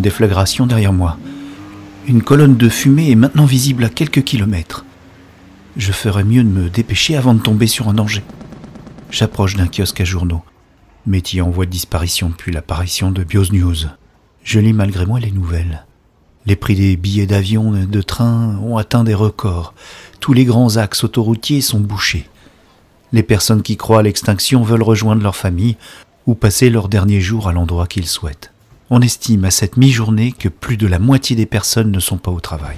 Déflagration 0.03 0.67
derrière 0.67 0.93
moi. 0.93 1.17
Une 2.05 2.21
colonne 2.21 2.57
de 2.57 2.69
fumée 2.69 3.09
est 3.09 3.15
maintenant 3.15 3.45
visible 3.45 3.83
à 3.83 3.89
quelques 3.89 4.23
kilomètres. 4.23 4.85
Je 5.77 5.91
ferais 5.91 6.23
mieux 6.23 6.43
de 6.43 6.49
me 6.49 6.69
dépêcher 6.69 7.15
avant 7.17 7.33
de 7.33 7.41
tomber 7.41 7.65
sur 7.65 7.89
un 7.89 7.95
danger. 7.95 8.23
J'approche 9.09 9.55
d'un 9.55 9.67
kiosque 9.67 10.01
à 10.01 10.05
journaux, 10.05 10.43
métier 11.07 11.41
en 11.41 11.49
voie 11.49 11.65
de 11.65 11.71
disparition 11.71 12.29
depuis 12.29 12.51
l'apparition 12.51 13.09
de 13.09 13.23
Bios 13.23 13.51
News. 13.51 13.87
Je 14.43 14.59
lis 14.59 14.73
malgré 14.73 15.07
moi 15.07 15.19
les 15.19 15.31
nouvelles. 15.31 15.85
Les 16.45 16.55
prix 16.55 16.75
des 16.75 16.97
billets 16.97 17.25
d'avion 17.25 17.75
et 17.75 17.85
de 17.85 18.01
train 18.01 18.57
ont 18.61 18.77
atteint 18.77 19.03
des 19.03 19.13
records. 19.13 19.73
Tous 20.19 20.33
les 20.33 20.45
grands 20.45 20.77
axes 20.77 21.03
autoroutiers 21.03 21.61
sont 21.61 21.79
bouchés. 21.79 22.29
Les 23.13 23.23
personnes 23.23 23.61
qui 23.61 23.77
croient 23.77 23.99
à 23.99 24.03
l'extinction 24.03 24.63
veulent 24.63 24.83
rejoindre 24.83 25.23
leur 25.23 25.35
famille 25.35 25.77
ou 26.25 26.35
passer 26.35 26.69
leurs 26.69 26.89
derniers 26.89 27.21
jours 27.21 27.47
à 27.47 27.53
l'endroit 27.53 27.87
qu'ils 27.87 28.07
souhaitent. 28.07 28.52
On 28.95 29.01
estime 29.01 29.43
à 29.43 29.49
cette 29.49 29.75
mi-journée 29.75 30.33
que 30.33 30.49
plus 30.49 30.77
de 30.77 30.85
la 30.85 30.99
moitié 30.99 31.35
des 31.35 31.47
personnes 31.47 31.89
ne 31.89 31.99
sont 31.99 32.19
pas 32.19 32.29
au 32.29 32.39
travail. 32.39 32.75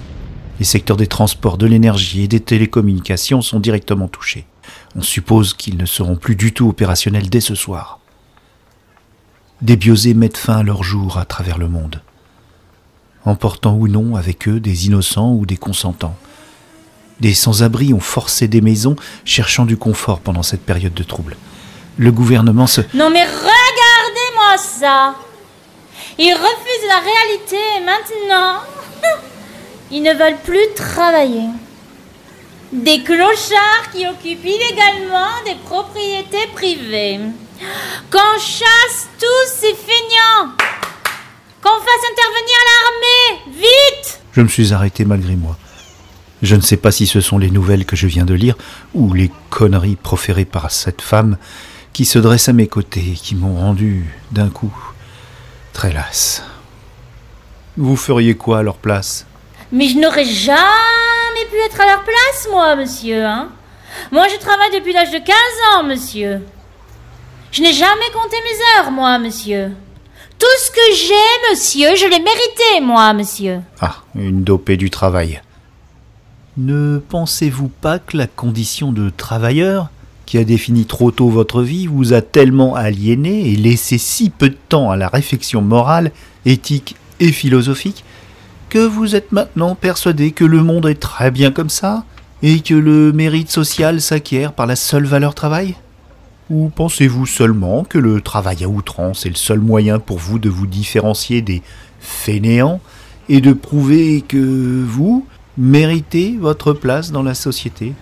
Les 0.60 0.66
secteurs 0.66 0.96
des 0.96 1.08
transports, 1.08 1.58
de 1.58 1.66
l'énergie 1.66 2.24
et 2.24 2.30
des 2.30 2.40
télécommunications 2.40 3.42
sont 3.42 3.60
directement 3.60 4.08
touchés. 4.08 4.46
On 4.96 5.02
suppose 5.02 5.54
qu'ils 5.54 5.76
ne 5.76 5.86
seront 5.86 6.16
plus 6.16 6.38
du 6.38 6.54
tout 6.54 6.70
opérationnels 6.70 7.30
dès 7.30 7.42
ce 7.42 7.54
soir. 7.54 8.00
Des 9.62 9.76
biosés 9.76 10.14
mettent 10.14 10.38
fin 10.38 10.60
à 10.60 10.64
leur 10.64 10.84
jour 10.84 11.18
à 11.18 11.26
travers 11.26 11.58
le 11.58 11.68
monde, 11.68 12.02
emportant 13.26 13.76
ou 13.76 13.90
non 13.90 14.16
avec 14.16 14.48
eux 14.48 14.62
des 14.62 14.86
innocents 14.86 15.34
ou 15.34 15.46
des 15.46 15.58
consentants. 15.58 16.16
Des 17.20 17.34
sans-abri 17.34 17.94
ont 17.94 18.00
forcé 18.00 18.48
des 18.48 18.62
maisons, 18.62 18.96
cherchant 19.26 19.66
du 19.66 19.76
confort 19.76 20.22
pendant 20.22 20.44
cette 20.44 20.66
période 20.66 20.94
de 20.94 21.04
trouble. 21.04 21.36
Le 21.98 22.14
gouvernement 22.14 22.68
se... 22.68 22.80
Non 22.94 23.10
mais 23.10 23.26
regardez-moi 23.26 24.58
ça 24.58 25.14
Ils 26.18 26.34
refusent 26.34 26.88
la 26.88 27.00
réalité 27.00 27.58
et 27.78 27.84
maintenant, 27.84 28.62
ils 29.92 30.02
ne 30.02 30.14
veulent 30.14 30.42
plus 30.44 30.74
travailler. 30.76 31.50
Des 32.72 33.04
clochards 33.04 33.92
qui 33.94 34.08
occupent 34.08 34.46
illégalement 34.46 35.44
des 35.46 35.56
propriétés 35.66 36.48
privées. 36.54 37.20
Qu'on 38.12 38.40
chasse 38.40 39.08
tous 39.20 39.48
ces 39.48 39.74
feignants 39.74 40.52
Qu'on 41.62 41.70
fasse 41.70 42.06
intervenir 42.12 42.58
l'armée 42.66 43.60
Vite 43.60 44.20
Je 44.34 44.42
me 44.42 44.48
suis 44.48 44.74
arrêté 44.74 45.06
malgré 45.06 45.36
moi. 45.36 45.58
Je 46.42 46.56
ne 46.56 46.62
sais 46.62 46.78
pas 46.78 46.92
si 46.92 47.08
ce 47.08 47.22
sont 47.22 47.38
les 47.38 47.50
nouvelles 47.50 47.86
que 47.86 47.96
je 47.96 48.08
viens 48.08 48.26
de 48.26 48.34
lire 48.34 48.56
ou 48.94 49.14
les 49.14 49.32
conneries 49.50 49.96
proférées 49.96 50.46
par 50.46 50.72
cette 50.72 51.02
femme 51.02 51.38
qui 51.94 52.06
se 52.06 52.20
dresse 52.20 52.50
à 52.50 52.54
mes 52.54 52.68
côtés 52.68 53.14
et 53.14 53.18
qui 53.18 53.36
m'ont 53.36 53.56
rendu, 53.56 54.06
d'un 54.32 54.50
coup, 54.50 54.74
très 55.76 55.92
lasse. 55.92 56.42
Vous 57.78 57.98
feriez 57.98 58.36
quoi 58.36 58.60
à 58.60 58.64
leur 58.64 58.78
place? 58.78 59.28
Mais 59.72 59.88
je 59.90 60.00
n'aurais 60.00 60.26
jamais 60.26 61.46
pu 61.52 61.58
être 61.66 61.82
à 61.82 61.86
leur 61.86 62.04
place, 62.04 62.48
moi, 62.50 62.76
monsieur. 62.78 63.26
Hein 63.26 63.50
moi, 64.12 64.28
je 64.30 64.40
travaille 64.40 64.72
depuis 64.74 64.94
l'âge 64.94 65.12
de 65.12 65.18
15 65.18 65.36
ans, 65.74 65.84
monsieur. 65.84 66.42
Je 67.52 67.62
n'ai 67.62 67.74
jamais 67.74 68.10
compté 68.14 68.38
mes 68.44 68.80
heures, 68.80 68.92
moi, 68.92 69.20
monsieur. 69.20 69.72
Tout 70.40 70.58
ce 70.60 70.72
que 70.72 70.96
j'ai, 70.96 71.52
monsieur, 71.52 71.96
je 71.96 72.10
l'ai 72.10 72.20
mérité, 72.20 72.82
moi, 72.82 73.12
monsieur. 73.14 73.60
Ah, 73.82 73.98
une 74.16 74.44
dopée 74.44 74.78
du 74.78 74.90
travail. 74.90 75.42
Ne 76.56 77.00
pensez-vous 77.00 77.68
pas 77.68 78.00
que 78.00 78.16
la 78.16 78.28
condition 78.28 78.94
de 78.94 79.10
travailleur, 79.10 79.90
qui 80.26 80.38
a 80.38 80.44
défini 80.44 80.86
trop 80.86 81.12
tôt 81.12 81.30
votre 81.30 81.62
vie, 81.62 81.88
vous 81.88 82.14
a 82.14 82.22
tellement 82.22 82.76
aliéné 82.76 83.50
et 83.50 83.56
laissé 83.56 83.98
si 83.98 84.30
peu 84.30 84.50
de 84.50 84.58
temps 84.70 84.92
à 84.92 84.98
la 84.98 85.08
réflexion 85.08 85.62
morale, 85.62 86.12
éthique 86.46 86.96
et 87.20 87.32
philosophique, 87.32 88.04
que 88.70 88.80
vous 88.80 89.16
êtes 89.16 89.32
maintenant 89.32 89.76
persuadé 89.76 90.32
que 90.32 90.46
le 90.46 90.64
monde 90.64 90.88
est 90.88 91.00
très 91.00 91.32
bien 91.32 91.52
comme 91.52 91.70
ça, 91.70 92.04
et 92.42 92.60
que 92.60 92.74
le 92.76 93.12
mérite 93.12 93.50
social 93.50 94.02
s'acquiert 94.02 94.54
par 94.54 94.68
la 94.68 94.76
seule 94.76 95.06
valeur 95.06 95.34
travail? 95.34 95.76
Ou 96.50 96.70
pensez-vous 96.70 97.26
seulement 97.26 97.84
que 97.84 97.98
le 97.98 98.22
travail 98.22 98.64
à 98.64 98.68
outrance 98.68 99.26
est 99.26 99.30
le 99.30 99.36
seul 99.36 99.60
moyen 99.60 99.98
pour 100.00 100.20
vous 100.20 100.38
de 100.38 100.50
vous 100.50 100.68
différencier 100.68 101.42
des 101.42 101.64
fainéants 102.00 102.82
et 103.30 103.42
de 103.42 103.52
prouver 103.54 104.22
que 104.22 104.84
vous 104.86 105.26
méritez 105.58 106.38
votre 106.40 106.74
place 106.74 107.12
dans 107.12 107.24
la 107.24 107.34
société? 107.34 107.94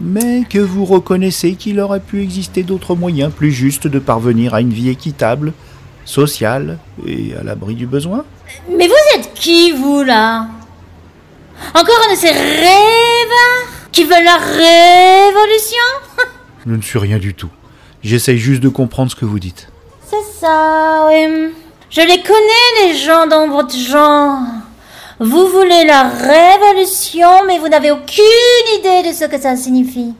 Mais 0.00 0.44
que 0.48 0.58
vous 0.58 0.84
reconnaissez 0.84 1.54
qu'il 1.54 1.80
aurait 1.80 2.00
pu 2.00 2.22
exister 2.22 2.62
d'autres 2.62 2.94
moyens 2.94 3.32
plus 3.32 3.52
justes 3.52 3.86
de 3.86 3.98
parvenir 3.98 4.54
à 4.54 4.60
une 4.60 4.72
vie 4.72 4.88
équitable, 4.88 5.52
sociale 6.04 6.78
et 7.06 7.34
à 7.38 7.42
l'abri 7.42 7.74
du 7.74 7.86
besoin? 7.86 8.24
Mais 8.70 8.86
vous 8.86 8.94
êtes 9.16 9.32
qui, 9.34 9.72
vous, 9.72 10.02
là? 10.02 10.46
Encore 11.74 11.98
un 12.08 12.14
de 12.14 12.18
ces 12.18 12.30
rêves 12.30 13.68
qui 13.92 14.04
veulent 14.04 14.24
la 14.24 14.38
révolution? 14.38 15.76
Je 16.66 16.74
ne 16.74 16.82
suis 16.82 16.98
rien 16.98 17.18
du 17.18 17.34
tout. 17.34 17.50
J'essaye 18.02 18.38
juste 18.38 18.62
de 18.62 18.68
comprendre 18.68 19.10
ce 19.10 19.16
que 19.16 19.24
vous 19.24 19.38
dites. 19.38 19.68
C'est 20.06 20.40
ça, 20.40 21.08
oui. 21.08 21.52
Je 21.90 22.00
les 22.00 22.22
connais, 22.22 22.86
les 22.86 22.96
gens 22.96 23.26
dans 23.26 23.48
votre 23.48 23.74
genre. 23.74 24.40
Vous 25.20 25.48
voulez 25.48 25.84
la 25.84 26.04
révolution, 26.04 27.44
mais 27.46 27.58
vous 27.58 27.68
n'avez 27.68 27.90
aucune 27.90 28.78
idée 28.78 29.08
de 29.08 29.12
ce 29.12 29.24
que 29.24 29.38
ça 29.40 29.56
signifie. 29.56 30.14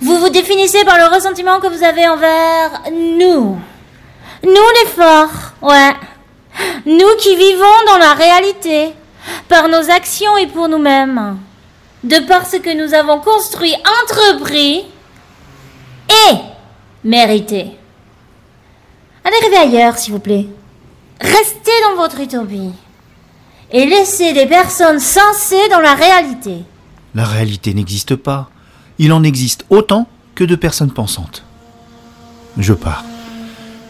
Vous 0.00 0.18
vous 0.18 0.28
définissez 0.28 0.84
par 0.84 0.98
le 0.98 1.14
ressentiment 1.14 1.60
que 1.60 1.68
vous 1.68 1.84
avez 1.84 2.08
envers 2.08 2.82
nous. 2.92 3.56
Nous 4.42 4.50
les 4.50 4.90
forts, 4.90 5.52
ouais. 5.62 5.94
Nous 6.84 7.16
qui 7.18 7.36
vivons 7.36 7.64
dans 7.86 7.98
la 7.98 8.14
réalité, 8.14 8.92
par 9.48 9.68
nos 9.68 9.88
actions 9.88 10.36
et 10.36 10.48
pour 10.48 10.68
nous-mêmes. 10.68 11.38
De 12.02 12.18
par 12.26 12.44
ce 12.44 12.56
que 12.56 12.74
nous 12.74 12.94
avons 12.94 13.20
construit, 13.20 13.74
entrepris 14.02 14.84
et 16.08 16.34
mérité. 17.04 17.70
Allez 19.24 19.36
rêver 19.42 19.76
ailleurs, 19.76 19.96
s'il 19.96 20.12
vous 20.12 20.20
plaît. 20.20 20.46
Restez 21.20 21.70
dans 21.88 21.96
votre 22.02 22.18
utopie 22.18 22.72
et 23.72 23.86
laissez 23.86 24.32
des 24.32 24.46
personnes 24.46 24.98
sensées 24.98 25.68
dans 25.70 25.80
la 25.80 25.94
réalité. 25.94 26.56
La 27.14 27.24
réalité 27.24 27.74
n'existe 27.74 28.16
pas. 28.16 28.50
Il 28.98 29.12
en 29.12 29.22
existe 29.22 29.64
autant 29.70 30.08
que 30.34 30.44
de 30.44 30.56
personnes 30.56 30.90
pensantes. 30.90 31.44
Je 32.58 32.72
pars. 32.72 33.04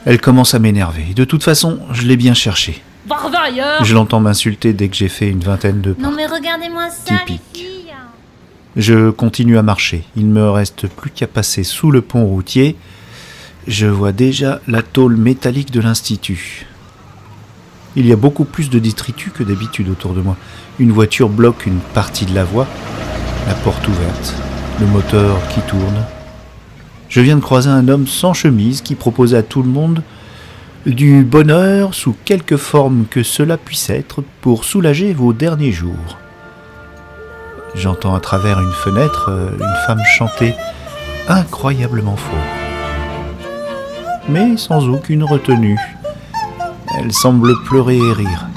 Elle 0.04 0.20
commence 0.20 0.54
à 0.54 0.58
m'énerver. 0.58 1.14
De 1.14 1.24
toute 1.24 1.42
façon, 1.42 1.78
je 1.92 2.06
l'ai 2.06 2.16
bien 2.16 2.34
cherché. 2.34 2.82
Je 3.82 3.94
l'entends 3.94 4.20
m'insulter 4.20 4.72
dès 4.72 4.88
que 4.88 4.96
j'ai 4.96 5.08
fait 5.08 5.28
une 5.28 5.40
vingtaine 5.40 5.80
de 5.80 5.92
pas. 5.92 6.02
Non 6.02 6.12
mais 6.14 6.26
regardez-moi 6.26 6.90
ça, 6.90 7.14
les 7.14 7.38
filles. 7.54 7.84
Je 8.76 9.10
continue 9.10 9.58
à 9.58 9.62
marcher. 9.62 10.04
Il 10.16 10.26
me 10.26 10.50
reste 10.50 10.86
plus 10.86 11.10
qu'à 11.10 11.26
passer 11.26 11.64
sous 11.64 11.90
le 11.90 12.02
pont 12.02 12.26
routier. 12.26 12.76
Je 13.66 13.86
vois 13.86 14.12
déjà 14.12 14.60
la 14.68 14.82
tôle 14.82 15.16
métallique 15.16 15.70
de 15.70 15.80
l'Institut. 15.80 16.66
Il 17.96 18.06
y 18.06 18.12
a 18.12 18.16
beaucoup 18.16 18.44
plus 18.44 18.70
de 18.70 18.78
détritus 18.78 19.32
que 19.32 19.42
d'habitude 19.42 19.88
autour 19.88 20.12
de 20.12 20.20
moi. 20.20 20.36
Une 20.78 20.92
voiture 20.92 21.28
bloque 21.28 21.66
une 21.66 21.80
partie 21.94 22.26
de 22.26 22.34
la 22.34 22.44
voie, 22.44 22.66
la 23.46 23.54
porte 23.54 23.86
ouverte, 23.88 24.34
le 24.80 24.86
moteur 24.86 25.36
qui 25.48 25.60
tourne. 25.62 26.04
Je 27.08 27.20
viens 27.20 27.36
de 27.36 27.40
croiser 27.40 27.70
un 27.70 27.88
homme 27.88 28.06
sans 28.06 28.34
chemise 28.34 28.82
qui 28.82 28.94
propose 28.94 29.34
à 29.34 29.42
tout 29.42 29.62
le 29.62 29.70
monde 29.70 30.02
du 30.86 31.24
bonheur 31.24 31.94
sous 31.94 32.14
quelque 32.24 32.56
forme 32.56 33.06
que 33.10 33.22
cela 33.22 33.56
puisse 33.56 33.90
être 33.90 34.22
pour 34.40 34.64
soulager 34.64 35.12
vos 35.12 35.32
derniers 35.32 35.72
jours. 35.72 36.18
J'entends 37.74 38.14
à 38.14 38.20
travers 38.20 38.60
une 38.60 38.72
fenêtre 38.72 39.28
euh, 39.30 39.50
une 39.52 39.86
femme 39.86 40.02
chanter 40.04 40.54
incroyablement 41.28 42.16
fort. 42.16 42.38
Mais 44.28 44.56
sans 44.56 44.88
aucune 44.88 45.24
retenue. 45.24 45.78
Elle 47.00 47.12
semble 47.12 47.54
pleurer 47.62 47.96
et 47.96 48.12
rire. 48.12 48.48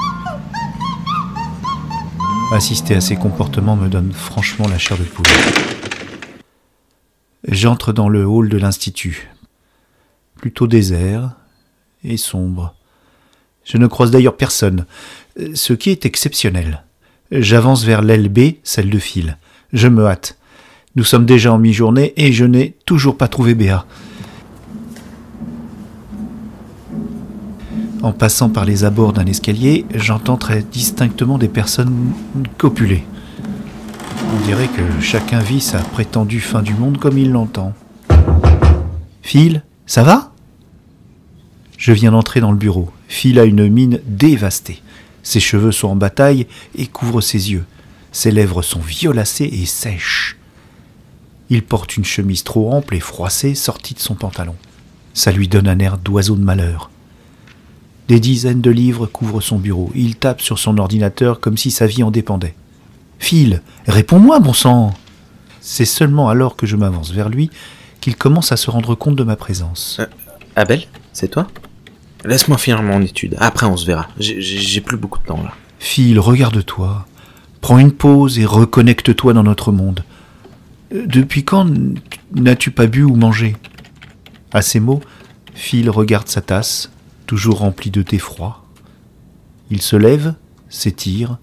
Assister 2.51 2.95
à 2.95 3.01
ces 3.01 3.15
comportements 3.15 3.75
me 3.75 3.87
donne 3.87 4.11
franchement 4.11 4.67
la 4.67 4.79
chair 4.79 4.97
de 4.97 5.03
poule. 5.03 5.27
J'entre 7.47 7.93
dans 7.93 8.09
le 8.09 8.25
hall 8.25 8.49
de 8.49 8.57
l'Institut. 8.57 9.29
Plutôt 10.37 10.65
désert 10.65 11.33
et 12.03 12.17
sombre. 12.17 12.73
Je 13.63 13.77
ne 13.77 13.85
croise 13.85 14.09
d'ailleurs 14.09 14.37
personne, 14.37 14.85
ce 15.53 15.73
qui 15.73 15.91
est 15.91 16.07
exceptionnel. 16.07 16.83
J'avance 17.29 17.83
vers 17.83 18.01
l'aile 18.01 18.29
B, 18.29 18.55
celle 18.63 18.89
de 18.89 18.99
fil. 18.99 19.37
Je 19.71 19.87
me 19.87 20.07
hâte. 20.07 20.39
Nous 20.95 21.03
sommes 21.03 21.27
déjà 21.27 21.53
en 21.53 21.59
mi-journée 21.59 22.13
et 22.17 22.33
je 22.33 22.45
n'ai 22.45 22.75
toujours 22.85 23.17
pas 23.17 23.27
trouvé 23.27 23.53
Béa. 23.53 23.85
En 28.03 28.13
passant 28.13 28.49
par 28.49 28.65
les 28.65 28.83
abords 28.83 29.13
d'un 29.13 29.27
escalier, 29.27 29.85
j'entends 29.93 30.37
très 30.37 30.63
distinctement 30.63 31.37
des 31.37 31.47
personnes 31.47 32.13
copuler. 32.57 33.03
On 34.33 34.45
dirait 34.45 34.69
que 34.69 35.01
chacun 35.01 35.39
vit 35.39 35.61
sa 35.61 35.79
prétendue 35.79 36.39
fin 36.39 36.63
du 36.63 36.73
monde 36.73 36.97
comme 36.97 37.19
il 37.19 37.31
l'entend. 37.31 37.73
Phil, 39.21 39.63
ça 39.85 40.01
va? 40.01 40.31
Je 41.77 41.91
viens 41.91 42.11
d'entrer 42.11 42.41
dans 42.41 42.51
le 42.51 42.57
bureau. 42.57 42.89
Phil 43.07 43.37
a 43.37 43.45
une 43.45 43.69
mine 43.69 43.99
dévastée. 44.07 44.81
Ses 45.21 45.39
cheveux 45.39 45.71
sont 45.71 45.89
en 45.89 45.95
bataille 45.95 46.47
et 46.75 46.87
couvrent 46.87 47.21
ses 47.21 47.51
yeux. 47.51 47.65
Ses 48.11 48.31
lèvres 48.31 48.63
sont 48.63 48.79
violacées 48.79 49.49
et 49.51 49.65
sèches. 49.67 50.37
Il 51.49 51.61
porte 51.61 51.97
une 51.97 52.05
chemise 52.05 52.43
trop 52.43 52.71
ample 52.71 52.95
et 52.95 52.99
froissée 52.99 53.53
sortie 53.53 53.93
de 53.93 53.99
son 53.99 54.15
pantalon. 54.15 54.55
Ça 55.13 55.31
lui 55.31 55.47
donne 55.47 55.67
un 55.67 55.77
air 55.77 55.99
d'oiseau 55.99 56.35
de 56.35 56.43
malheur. 56.43 56.89
Des 58.07 58.19
dizaines 58.19 58.61
de 58.61 58.71
livres 58.71 59.05
couvrent 59.05 59.41
son 59.41 59.57
bureau. 59.57 59.91
Il 59.95 60.15
tape 60.15 60.41
sur 60.41 60.59
son 60.59 60.77
ordinateur 60.77 61.39
comme 61.39 61.57
si 61.57 61.71
sa 61.71 61.87
vie 61.87 62.03
en 62.03 62.11
dépendait. 62.11 62.55
Phil, 63.19 63.61
réponds-moi, 63.87 64.39
bon 64.39 64.53
sang 64.53 64.93
C'est 65.61 65.85
seulement 65.85 66.27
alors 66.29 66.55
que 66.55 66.65
je 66.65 66.75
m'avance 66.75 67.11
vers 67.11 67.29
lui 67.29 67.49
qu'il 68.01 68.15
commence 68.15 68.51
à 68.51 68.57
se 68.57 68.69
rendre 68.71 68.95
compte 68.95 69.15
de 69.15 69.23
ma 69.23 69.35
présence. 69.35 69.97
Euh, 69.99 70.05
Abel, 70.55 70.83
c'est 71.13 71.29
toi? 71.29 71.47
Laisse-moi 72.25 72.57
finir 72.57 72.81
mon 72.83 73.01
étude. 73.01 73.35
Après, 73.39 73.65
on 73.67 73.77
se 73.77 73.85
verra. 73.85 74.07
J'ai- 74.17 74.81
plus 74.81 74.97
beaucoup 74.97 75.19
de 75.19 75.25
temps 75.25 75.41
là. 75.41 75.51
Phil, 75.79 76.19
regarde-toi. 76.19 77.05
Prends 77.61 77.77
une 77.77 77.91
pause 77.91 78.39
et 78.39 78.45
reconnecte-toi 78.45 79.33
dans 79.33 79.43
notre 79.43 79.71
monde. 79.71 80.03
Euh, 80.93 81.05
Depuis 81.05 81.43
quand 81.43 81.67
n'as-tu 82.35 82.71
pas 82.71 82.87
bu 82.87 83.03
ou 83.03 83.15
mangé? 83.15 83.55
À 84.51 84.61
ces 84.63 84.79
mots, 84.79 85.01
Phil 85.53 85.89
regarde 85.89 86.27
sa 86.27 86.41
tasse, 86.41 86.91
toujours 87.31 87.59
remplie 87.59 87.91
de 87.91 88.01
thé 88.01 88.17
froid. 88.17 88.65
Il 89.69 89.81
se 89.81 89.95
lève, 89.95 90.33
s'étire, 90.67 91.37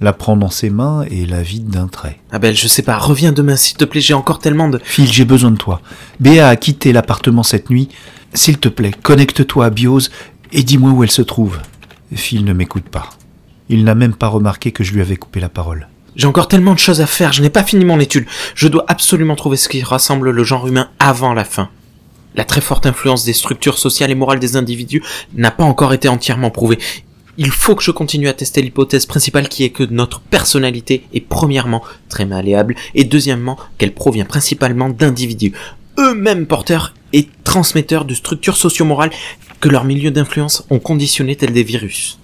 la 0.00 0.12
prend 0.12 0.36
dans 0.36 0.50
ses 0.50 0.70
mains 0.70 1.04
et 1.10 1.26
la 1.26 1.42
vide 1.42 1.66
d'un 1.66 1.88
trait. 1.88 2.20
Abel, 2.30 2.54
je 2.54 2.68
sais 2.68 2.82
pas. 2.82 2.96
Reviens 2.96 3.32
demain, 3.32 3.56
s'il 3.56 3.76
te 3.76 3.84
plaît. 3.84 4.00
J'ai 4.00 4.14
encore 4.14 4.38
tellement 4.38 4.68
de. 4.68 4.80
Phil, 4.84 5.10
j'ai 5.10 5.24
besoin 5.24 5.50
de 5.50 5.56
toi. 5.56 5.80
Béa 6.20 6.46
a 6.46 6.54
quitté 6.54 6.92
l'appartement 6.92 7.42
cette 7.42 7.70
nuit. 7.70 7.88
S'il 8.34 8.58
te 8.58 8.68
plaît, 8.68 8.92
connecte-toi 8.92 9.66
à 9.66 9.70
Biose 9.70 10.12
et 10.52 10.62
dis-moi 10.62 10.92
où 10.92 11.02
elle 11.02 11.10
se 11.10 11.22
trouve. 11.22 11.58
Phil 12.14 12.44
ne 12.44 12.52
m'écoute 12.52 12.88
pas. 12.88 13.10
Il 13.68 13.82
n'a 13.82 13.96
même 13.96 14.14
pas 14.14 14.28
remarqué 14.28 14.70
que 14.70 14.84
je 14.84 14.92
lui 14.92 15.00
avais 15.00 15.16
coupé 15.16 15.40
la 15.40 15.48
parole. 15.48 15.88
J'ai 16.14 16.28
encore 16.28 16.46
tellement 16.46 16.74
de 16.74 16.78
choses 16.78 17.00
à 17.00 17.06
faire. 17.06 17.32
Je 17.32 17.42
n'ai 17.42 17.50
pas 17.50 17.64
fini 17.64 17.84
mon 17.84 17.98
étude. 17.98 18.26
Je 18.54 18.68
dois 18.68 18.84
absolument 18.86 19.34
trouver 19.34 19.56
ce 19.56 19.68
qui 19.68 19.82
rassemble 19.82 20.30
le 20.30 20.44
genre 20.44 20.68
humain 20.68 20.88
avant 21.00 21.34
la 21.34 21.44
fin. 21.44 21.68
La 22.34 22.44
très 22.44 22.60
forte 22.60 22.86
influence 22.86 23.24
des 23.24 23.32
structures 23.32 23.78
sociales 23.78 24.10
et 24.10 24.14
morales 24.14 24.40
des 24.40 24.56
individus 24.56 25.02
n'a 25.34 25.50
pas 25.50 25.64
encore 25.64 25.92
été 25.92 26.08
entièrement 26.08 26.50
prouvée. 26.50 26.78
Il 27.36 27.50
faut 27.50 27.74
que 27.74 27.82
je 27.82 27.90
continue 27.90 28.28
à 28.28 28.32
tester 28.32 28.62
l'hypothèse 28.62 29.06
principale 29.06 29.48
qui 29.48 29.64
est 29.64 29.70
que 29.70 29.82
notre 29.84 30.20
personnalité 30.20 31.04
est 31.12 31.20
premièrement 31.20 31.82
très 32.08 32.26
malléable 32.26 32.76
et 32.94 33.04
deuxièmement 33.04 33.58
qu'elle 33.78 33.94
provient 33.94 34.24
principalement 34.24 34.88
d'individus 34.88 35.52
eux-mêmes 35.98 36.46
porteurs 36.46 36.94
et 37.12 37.28
transmetteurs 37.44 38.04
de 38.04 38.14
structures 38.14 38.56
socio-morales 38.56 39.10
que 39.60 39.68
leurs 39.68 39.84
milieux 39.84 40.10
d'influence 40.10 40.64
ont 40.70 40.78
conditionnées 40.78 41.36
tels 41.36 41.52
des 41.52 41.62
virus. 41.62 42.18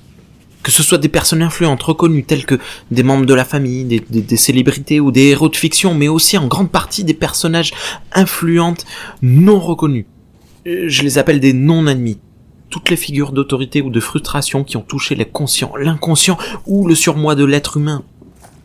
Que 0.62 0.70
ce 0.70 0.82
soit 0.82 0.99
des 0.99 1.09
personnes 1.09 1.43
influentes 1.43 1.82
reconnues 1.82 2.24
telles 2.24 2.45
que 2.45 2.59
des 2.91 3.03
membres 3.03 3.27
de 3.27 3.35
la 3.35 3.45
famille, 3.45 3.85
des, 3.85 4.37
célébrités 4.37 5.01
ou 5.01 5.11
des 5.11 5.28
héros 5.28 5.49
de 5.49 5.57
fiction, 5.57 5.95
mais 5.95 6.09
aussi 6.09 6.37
en 6.37 6.47
grande 6.47 6.70
partie 6.70 7.05
des 7.05 7.15
personnages 7.15 7.73
influentes 8.12 8.85
non 9.23 9.59
reconnus. 9.59 10.05
Euh, 10.66 10.85
Je 10.87 11.03
les 11.03 11.19
appelle 11.19 11.41
des 11.41 11.53
non-admis. 11.53 12.19
Toutes 12.69 12.91
les 12.91 12.97
figures 12.97 13.32
d'autorité 13.32 13.82
ou 13.82 13.91
de 13.91 14.01
frustration 14.01 14.62
qui 14.62 14.77
ont 14.77 14.82
touché 14.82 15.16
l'inconscient 15.16 16.39
ou 16.66 16.87
le 16.87 16.95
surmoi 16.95 17.35
de 17.35 17.45
l'être 17.45 17.78
humain. 17.78 18.05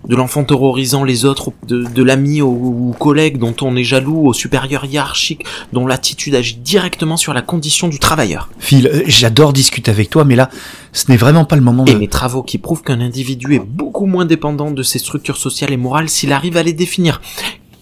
De 0.08 0.16
l'enfant 0.16 0.44
terrorisant 0.44 1.04
les 1.04 1.26
autres, 1.26 1.52
de, 1.68 1.84
de 1.84 2.04
l'ami 2.04 2.42
au 2.42 2.96
collègue 3.00 3.38
dont 3.38 3.56
on 3.62 3.76
est 3.76 3.84
jaloux, 3.84 4.28
au 4.28 4.34
supérieur 4.34 4.86
hiérarchique 4.86 5.46
dont 5.74 5.88
l'attitude 5.88 6.36
agit 6.36 6.58
directement 6.58 7.18
sur 7.18 7.34
la 7.34 7.42
condition 7.42 7.88
du 7.88 8.00
travailleur. 8.00 8.50
Phil, 8.60 8.88
euh, 8.88 9.02
j'adore 9.08 9.54
discuter 9.54 9.90
avec 9.90 10.10
toi, 10.10 10.24
mais 10.24 10.36
là, 10.36 10.50
ce 10.94 11.10
n'est 11.10 11.18
vraiment 11.18 11.46
pas 11.46 11.56
le 11.56 11.62
moment 11.62 11.84
de... 11.84 11.92
Et 11.92 11.96
mes 11.96 12.08
travaux 12.08 12.44
qui 12.44 12.58
prouvent 12.58 12.84
qu'un 12.84 13.02
individu 13.02 13.56
est 13.56 13.60
beaucoup 13.60 14.06
moins 14.06 14.26
dépendant 14.26 14.72
de 14.72 14.84
ses 14.84 15.00
structures 15.00 15.38
sociales 15.38 15.72
et 15.72 15.78
morales 15.78 16.10
s'il 16.10 16.34
arrive 16.34 16.58
à 16.58 16.64
les 16.64 16.74
définir. 16.74 17.22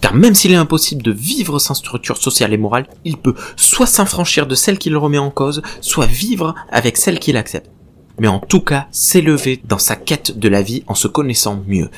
Car 0.02 0.14
même 0.14 0.36
s'il 0.36 0.52
est 0.52 0.56
impossible 0.56 1.02
de 1.02 1.12
vivre 1.12 1.60
sans 1.60 1.74
structure 1.74 2.18
sociale 2.18 2.54
et 2.54 2.58
morale, 2.58 2.88
il 3.06 3.18
peut 3.18 3.36
soit 3.56 3.86
s'affranchir 3.86 4.48
de 4.48 4.56
celle 4.56 4.78
qu'il 4.78 4.98
remet 4.98 5.18
en 5.18 5.30
cause, 5.30 5.62
soit 5.82 6.06
vivre 6.06 6.56
avec 6.72 6.98
celle 6.98 7.20
qu'il 7.20 7.38
accepte. 7.38 7.70
Mais 8.20 8.28
en 8.28 8.40
tout 8.40 8.62
cas, 8.62 8.88
s'élever 8.92 9.62
dans 9.66 9.80
sa 9.80 9.96
quête 9.96 10.38
de 10.38 10.48
la 10.50 10.62
vie 10.62 10.84
en 10.88 10.96
se 10.96 11.08
connaissant 11.08 11.64
mieux. 11.68 11.90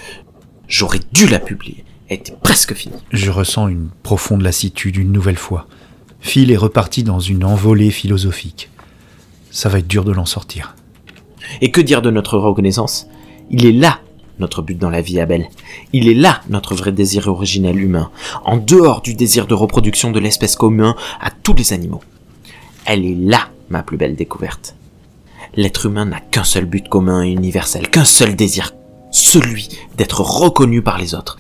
J'aurais 0.68 1.02
dû 1.12 1.28
la 1.28 1.40
publier. 1.40 1.84
Elle 2.08 2.18
était 2.18 2.38
presque 2.42 2.74
finie. 2.74 2.96
Je 3.12 3.32
ressens 3.32 3.68
une 3.68 3.90
profonde 4.04 4.42
lassitude 4.42 4.96
une 4.96 5.12
nouvelle 5.12 5.38
fois. 5.38 5.68
Phil 6.20 6.52
est 6.52 6.58
reparti 6.58 7.04
dans 7.04 7.20
une 7.20 7.44
envolée 7.44 7.92
philosophique. 7.92 8.70
Ça 9.52 9.70
va 9.70 9.80
être 9.80 9.88
dur 9.88 10.04
de 10.04 10.12
l'en 10.12 10.26
sortir. 10.26 10.76
Et 11.62 11.72
que 11.72 11.82
dire 11.82 12.02
de 12.02 12.12
notre 12.12 12.38
reconnaissance? 12.38 13.08
Il 13.50 13.66
est 13.66 13.72
là 13.72 14.00
notre 14.40 14.62
but 14.62 14.78
dans 14.78 14.90
la 14.90 15.02
vie, 15.02 15.20
Abel. 15.20 15.48
Il 15.94 16.08
est 16.08 16.14
là 16.14 16.42
notre 16.50 16.76
vrai 16.76 16.92
désir 16.92 17.28
originel 17.28 17.80
humain, 17.80 18.12
en 18.44 18.58
dehors 18.58 19.02
du 19.02 19.14
désir 19.14 19.48
de 19.48 19.54
reproduction 19.54 20.12
de 20.12 20.20
l'espèce 20.20 20.56
commun 20.56 20.96
à 21.22 21.32
tous 21.32 21.54
les 21.54 21.74
animaux. 21.74 22.02
Elle 22.86 23.06
est 23.06 23.16
là 23.16 23.50
ma 23.70 23.82
plus 23.82 23.98
belle 23.98 24.16
découverte. 24.16 24.76
L'être 25.58 25.86
humain 25.86 26.06
n'a 26.06 26.20
qu'un 26.20 26.44
seul 26.44 26.66
but 26.66 26.90
commun 26.90 27.24
et 27.24 27.30
universel, 27.30 27.90
qu'un 27.90 28.04
seul 28.04 28.36
désir, 28.36 28.76
celui 29.12 29.70
d'être 29.98 30.20
reconnu 30.20 30.82
par 30.82 30.98
les 30.98 31.16
autres. 31.16 31.38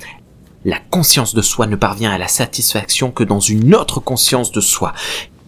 La 0.63 0.79
conscience 0.79 1.35
de 1.35 1.41
soi 1.41 1.67
ne 1.67 1.75
parvient 1.75 2.11
à 2.11 2.17
la 2.17 2.29
satisfaction 2.29 3.11
que 3.11 3.25
dans 3.25 3.41
une 3.41 3.75
autre 3.75 3.99
conscience 3.99 4.53
de 4.53 4.61
soi, 4.61 4.93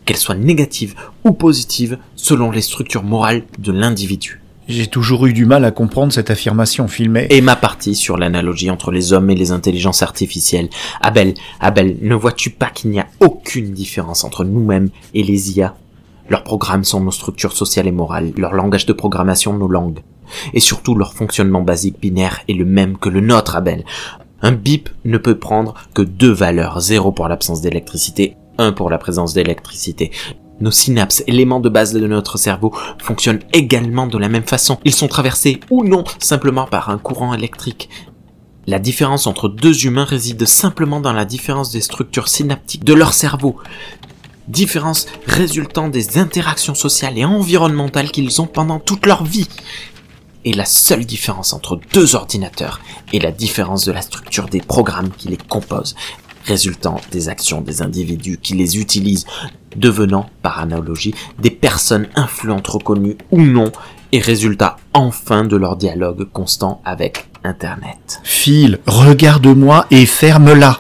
qu'elle 0.03 0.18
soit 0.18 0.35
négative 0.35 0.95
ou 1.23 1.31
positive 1.31 1.98
selon 2.18 2.52
les 2.52 2.61
structures 2.61 3.03
morales 3.03 3.44
de 3.57 3.72
l'individu. 3.72 4.41
J'ai 4.68 4.88
toujours 4.88 5.27
eu 5.27 5.34
du 5.34 5.45
mal 5.45 5.64
à 5.64 5.72
comprendre 5.72 6.11
cette 6.11 6.30
affirmation 6.30 6.89
filmée. 6.89 7.27
Et 7.30 7.39
ma 7.39 7.56
partie 7.56 7.95
sur 7.95 8.18
l'analogie 8.18 8.69
entre 8.69 8.91
les 8.91 9.14
hommes 9.14 9.30
et 9.30 9.35
les 9.35 9.52
intelligences 9.52 10.03
artificielles. 10.03 10.69
Abel, 10.99 11.35
Abel, 11.61 11.98
ne 12.02 12.15
vois-tu 12.15 12.49
pas 12.49 12.69
qu'il 12.69 12.91
n'y 12.91 12.99
a 12.99 13.07
aucune 13.22 13.72
différence 13.72 14.26
entre 14.26 14.44
nous-mêmes 14.44 14.89
et 15.14 15.23
les 15.23 15.57
IA 15.57 15.77
Leurs 16.29 16.43
programmes 16.43 16.83
sont 16.83 16.99
nos 16.99 17.11
structures 17.11 17.55
sociales 17.55 17.87
et 17.87 17.91
morales, 17.91 18.33
leur 18.37 18.53
langage 18.53 18.85
de 18.85 18.93
programmation 18.93 19.53
nos 19.53 19.67
langues. 19.67 20.01
Et 20.53 20.59
surtout 20.59 20.95
leur 20.95 21.13
fonctionnement 21.13 21.61
basique 21.61 21.99
binaire 21.99 22.41
est 22.49 22.53
le 22.53 22.65
même 22.65 22.97
que 22.97 23.09
le 23.09 23.21
nôtre, 23.21 23.55
Abel. 23.55 23.85
Un 24.41 24.51
bip 24.51 24.89
ne 25.05 25.17
peut 25.17 25.39
prendre 25.39 25.73
que 25.93 26.01
deux 26.01 26.31
valeurs, 26.31 26.81
zéro 26.81 27.11
pour 27.11 27.27
l'absence 27.27 27.61
d'électricité, 27.61 28.35
un 28.57 28.71
pour 28.71 28.89
la 28.89 28.97
présence 28.97 29.33
d'électricité. 29.33 30.11
Nos 30.59 30.71
synapses, 30.71 31.23
éléments 31.27 31.59
de 31.59 31.69
base 31.69 31.93
de 31.93 32.05
notre 32.05 32.37
cerveau, 32.37 32.73
fonctionnent 32.99 33.43
également 33.53 34.07
de 34.07 34.17
la 34.17 34.27
même 34.27 34.45
façon. 34.45 34.79
Ils 34.85 34.93
sont 34.93 35.07
traversés 35.07 35.59
ou 35.69 35.83
non 35.83 36.03
simplement 36.19 36.65
par 36.65 36.89
un 36.89 36.97
courant 36.97 37.33
électrique. 37.33 37.89
La 38.65 38.79
différence 38.79 39.27
entre 39.27 39.47
deux 39.47 39.85
humains 39.85 40.03
réside 40.03 40.45
simplement 40.45 40.99
dans 40.99 41.13
la 41.13 41.25
différence 41.25 41.71
des 41.71 41.79
structures 41.79 42.27
synaptiques 42.27 42.83
de 42.83 42.93
leur 42.93 43.13
cerveau. 43.13 43.57
Différence 44.47 45.07
résultant 45.25 45.89
des 45.89 46.17
interactions 46.17 46.75
sociales 46.75 47.17
et 47.17 47.25
environnementales 47.25 48.11
qu'ils 48.11 48.41
ont 48.41 48.47
pendant 48.47 48.79
toute 48.79 49.05
leur 49.05 49.23
vie. 49.23 49.49
Et 50.45 50.53
la 50.53 50.65
seule 50.65 51.05
différence 51.05 51.51
entre 51.51 51.79
deux 51.93 52.15
ordinateurs 52.15 52.79
est 53.13 53.19
la 53.19 53.31
différence 53.31 53.83
de 53.83 53.91
la 53.91 54.01
structure 54.01 54.47
des 54.47 54.61
programmes 54.61 55.09
qui 55.09 55.27
les 55.27 55.37
composent, 55.37 55.95
résultant 56.45 57.01
des 57.11 57.27
actions 57.27 57.59
des 57.59 57.81
individus 57.81 58.37
qui 58.41 58.53
les 58.53 58.79
utilisent, 58.79 59.25
devenant, 59.75 60.29
par 60.41 60.59
analogie, 60.59 61.13
des 61.39 61.51
personnes 61.51 62.07
influentes 62.15 62.67
reconnues 62.67 63.17
ou 63.31 63.41
non, 63.41 63.71
et 64.13 64.19
résultat 64.19 64.77
enfin 64.93 65.43
de 65.43 65.57
leur 65.57 65.75
dialogue 65.75 66.25
constant 66.31 66.81
avec 66.85 67.27
Internet. 67.43 68.21
Phil, 68.23 68.79
regarde-moi 68.87 69.85
et 69.91 70.05
ferme-la. 70.05 70.79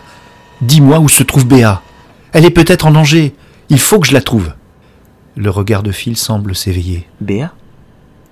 Dis-moi 0.61 0.99
où 0.99 1.09
se 1.09 1.23
trouve 1.23 1.45
Béa. 1.45 1.81
Elle 2.31 2.45
est 2.45 2.51
peut-être 2.51 2.85
en 2.85 2.91
danger. 2.91 3.35
Il 3.69 3.79
faut 3.79 3.99
que 3.99 4.07
je 4.07 4.13
la 4.13 4.21
trouve. 4.21 4.53
Le 5.35 5.49
regard 5.49 5.83
de 5.83 5.91
Phil 5.91 6.17
semble 6.17 6.55
s'éveiller. 6.55 7.07
Béa? 7.21 7.53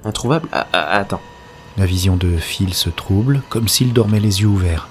Introuvable? 0.03 0.47
Ah, 0.51 0.67
ah, 0.73 0.97
Attends. 0.97 1.21
La 1.77 1.85
vision 1.85 2.15
de 2.15 2.37
Phil 2.37 2.73
se 2.73 2.89
trouble, 2.89 3.41
comme 3.49 3.67
s'il 3.67 3.91
dormait 3.91 4.21
les 4.21 4.41
yeux 4.41 4.47
ouverts. 4.47 4.87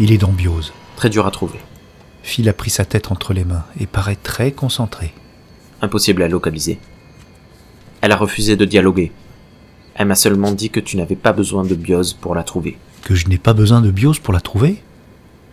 Il 0.00 0.10
est 0.10 0.18
dans 0.18 0.32
biose. 0.32 0.72
Très 0.96 1.10
dur 1.10 1.26
à 1.26 1.30
trouver. 1.30 1.60
Phil 2.24 2.48
a 2.48 2.52
pris 2.52 2.70
sa 2.70 2.84
tête 2.84 3.12
entre 3.12 3.32
les 3.32 3.44
mains 3.44 3.64
et 3.78 3.86
paraît 3.86 4.16
très 4.16 4.50
concentré. 4.50 5.14
Impossible 5.80 6.22
à 6.22 6.28
localiser. 6.28 6.80
Elle 8.00 8.12
a 8.12 8.16
refusé 8.16 8.56
de 8.56 8.64
dialoguer. 8.64 9.12
Elle 9.94 10.08
m'a 10.08 10.16
seulement 10.16 10.50
dit 10.50 10.70
que 10.70 10.80
tu 10.80 10.96
n'avais 10.96 11.14
pas 11.14 11.32
besoin 11.32 11.64
de 11.64 11.74
biose 11.76 12.14
pour 12.14 12.34
la 12.34 12.42
trouver. 12.42 12.78
Que 13.02 13.14
je 13.14 13.28
n'ai 13.28 13.38
pas 13.38 13.52
besoin 13.52 13.80
de 13.80 13.92
biose 13.92 14.18
pour 14.18 14.34
la 14.34 14.40
trouver? 14.40 14.82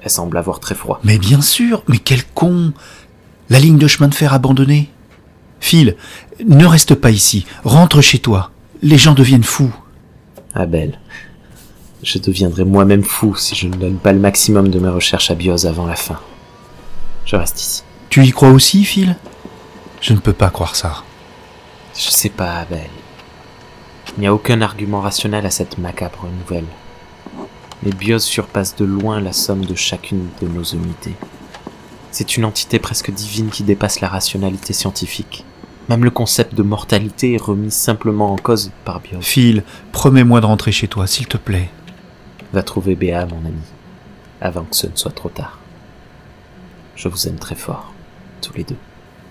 Elle 0.02 0.10
semble 0.10 0.38
avoir 0.38 0.60
très 0.60 0.74
froid. 0.74 1.00
Mais 1.04 1.20
bien 1.20 1.42
sûr, 1.42 1.84
mais 1.88 2.00
quel 2.00 2.26
con 2.26 2.74
La 3.52 3.60
ligne 3.60 3.78
de 3.78 3.88
chemin 3.88 4.08
de 4.08 4.16
fer 4.16 4.34
abandonnée. 4.34 4.90
Phil, 5.60 5.98
ne 6.48 6.66
reste 6.66 6.96
pas 6.96 7.12
ici, 7.12 7.46
rentre 7.66 8.00
chez 8.00 8.20
toi. 8.20 8.50
Les 8.82 8.98
gens 8.98 9.14
deviennent 9.14 9.44
fous. 9.44 9.76
Abel, 10.54 10.98
je 12.02 12.18
deviendrai 12.18 12.64
moi-même 12.64 13.04
fou 13.04 13.36
si 13.36 13.56
je 13.56 13.68
ne 13.68 13.76
donne 13.76 13.98
pas 13.98 14.14
le 14.14 14.20
maximum 14.20 14.70
de 14.70 14.80
mes 14.80 14.88
recherches 14.88 15.32
à 15.32 15.36
biose 15.36 15.66
avant 15.66 15.86
la 15.86 15.98
fin. 15.98 16.18
Je 17.26 17.36
reste 17.36 17.60
ici. 17.60 17.84
Tu 18.10 18.24
y 18.24 18.32
crois 18.32 18.52
aussi, 18.52 18.86
Phil? 18.86 19.18
Je 20.00 20.14
ne 20.14 20.20
peux 20.20 20.32
pas 20.32 20.50
croire 20.50 20.78
ça. 20.78 21.04
Je 21.94 22.10
sais 22.10 22.30
pas, 22.30 22.56
Abel. 22.56 22.90
Il 24.16 24.22
n'y 24.22 24.28
a 24.28 24.34
aucun 24.34 24.62
argument 24.62 25.02
rationnel 25.02 25.46
à 25.46 25.52
cette 25.52 25.78
macabre 25.78 26.26
nouvelle. 26.40 26.68
Mais 27.84 27.92
Bios 27.92 28.20
surpasse 28.20 28.78
de 28.78 28.86
loin 28.86 29.20
la 29.20 29.34
somme 29.34 29.66
de 29.66 29.76
chacune 29.76 30.30
de 30.42 30.48
nos 30.48 30.64
unités. 30.64 31.18
C'est 32.12 32.36
une 32.36 32.46
entité 32.46 32.78
presque 32.78 33.12
divine 33.12 33.50
qui 33.50 33.64
dépasse 33.64 34.02
la 34.02 34.10
rationalité 34.10 34.74
scientifique. 34.74 35.46
Même 35.90 36.04
le 36.04 36.12
concept 36.12 36.56
de 36.56 36.64
mortalité 36.64 37.34
est 37.34 37.42
remis 37.42 37.72
simplement 37.72 38.34
en 38.34 38.38
cause 38.38 38.72
par 38.86 39.00
Bios. 39.00 39.22
Phil, 39.22 39.64
promets-moi 39.92 40.42
de 40.42 40.46
rentrer 40.46 40.72
chez 40.72 40.88
toi, 40.88 41.08
s'il 41.08 41.28
te 41.28 41.38
plaît. 41.38 41.70
Va 42.54 42.64
trouver 42.64 42.96
Béa, 42.96 43.26
mon 43.26 43.40
ami, 43.40 43.62
avant 44.42 44.64
que 44.64 44.76
ce 44.76 44.88
ne 44.88 44.96
soit 44.96 45.12
trop 45.12 45.30
tard. 45.30 45.60
Je 46.96 47.08
vous 47.08 47.28
aime 47.28 47.40
très 47.40 47.56
fort, 47.56 47.94
tous 48.42 48.54
les 48.54 48.64
deux. 48.64 48.78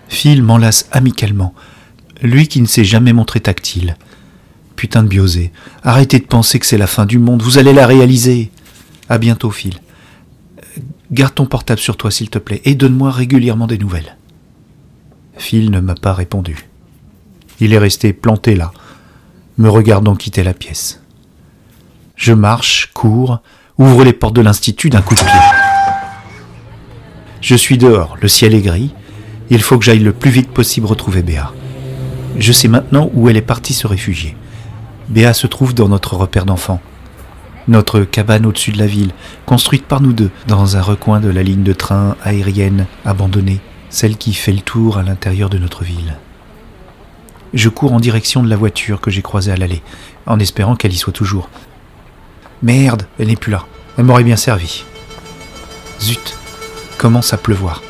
Phil 0.08 0.42
m'enlace 0.42 0.88
amicalement. 0.90 1.54
Lui 2.22 2.48
qui 2.48 2.60
ne 2.60 2.66
s'est 2.66 2.84
jamais 2.84 3.12
montré 3.12 3.40
tactile. 3.40 3.96
Putain 4.74 5.02
de 5.02 5.08
biosé. 5.08 5.52
Arrêtez 5.82 6.18
de 6.18 6.26
penser 6.26 6.58
que 6.58 6.66
c'est 6.66 6.78
la 6.78 6.86
fin 6.86 7.06
du 7.06 7.18
monde. 7.18 7.42
Vous 7.42 7.58
allez 7.58 7.72
la 7.72 7.86
réaliser. 7.86 8.50
À 9.08 9.18
bientôt, 9.18 9.50
Phil. 9.50 9.74
Garde 11.12 11.34
ton 11.34 11.46
portable 11.46 11.80
sur 11.80 11.96
toi, 11.96 12.10
s'il 12.10 12.30
te 12.30 12.38
plaît, 12.38 12.62
et 12.64 12.74
donne-moi 12.74 13.10
régulièrement 13.10 13.66
des 13.66 13.78
nouvelles. 13.78 14.16
Phil 15.36 15.70
ne 15.70 15.80
m'a 15.80 15.94
pas 15.94 16.12
répondu. 16.12 16.68
Il 17.60 17.72
est 17.72 17.78
resté 17.78 18.12
planté 18.12 18.54
là, 18.54 18.72
me 19.58 19.68
regardant 19.68 20.14
quitter 20.14 20.42
la 20.42 20.54
pièce. 20.54 21.02
Je 22.16 22.32
marche, 22.32 22.90
cours, 22.94 23.40
ouvre 23.78 24.04
les 24.04 24.12
portes 24.12 24.36
de 24.36 24.40
l'institut 24.40 24.90
d'un 24.90 25.02
coup 25.02 25.14
de 25.14 25.20
pied. 25.20 25.40
Je 27.40 27.54
suis 27.54 27.78
dehors, 27.78 28.16
le 28.20 28.28
ciel 28.28 28.54
est 28.54 28.60
gris, 28.60 28.92
il 29.48 29.62
faut 29.62 29.78
que 29.78 29.84
j'aille 29.84 29.98
le 29.98 30.12
plus 30.12 30.30
vite 30.30 30.50
possible 30.50 30.86
retrouver 30.86 31.22
Béa. 31.22 31.52
Je 32.38 32.52
sais 32.52 32.68
maintenant 32.68 33.10
où 33.14 33.28
elle 33.28 33.36
est 33.36 33.42
partie 33.42 33.74
se 33.74 33.86
réfugier. 33.86 34.36
Béa 35.08 35.34
se 35.34 35.48
trouve 35.48 35.74
dans 35.74 35.88
notre 35.88 36.14
repère 36.14 36.46
d'enfants. 36.46 36.80
Notre 37.68 38.00
cabane 38.00 38.46
au-dessus 38.46 38.72
de 38.72 38.78
la 38.78 38.86
ville, 38.86 39.12
construite 39.46 39.86
par 39.86 40.00
nous 40.00 40.12
deux, 40.12 40.30
dans 40.46 40.76
un 40.76 40.82
recoin 40.82 41.20
de 41.20 41.28
la 41.28 41.42
ligne 41.42 41.62
de 41.62 41.72
train 41.72 42.16
aérienne 42.24 42.86
abandonnée, 43.04 43.60
celle 43.90 44.16
qui 44.16 44.32
fait 44.34 44.52
le 44.52 44.60
tour 44.60 44.98
à 44.98 45.02
l'intérieur 45.02 45.50
de 45.50 45.58
notre 45.58 45.84
ville. 45.84 46.16
Je 47.52 47.68
cours 47.68 47.92
en 47.92 48.00
direction 48.00 48.42
de 48.42 48.48
la 48.48 48.56
voiture 48.56 49.00
que 49.00 49.10
j'ai 49.10 49.22
croisée 49.22 49.52
à 49.52 49.56
l'allée, 49.56 49.82
en 50.26 50.38
espérant 50.38 50.76
qu'elle 50.76 50.92
y 50.92 50.98
soit 50.98 51.12
toujours. 51.12 51.48
Merde, 52.62 53.04
elle 53.18 53.28
n'est 53.28 53.36
plus 53.36 53.52
là. 53.52 53.66
Elle 53.98 54.04
m'aurait 54.04 54.24
bien 54.24 54.36
servi. 54.36 54.84
Zut, 56.00 56.36
commence 56.98 57.32
à 57.32 57.36
pleuvoir. 57.36 57.82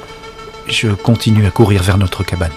Je 0.66 0.88
continue 0.88 1.47
à 1.47 1.51
courir 1.51 1.82
vers 1.82 1.98
notre 1.98 2.24
cabane. 2.24 2.51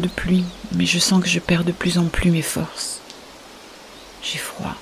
De 0.00 0.08
pluie, 0.08 0.44
mais 0.72 0.86
je 0.86 0.98
sens 0.98 1.22
que 1.22 1.28
je 1.28 1.38
perds 1.38 1.64
de 1.64 1.72
plus 1.72 1.98
en 1.98 2.06
plus 2.06 2.30
mes 2.30 2.42
forces. 2.42 3.00
J'ai 4.22 4.38
froid. 4.38 4.74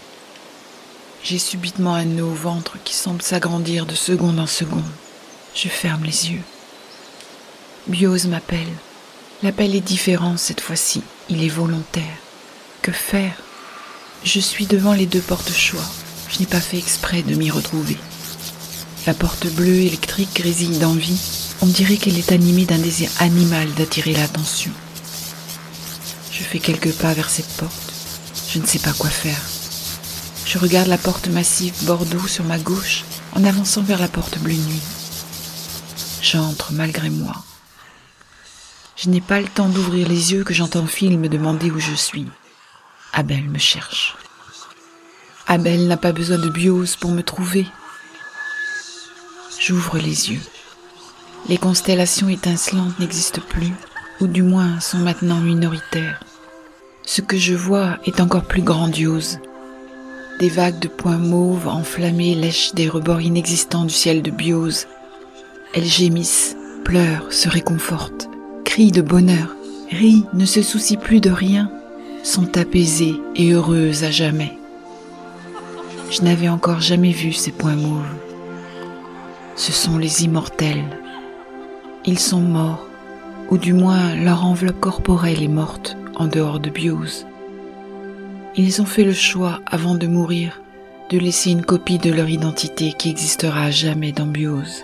J'ai 1.25 1.39
subitement 1.39 1.95
un 1.95 2.05
nœud 2.05 2.25
au 2.25 2.35
ventre 2.35 2.79
qui 2.85 2.95
semble 2.95 3.23
s'agrandir 3.23 3.87
de 3.87 3.95
seconde 3.95 4.39
en 4.39 4.47
seconde. 4.47 4.83
Je 5.55 5.69
ferme 5.69 6.05
les 6.05 6.31
yeux. 6.31 6.43
Biose 7.87 8.27
m'appelle. 8.27 8.73
L'appel 9.43 9.75
est 9.75 9.81
différent 9.81 10.37
cette 10.37 10.61
fois-ci. 10.61 11.03
Il 11.29 11.45
est 11.45 11.49
volontaire. 11.49 12.19
Que 12.81 12.93
faire? 12.93 13.35
Je 14.25 14.41
suis 14.41 14.67
devant 14.67 14.95
les 14.95 15.07
deux 15.07 15.21
portes-choix. 15.21 15.85
Je 16.29 16.39
n'ai 16.39 16.47
pas 16.47 16.61
fait 16.61 16.79
exprès 16.79 17.23
de 17.23 17.35
m'y 17.35 17.51
retrouver. 17.51 17.97
La 19.07 19.15
porte 19.15 19.47
bleue 19.49 19.83
électrique 19.83 20.35
grésille 20.35 20.79
d'envie. 20.79 21.21
On 21.61 21.67
dirait 21.67 21.97
qu'elle 21.97 22.19
est 22.19 22.33
animée 22.33 22.65
d'un 22.65 22.79
désir 22.79 23.11
animal 23.19 23.73
d'attirer 23.75 24.13
l'attention. 24.13 24.71
Je 26.33 26.43
fais 26.43 26.59
quelques 26.59 26.95
pas 26.95 27.13
vers 27.13 27.29
cette 27.29 27.57
porte. 27.59 27.93
Je 28.49 28.59
ne 28.59 28.67
sais 28.67 28.79
pas 28.79 28.95
quoi 28.95 29.11
faire. 29.11 29.41
Je 30.47 30.59
regarde 30.59 30.89
la 30.89 30.99
porte 30.99 31.29
massive 31.29 31.75
bordeaux 31.85 32.27
sur 32.27 32.45
ma 32.45 32.59
gauche 32.59 33.05
en 33.35 33.45
avançant 33.45 33.83
vers 33.83 34.01
la 34.01 34.09
porte 34.09 34.39
bleue 34.39 34.55
nuit. 34.55 34.83
J'entre 36.23 36.73
malgré 36.73 37.11
moi. 37.11 37.35
Je 38.97 39.11
n'ai 39.11 39.21
pas 39.21 39.41
le 39.41 39.49
temps 39.49 39.69
d'ouvrir 39.69 40.09
les 40.09 40.33
yeux 40.33 40.43
que 40.43 40.55
j'entends 40.55 40.87
Phil 40.87 41.19
me 41.19 41.29
demander 41.29 41.71
où 41.71 41.79
je 41.79 41.95
suis. 41.95 42.27
Abel 43.13 43.49
me 43.49 43.59
cherche. 43.59 44.17
Abel 45.47 45.87
n'a 45.87 45.97
pas 45.99 46.13
besoin 46.13 46.39
de 46.39 46.49
biose 46.49 46.97
pour 46.97 47.11
me 47.11 47.23
trouver. 47.23 47.67
J'ouvre 49.59 49.99
les 49.99 50.31
yeux. 50.31 50.41
Les 51.49 51.59
constellations 51.59 52.29
étincelantes 52.29 52.99
n'existent 52.99 53.43
plus, 53.49 53.73
ou 54.21 54.27
du 54.27 54.43
moins 54.43 54.81
sont 54.81 54.99
maintenant 54.99 55.41
minoritaires. 55.41 56.21
Ce 57.05 57.21
que 57.21 57.37
je 57.37 57.55
vois 57.55 57.99
est 58.05 58.21
encore 58.21 58.45
plus 58.45 58.63
grandiose. 58.63 59.39
Des 60.39 60.49
vagues 60.49 60.79
de 60.79 60.89
points 60.89 61.19
mauves 61.19 61.69
enflammés 61.69 62.35
lèchent 62.35 62.75
des 62.75 62.89
rebords 62.89 63.21
inexistants 63.21 63.85
du 63.85 63.95
ciel 63.95 64.23
de 64.23 64.31
biose. 64.31 64.87
Elles 65.75 65.85
gémissent, 65.85 66.57
pleurent, 66.85 67.33
se 67.33 67.49
réconfortent, 67.49 68.29
crient 68.65 68.93
de 68.93 69.03
bonheur, 69.03 69.55
rient, 69.91 70.27
ne 70.33 70.45
se 70.45 70.63
soucient 70.63 70.99
plus 70.99 71.21
de 71.21 71.31
rien, 71.31 71.71
sont 72.23 72.57
apaisées 72.57 73.21
et 73.35 73.53
heureuses 73.53 74.05
à 74.05 74.11
jamais. 74.11 74.57
Je 76.11 76.23
n'avais 76.23 76.49
encore 76.49 76.81
jamais 76.81 77.13
vu 77.13 77.33
ces 77.33 77.53
points 77.53 77.77
mauves. 77.77 78.05
Ce 79.57 79.73
sont 79.73 79.99
les 79.99 80.25
immortels. 80.25 80.85
Ils 82.05 82.19
sont 82.19 82.41
morts, 82.41 82.87
ou 83.53 83.59
du 83.59 83.75
moins 83.75 84.15
leur 84.15 84.47
enveloppe 84.47 84.81
corporelle 84.81 85.43
est 85.43 85.47
morte 85.47 85.95
en 86.15 86.27
dehors 86.27 86.59
de 86.59 86.71
Biose. 86.71 87.27
Ils 88.57 88.81
ont 88.81 88.87
fait 88.87 89.05
le 89.05 89.13
choix, 89.13 89.61
avant 89.67 89.95
de 89.95 90.07
mourir, 90.07 90.63
de 91.11 91.19
laisser 91.19 91.51
une 91.51 91.63
copie 91.63 91.99
de 91.99 92.11
leur 92.11 92.31
identité 92.31 92.95
qui 92.99 93.11
existera 93.11 93.65
à 93.65 93.71
jamais 93.71 94.11
dans 94.13 94.25
Biose. 94.25 94.83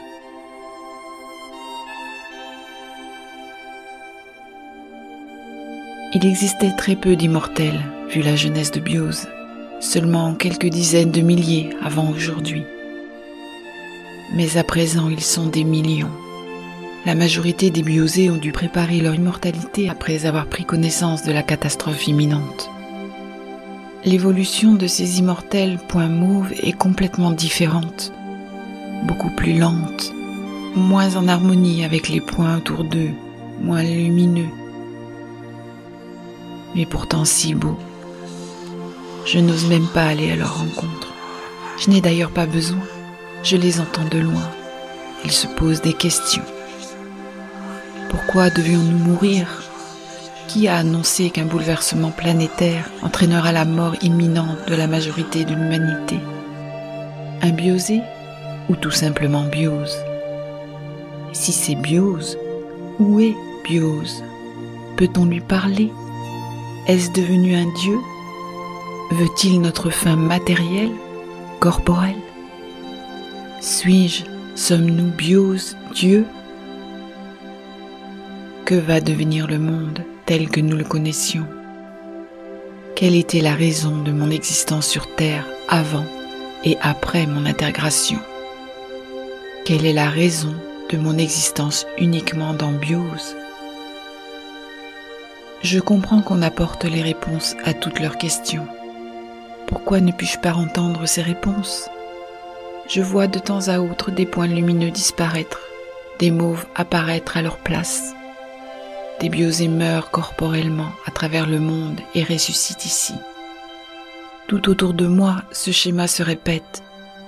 Il 6.14 6.26
existait 6.26 6.76
très 6.76 6.94
peu 6.94 7.16
d'immortels, 7.16 7.80
vu 8.10 8.20
la 8.20 8.36
jeunesse 8.36 8.70
de 8.70 8.80
Biose, 8.80 9.28
seulement 9.80 10.34
quelques 10.34 10.68
dizaines 10.68 11.10
de 11.10 11.22
milliers 11.22 11.70
avant 11.82 12.10
aujourd'hui. 12.10 12.64
Mais 14.34 14.58
à 14.58 14.62
présent, 14.62 15.08
ils 15.08 15.24
sont 15.24 15.46
des 15.46 15.64
millions. 15.64 16.27
La 17.06 17.14
majorité 17.14 17.70
des 17.70 17.82
biosés 17.82 18.28
ont 18.28 18.36
dû 18.36 18.52
préparer 18.52 19.00
leur 19.00 19.14
immortalité 19.14 19.88
après 19.88 20.26
avoir 20.26 20.46
pris 20.46 20.64
connaissance 20.64 21.22
de 21.22 21.32
la 21.32 21.42
catastrophe 21.42 22.08
imminente. 22.08 22.68
L'évolution 24.04 24.74
de 24.74 24.86
ces 24.86 25.18
immortels 25.18 25.78
points 25.88 26.08
mauves 26.08 26.52
est 26.62 26.76
complètement 26.76 27.30
différente, 27.30 28.12
beaucoup 29.04 29.30
plus 29.30 29.58
lente, 29.58 30.12
moins 30.74 31.16
en 31.16 31.28
harmonie 31.28 31.84
avec 31.84 32.08
les 32.08 32.20
points 32.20 32.58
autour 32.58 32.84
d'eux, 32.84 33.10
moins 33.60 33.82
lumineux, 33.82 34.50
mais 36.74 36.86
pourtant 36.86 37.24
si 37.24 37.54
beaux. 37.54 37.78
Je 39.24 39.38
n'ose 39.38 39.66
même 39.66 39.86
pas 39.86 40.06
aller 40.06 40.30
à 40.30 40.36
leur 40.36 40.58
rencontre. 40.58 41.12
Je 41.78 41.90
n'ai 41.90 42.00
d'ailleurs 42.00 42.30
pas 42.30 42.46
besoin. 42.46 42.82
Je 43.42 43.56
les 43.56 43.80
entends 43.80 44.08
de 44.10 44.18
loin. 44.18 44.50
Ils 45.24 45.32
se 45.32 45.46
posent 45.46 45.82
des 45.82 45.92
questions. 45.92 46.44
Pourquoi 48.08 48.48
devions-nous 48.48 48.98
mourir 48.98 49.62
Qui 50.46 50.66
a 50.66 50.76
annoncé 50.76 51.30
qu'un 51.30 51.44
bouleversement 51.44 52.10
planétaire 52.10 52.90
entraînera 53.02 53.52
la 53.52 53.64
mort 53.66 53.94
imminente 54.02 54.66
de 54.66 54.74
la 54.74 54.86
majorité 54.86 55.44
de 55.44 55.54
l'humanité 55.54 56.18
Un 57.42 57.50
biosé 57.50 58.00
ou 58.70 58.76
tout 58.76 58.90
simplement 58.90 59.44
biose 59.44 59.94
Si 61.32 61.52
c'est 61.52 61.74
biose, 61.74 62.38
où 62.98 63.20
est 63.20 63.36
biose 63.64 64.24
Peut-on 64.96 65.26
lui 65.26 65.40
parler 65.40 65.92
Est-ce 66.86 67.12
devenu 67.12 67.56
un 67.56 67.70
dieu 67.72 67.98
Veut-il 69.12 69.60
notre 69.60 69.90
fin 69.90 70.16
matérielle, 70.16 70.92
corporelle 71.60 72.16
Suis-je, 73.60 74.24
sommes-nous 74.54 75.10
biose, 75.10 75.76
Dieu 75.94 76.26
Que 78.68 78.74
va 78.74 79.00
devenir 79.00 79.46
le 79.46 79.58
monde 79.58 80.02
tel 80.26 80.50
que 80.50 80.60
nous 80.60 80.76
le 80.76 80.84
connaissions 80.84 81.46
Quelle 82.96 83.14
était 83.14 83.40
la 83.40 83.54
raison 83.54 84.02
de 84.02 84.12
mon 84.12 84.30
existence 84.30 84.86
sur 84.86 85.14
Terre 85.16 85.46
avant 85.70 86.04
et 86.64 86.76
après 86.82 87.26
mon 87.26 87.46
intégration? 87.46 88.18
Quelle 89.64 89.86
est 89.86 89.94
la 89.94 90.10
raison 90.10 90.54
de 90.90 90.98
mon 90.98 91.16
existence 91.16 91.86
uniquement 91.96 92.52
dans 92.52 92.72
biose? 92.72 93.34
Je 95.62 95.80
comprends 95.80 96.20
qu'on 96.20 96.42
apporte 96.42 96.84
les 96.84 97.00
réponses 97.00 97.56
à 97.64 97.72
toutes 97.72 98.00
leurs 98.00 98.18
questions. 98.18 98.66
Pourquoi 99.66 100.02
ne 100.02 100.12
puis-je 100.12 100.40
pas 100.40 100.52
entendre 100.52 101.06
ces 101.06 101.22
réponses? 101.22 101.88
Je 102.86 103.00
vois 103.00 103.28
de 103.28 103.38
temps 103.38 103.68
à 103.68 103.78
autre 103.80 104.10
des 104.10 104.26
points 104.26 104.46
lumineux 104.46 104.90
disparaître, 104.90 105.62
des 106.18 106.30
mauves 106.30 106.66
apparaître 106.74 107.38
à 107.38 107.40
leur 107.40 107.56
place. 107.56 108.12
Des 109.20 109.28
biosés 109.28 109.68
meurent 109.68 110.10
corporellement 110.10 110.90
à 111.04 111.10
travers 111.10 111.46
le 111.46 111.58
monde 111.58 112.00
et 112.14 112.22
ressuscitent 112.22 112.84
ici. 112.84 113.14
Tout 114.46 114.70
autour 114.70 114.94
de 114.94 115.06
moi, 115.06 115.42
ce 115.52 115.72
schéma 115.72 116.06
se 116.06 116.22
répète. 116.22 116.82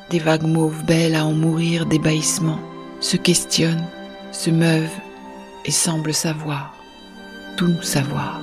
Des 0.08 0.20
vagues 0.20 0.46
mauves 0.46 0.84
belles 0.84 1.16
à 1.16 1.26
en 1.26 1.32
mourir 1.32 1.86
d'ébahissement 1.86 2.60
se 3.00 3.16
questionnent, 3.16 3.86
se 4.32 4.50
meuvent 4.50 4.88
et 5.64 5.70
semblent 5.70 6.14
savoir, 6.14 6.74
tout 7.56 7.82
savoir, 7.82 8.40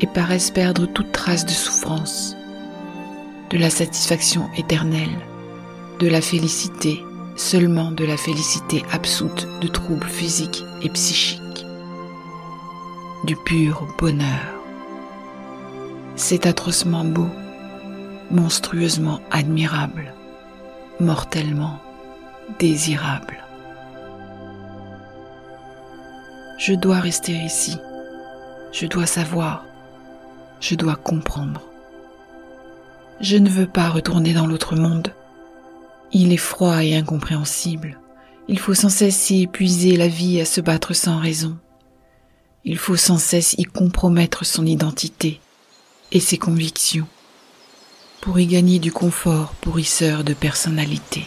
et 0.00 0.06
paraissent 0.06 0.50
perdre 0.50 0.86
toute 0.86 1.12
trace 1.12 1.44
de 1.44 1.50
souffrance 1.50 2.36
de 3.50 3.58
la 3.58 3.70
satisfaction 3.70 4.48
éternelle, 4.56 5.18
de 6.00 6.08
la 6.08 6.20
félicité, 6.20 7.02
seulement 7.36 7.90
de 7.90 8.04
la 8.04 8.16
félicité 8.16 8.82
absoute 8.92 9.46
de 9.60 9.68
troubles 9.68 10.08
physiques 10.08 10.64
et 10.82 10.88
psychiques, 10.88 11.40
du 13.24 13.36
pur 13.36 13.86
bonheur. 13.98 14.54
C'est 16.14 16.46
atrocement 16.46 17.04
beau, 17.04 17.28
monstrueusement 18.30 19.20
admirable, 19.30 20.12
mortellement 21.00 21.78
désirable. 22.58 23.42
Je 26.58 26.74
dois 26.74 27.00
rester 27.00 27.32
ici, 27.32 27.76
je 28.72 28.86
dois 28.86 29.06
savoir, 29.06 29.64
je 30.60 30.74
dois 30.74 30.96
comprendre. 30.96 31.62
Je 33.20 33.36
ne 33.36 33.48
veux 33.48 33.66
pas 33.66 33.88
retourner 33.88 34.34
dans 34.34 34.46
l'autre 34.46 34.76
monde. 34.76 35.12
Il 36.12 36.32
est 36.32 36.36
froid 36.36 36.84
et 36.84 36.96
incompréhensible. 36.96 37.98
Il 38.48 38.58
faut 38.58 38.74
sans 38.74 38.90
cesse 38.90 39.30
y 39.30 39.42
épuiser 39.42 39.96
la 39.96 40.08
vie 40.08 40.40
à 40.40 40.44
se 40.44 40.60
battre 40.60 40.92
sans 40.92 41.18
raison. 41.18 41.56
Il 42.66 42.78
faut 42.78 42.96
sans 42.96 43.18
cesse 43.18 43.54
y 43.58 43.64
compromettre 43.64 44.46
son 44.46 44.64
identité 44.64 45.40
et 46.12 46.20
ses 46.20 46.38
convictions 46.38 47.06
pour 48.22 48.38
y 48.38 48.46
gagner 48.46 48.78
du 48.78 48.90
confort 48.90 49.52
pourrisseur 49.60 50.24
de 50.24 50.32
personnalité. 50.32 51.26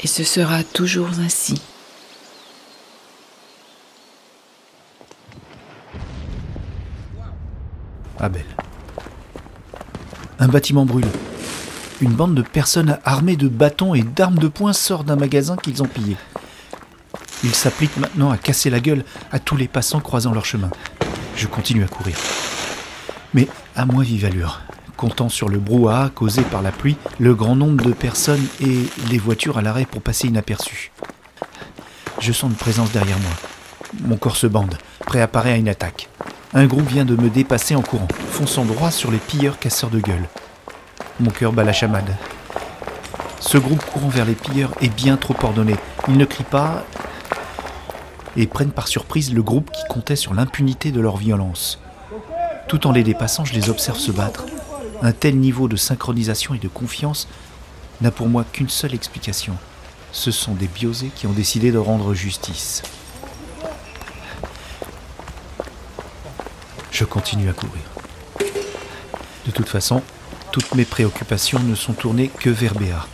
Et 0.00 0.06
ce 0.06 0.24
sera 0.24 0.64
toujours 0.64 1.10
ainsi. 1.18 1.60
Abel. 8.18 8.46
Un 10.38 10.48
bâtiment 10.48 10.86
brûle. 10.86 11.04
Une 12.00 12.12
bande 12.12 12.34
de 12.34 12.40
personnes 12.40 12.98
armées 13.04 13.36
de 13.36 13.48
bâtons 13.48 13.94
et 13.94 14.02
d'armes 14.02 14.38
de 14.38 14.48
poing 14.48 14.72
sort 14.72 15.04
d'un 15.04 15.16
magasin 15.16 15.56
qu'ils 15.56 15.82
ont 15.82 15.86
pillé. 15.86 16.16
Ils 17.44 17.54
s'appliquent 17.54 17.96
maintenant 17.98 18.30
à 18.30 18.38
casser 18.38 18.70
la 18.70 18.80
gueule 18.80 19.04
à 19.30 19.38
tous 19.38 19.56
les 19.56 19.68
passants 19.68 20.00
croisant 20.00 20.32
leur 20.32 20.44
chemin. 20.44 20.70
Je 21.36 21.46
continue 21.46 21.84
à 21.84 21.88
courir. 21.88 22.16
Mais 23.34 23.48
à 23.74 23.84
moins 23.84 24.02
vive 24.02 24.24
allure, 24.24 24.62
comptant 24.96 25.28
sur 25.28 25.48
le 25.48 25.58
brouhaha 25.58 26.10
causé 26.14 26.42
par 26.42 26.62
la 26.62 26.72
pluie, 26.72 26.96
le 27.18 27.34
grand 27.34 27.56
nombre 27.56 27.84
de 27.84 27.92
personnes 27.92 28.46
et 28.60 28.86
les 29.10 29.18
voitures 29.18 29.58
à 29.58 29.62
l'arrêt 29.62 29.84
pour 29.84 30.00
passer 30.00 30.28
inaperçues. 30.28 30.92
Je 32.20 32.32
sens 32.32 32.50
une 32.50 32.56
présence 32.56 32.92
derrière 32.92 33.18
moi. 33.18 33.32
Mon 34.00 34.16
corps 34.16 34.36
se 34.36 34.46
bande, 34.46 34.78
prêt 35.00 35.20
à 35.20 35.28
parer 35.28 35.52
à 35.52 35.56
une 35.56 35.68
attaque. 35.68 36.08
Un 36.54 36.66
groupe 36.66 36.88
vient 36.88 37.04
de 37.04 37.16
me 37.16 37.28
dépasser 37.28 37.74
en 37.74 37.82
courant, 37.82 38.08
fonçant 38.30 38.64
droit 38.64 38.90
sur 38.90 39.10
les 39.10 39.18
pilleurs 39.18 39.58
casseurs 39.58 39.90
de 39.90 40.00
gueule. 40.00 40.26
Mon 41.20 41.30
cœur 41.30 41.52
bat 41.52 41.64
la 41.64 41.72
chamade. 41.74 42.16
Ce 43.40 43.58
groupe 43.58 43.84
courant 43.84 44.08
vers 44.08 44.24
les 44.24 44.34
pilleurs 44.34 44.72
est 44.80 44.88
bien 44.88 45.16
trop 45.16 45.36
ordonné. 45.42 45.76
Ils 46.08 46.16
ne 46.16 46.24
crient 46.24 46.44
pas 46.44 46.84
et 48.36 48.46
prennent 48.46 48.70
par 48.70 48.88
surprise 48.88 49.32
le 49.32 49.42
groupe 49.42 49.70
qui 49.70 49.82
comptait 49.88 50.16
sur 50.16 50.34
l'impunité 50.34 50.92
de 50.92 51.00
leur 51.00 51.16
violence. 51.16 51.80
Tout 52.68 52.86
en 52.86 52.92
les 52.92 53.02
dépassant, 53.02 53.44
je 53.44 53.54
les 53.54 53.70
observe 53.70 53.98
se 53.98 54.10
battre. 54.10 54.44
Un 55.02 55.12
tel 55.12 55.38
niveau 55.38 55.68
de 55.68 55.76
synchronisation 55.76 56.54
et 56.54 56.58
de 56.58 56.68
confiance 56.68 57.28
n'a 58.00 58.10
pour 58.10 58.28
moi 58.28 58.44
qu'une 58.50 58.68
seule 58.68 58.94
explication. 58.94 59.56
Ce 60.12 60.30
sont 60.30 60.54
des 60.54 60.68
biosés 60.68 61.10
qui 61.14 61.26
ont 61.26 61.32
décidé 61.32 61.70
de 61.70 61.78
rendre 61.78 62.14
justice. 62.14 62.82
Je 66.90 67.04
continue 67.04 67.48
à 67.48 67.52
courir. 67.52 67.82
De 69.44 69.50
toute 69.50 69.68
façon, 69.68 70.02
toutes 70.50 70.74
mes 70.74 70.86
préoccupations 70.86 71.60
ne 71.60 71.74
sont 71.74 71.92
tournées 71.92 72.28
que 72.28 72.50
vers 72.50 72.74
Béa. 72.74 73.06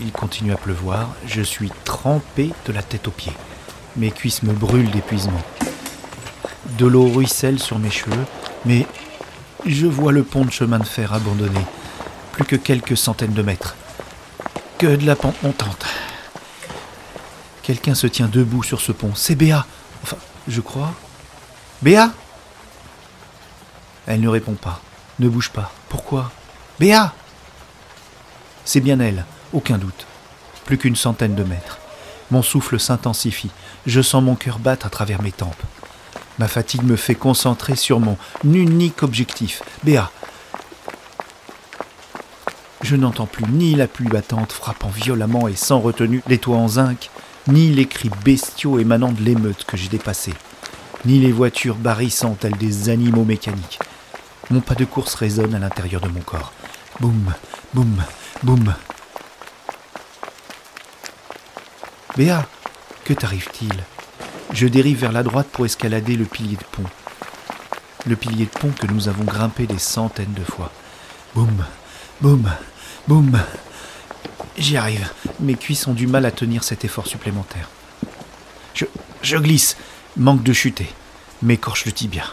Il 0.00 0.12
continue 0.12 0.52
à 0.52 0.56
pleuvoir, 0.56 1.08
je 1.26 1.40
suis 1.40 1.72
trempé 1.84 2.52
de 2.66 2.72
la 2.72 2.82
tête 2.82 3.08
aux 3.08 3.12
pieds. 3.12 3.32
Mes 3.96 4.10
cuisses 4.10 4.42
me 4.42 4.52
brûlent 4.52 4.90
d'épuisement. 4.90 5.42
De 6.78 6.86
l'eau 6.86 7.08
ruisselle 7.08 7.58
sur 7.58 7.78
mes 7.78 7.90
cheveux, 7.90 8.26
mais 8.64 8.86
je 9.64 9.86
vois 9.86 10.12
le 10.12 10.22
pont 10.22 10.44
de 10.44 10.50
chemin 10.50 10.78
de 10.78 10.84
fer 10.84 11.12
abandonné. 11.14 11.60
Plus 12.32 12.44
que 12.44 12.56
quelques 12.56 12.96
centaines 12.96 13.32
de 13.32 13.42
mètres. 13.42 13.74
Que 14.78 14.96
de 14.96 15.06
la 15.06 15.16
pente 15.16 15.42
montante. 15.42 15.86
Quelqu'un 17.62 17.94
se 17.94 18.06
tient 18.06 18.28
debout 18.28 18.62
sur 18.62 18.80
ce 18.80 18.92
pont. 18.92 19.14
C'est 19.14 19.34
Béa. 19.34 19.64
Enfin, 20.02 20.18
je 20.46 20.60
crois. 20.60 20.92
Béa 21.80 22.12
Elle 24.06 24.20
ne 24.20 24.28
répond 24.28 24.54
pas. 24.54 24.80
Ne 25.18 25.28
bouge 25.28 25.50
pas. 25.50 25.72
Pourquoi? 25.88 26.30
Béa 26.78 27.14
C'est 28.66 28.80
bien 28.80 29.00
elle, 29.00 29.24
aucun 29.54 29.78
doute. 29.78 30.06
Plus 30.66 30.76
qu'une 30.76 30.96
centaine 30.96 31.34
de 31.34 31.44
mètres. 31.44 31.78
Mon 32.30 32.42
souffle 32.42 32.78
s'intensifie. 32.78 33.50
Je 33.86 34.00
sens 34.02 34.22
mon 34.22 34.34
cœur 34.34 34.58
battre 34.58 34.86
à 34.86 34.90
travers 34.90 35.22
mes 35.22 35.32
tempes. 35.32 35.62
Ma 36.38 36.48
fatigue 36.48 36.82
me 36.82 36.96
fait 36.96 37.14
concentrer 37.14 37.76
sur 37.76 38.00
mon 38.00 38.18
unique 38.44 39.02
objectif. 39.02 39.62
Béa. 39.84 40.10
Je 42.82 42.96
n'entends 42.96 43.26
plus 43.26 43.44
ni 43.48 43.74
la 43.74 43.86
pluie 43.86 44.08
battante 44.08 44.52
frappant 44.52 44.88
violemment 44.88 45.48
et 45.48 45.56
sans 45.56 45.80
retenue 45.80 46.22
les 46.26 46.38
toits 46.38 46.56
en 46.56 46.68
zinc, 46.68 47.10
ni 47.48 47.70
les 47.70 47.86
cris 47.86 48.10
bestiaux 48.24 48.78
émanant 48.78 49.12
de 49.12 49.22
l'émeute 49.22 49.64
que 49.64 49.76
j'ai 49.76 49.88
dépassée, 49.88 50.34
ni 51.04 51.18
les 51.18 51.32
voitures 51.32 51.76
barrissant 51.76 52.34
telles 52.34 52.56
des 52.56 52.88
animaux 52.88 53.24
mécaniques. 53.24 53.78
Mon 54.50 54.60
pas 54.60 54.74
de 54.74 54.84
course 54.84 55.14
résonne 55.14 55.54
à 55.54 55.58
l'intérieur 55.58 56.00
de 56.00 56.08
mon 56.08 56.20
corps. 56.20 56.52
Boum, 57.00 57.32
boum, 57.72 58.02
boum. 58.42 58.74
Béa, 62.16 62.46
que 63.06 63.14
t'arrive-t-il? 63.14 63.72
Je 64.52 64.66
dérive 64.66 64.98
vers 64.98 65.12
la 65.12 65.22
droite 65.22 65.46
pour 65.52 65.64
escalader 65.64 66.16
le 66.16 66.24
pilier 66.24 66.56
de 66.56 66.64
pont. 66.64 66.88
Le 68.04 68.16
pilier 68.16 68.46
de 68.46 68.50
pont 68.50 68.72
que 68.72 68.88
nous 68.88 69.08
avons 69.08 69.22
grimpé 69.22 69.68
des 69.68 69.78
centaines 69.78 70.32
de 70.32 70.42
fois. 70.42 70.72
Boum, 71.32 71.64
boum, 72.20 72.50
boum. 73.06 73.40
J'y 74.58 74.76
arrive. 74.76 75.08
Mes 75.38 75.54
cuisses 75.54 75.86
ont 75.86 75.94
du 75.94 76.08
mal 76.08 76.26
à 76.26 76.32
tenir 76.32 76.64
cet 76.64 76.84
effort 76.84 77.06
supplémentaire. 77.06 77.70
Je, 78.74 78.86
je 79.22 79.36
glisse, 79.36 79.76
manque 80.16 80.42
de 80.42 80.52
chuter, 80.52 80.88
m'écorche 81.42 81.86
le 81.86 81.92
tibia. 81.92 82.24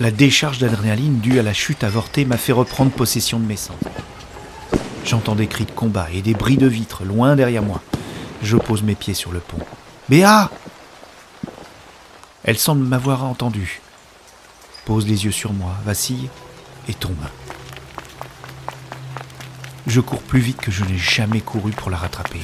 La 0.00 0.10
décharge 0.10 0.58
d'adrénaline 0.58 1.18
due 1.20 1.38
à 1.38 1.42
la 1.42 1.54
chute 1.54 1.82
avortée 1.82 2.26
m'a 2.26 2.36
fait 2.36 2.52
reprendre 2.52 2.90
possession 2.90 3.40
de 3.40 3.46
mes 3.46 3.56
sens. 3.56 3.80
J'entends 5.06 5.34
des 5.34 5.46
cris 5.46 5.64
de 5.64 5.70
combat 5.70 6.08
et 6.12 6.20
des 6.20 6.34
bris 6.34 6.58
de 6.58 6.66
vitres 6.66 7.04
loin 7.04 7.36
derrière 7.36 7.62
moi. 7.62 7.80
Je 8.42 8.56
pose 8.56 8.82
mes 8.82 8.94
pieds 8.94 9.14
sur 9.14 9.32
le 9.32 9.40
pont. 9.40 9.58
Béa 10.08 10.50
Elle 12.44 12.58
semble 12.58 12.84
m'avoir 12.84 13.24
entendu. 13.24 13.80
Pose 14.86 15.06
les 15.06 15.24
yeux 15.24 15.32
sur 15.32 15.52
moi, 15.52 15.74
vacille 15.84 16.30
et 16.88 16.94
tombe. 16.94 17.14
Je 19.86 20.00
cours 20.00 20.22
plus 20.22 20.40
vite 20.40 20.60
que 20.60 20.70
je 20.70 20.84
n'ai 20.84 20.98
jamais 20.98 21.40
couru 21.40 21.72
pour 21.72 21.90
la 21.90 21.96
rattraper. 21.96 22.42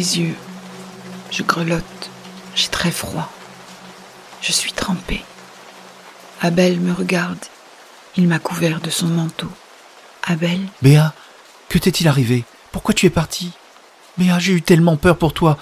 Les 0.00 0.18
yeux. 0.18 0.34
Je 1.30 1.42
grelotte. 1.42 2.04
J'ai 2.54 2.68
très 2.68 2.90
froid. 2.90 3.30
Je 4.40 4.50
suis 4.50 4.72
trempée. 4.72 5.22
Abel 6.40 6.80
me 6.80 6.92
regarde. 6.94 7.44
Il 8.16 8.26
m'a 8.26 8.38
couvert 8.38 8.80
de 8.80 8.88
son 8.88 9.06
manteau. 9.08 9.50
Abel, 10.22 10.60
Béa, 10.80 11.12
que 11.68 11.78
t'est-il 11.78 12.08
arrivé? 12.08 12.44
Pourquoi 12.72 12.94
tu 12.94 13.04
es 13.06 13.10
partie 13.10 13.52
Béa, 14.16 14.38
j'ai 14.38 14.54
eu 14.54 14.62
tellement 14.62 14.96
peur 14.96 15.18
pour 15.18 15.34
toi. 15.34 15.58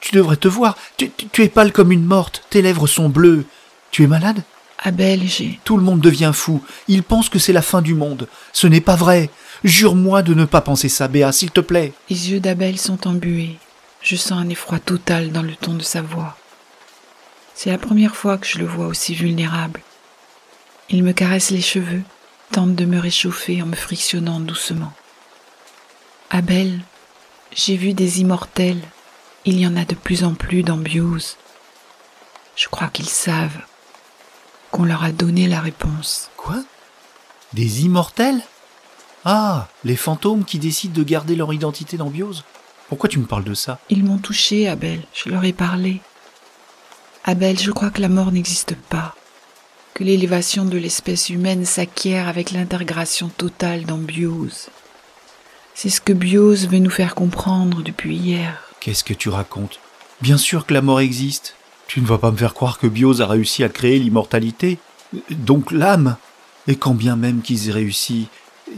Tu 0.00 0.12
devrais 0.16 0.36
te 0.36 0.48
voir. 0.48 0.76
Tu, 0.96 1.10
tu- 1.10 1.28
tu 1.28 1.42
es 1.44 1.48
pâle 1.48 1.72
comme 1.72 1.92
une 1.92 2.04
morte. 2.04 2.42
Tes 2.50 2.60
lèvres 2.60 2.88
sont 2.88 3.08
bleues. 3.08 3.46
Tu 3.92 4.02
es 4.02 4.06
malade? 4.08 4.42
Abel, 4.82 5.26
j'ai... 5.28 5.60
Tout 5.64 5.76
le 5.76 5.84
monde 5.84 6.00
devient 6.00 6.32
fou. 6.34 6.60
Ils 6.88 7.04
pensent 7.04 7.28
que 7.28 7.38
c'est 7.38 7.52
la 7.52 7.62
fin 7.62 7.82
du 7.82 7.94
monde. 7.94 8.28
Ce 8.52 8.66
n'est 8.66 8.80
pas 8.82 8.96
vrai. 8.96 9.30
Jure-moi 9.64 10.20
de 10.22 10.34
ne 10.34 10.44
pas 10.44 10.60
penser 10.60 10.90
ça, 10.90 11.08
Béa, 11.08 11.32
s'il 11.32 11.50
te 11.50 11.60
plaît. 11.60 11.94
Les 12.10 12.30
yeux 12.30 12.40
d'Abel 12.40 12.78
sont 12.78 13.08
embués. 13.08 13.56
Je 14.02 14.14
sens 14.14 14.32
un 14.32 14.50
effroi 14.50 14.78
total 14.78 15.32
dans 15.32 15.42
le 15.42 15.56
ton 15.56 15.72
de 15.72 15.82
sa 15.82 16.02
voix. 16.02 16.36
C'est 17.54 17.70
la 17.70 17.78
première 17.78 18.14
fois 18.14 18.36
que 18.36 18.46
je 18.46 18.58
le 18.58 18.66
vois 18.66 18.86
aussi 18.86 19.14
vulnérable. 19.14 19.80
Il 20.90 21.02
me 21.02 21.12
caresse 21.12 21.50
les 21.50 21.62
cheveux, 21.62 22.02
tente 22.52 22.74
de 22.74 22.84
me 22.84 22.98
réchauffer 22.98 23.62
en 23.62 23.66
me 23.66 23.74
frictionnant 23.74 24.38
doucement. 24.38 24.92
Abel, 26.28 26.80
j'ai 27.54 27.76
vu 27.76 27.94
des 27.94 28.20
immortels. 28.20 28.82
Il 29.46 29.58
y 29.58 29.66
en 29.66 29.76
a 29.76 29.86
de 29.86 29.94
plus 29.94 30.24
en 30.24 30.34
plus 30.34 30.62
dans 30.62 30.76
Biose. 30.76 31.38
Je 32.54 32.68
crois 32.68 32.88
qu'ils 32.88 33.08
savent 33.08 33.62
qu'on 34.70 34.84
leur 34.84 35.04
a 35.04 35.12
donné 35.12 35.48
la 35.48 35.60
réponse. 35.60 36.30
Quoi? 36.36 36.62
Des 37.54 37.84
immortels? 37.86 38.42
Ah, 39.26 39.68
les 39.84 39.96
fantômes 39.96 40.44
qui 40.44 40.58
décident 40.58 40.92
de 40.92 41.02
garder 41.02 41.34
leur 41.34 41.54
identité 41.54 41.96
dans 41.96 42.10
Biose 42.10 42.44
Pourquoi 42.88 43.08
tu 43.08 43.18
me 43.18 43.24
parles 43.24 43.44
de 43.44 43.54
ça? 43.54 43.78
Ils 43.88 44.04
m'ont 44.04 44.18
touché, 44.18 44.68
Abel, 44.68 45.00
je 45.14 45.30
leur 45.30 45.44
ai 45.44 45.54
parlé. 45.54 46.02
Abel, 47.24 47.58
je 47.58 47.70
crois 47.70 47.88
que 47.88 48.02
la 48.02 48.10
mort 48.10 48.32
n'existe 48.32 48.74
pas, 48.74 49.14
que 49.94 50.04
l'élévation 50.04 50.66
de 50.66 50.76
l'espèce 50.76 51.30
humaine 51.30 51.64
s'acquiert 51.64 52.28
avec 52.28 52.50
l'intégration 52.50 53.28
totale 53.28 53.86
dans 53.86 53.96
Biose. 53.96 54.68
C'est 55.74 55.88
ce 55.88 56.02
que 56.02 56.12
Biose 56.12 56.68
veut 56.68 56.78
nous 56.78 56.90
faire 56.90 57.14
comprendre 57.14 57.82
depuis 57.82 58.16
hier. 58.16 58.62
Qu'est-ce 58.80 59.04
que 59.04 59.14
tu 59.14 59.30
racontes? 59.30 59.80
Bien 60.20 60.36
sûr 60.36 60.66
que 60.66 60.74
la 60.74 60.82
mort 60.82 61.00
existe. 61.00 61.56
Tu 61.86 62.02
ne 62.02 62.06
vas 62.06 62.18
pas 62.18 62.30
me 62.30 62.36
faire 62.36 62.52
croire 62.52 62.78
que 62.78 62.86
Biose 62.86 63.22
a 63.22 63.26
réussi 63.26 63.64
à 63.64 63.70
créer 63.70 63.98
l'immortalité. 63.98 64.78
Donc 65.30 65.70
l'âme? 65.70 66.18
Et 66.66 66.76
quand 66.76 66.94
bien 66.94 67.16
même 67.16 67.42
qu'ils 67.42 67.68
aient 67.68 67.72
réussi, 67.72 68.28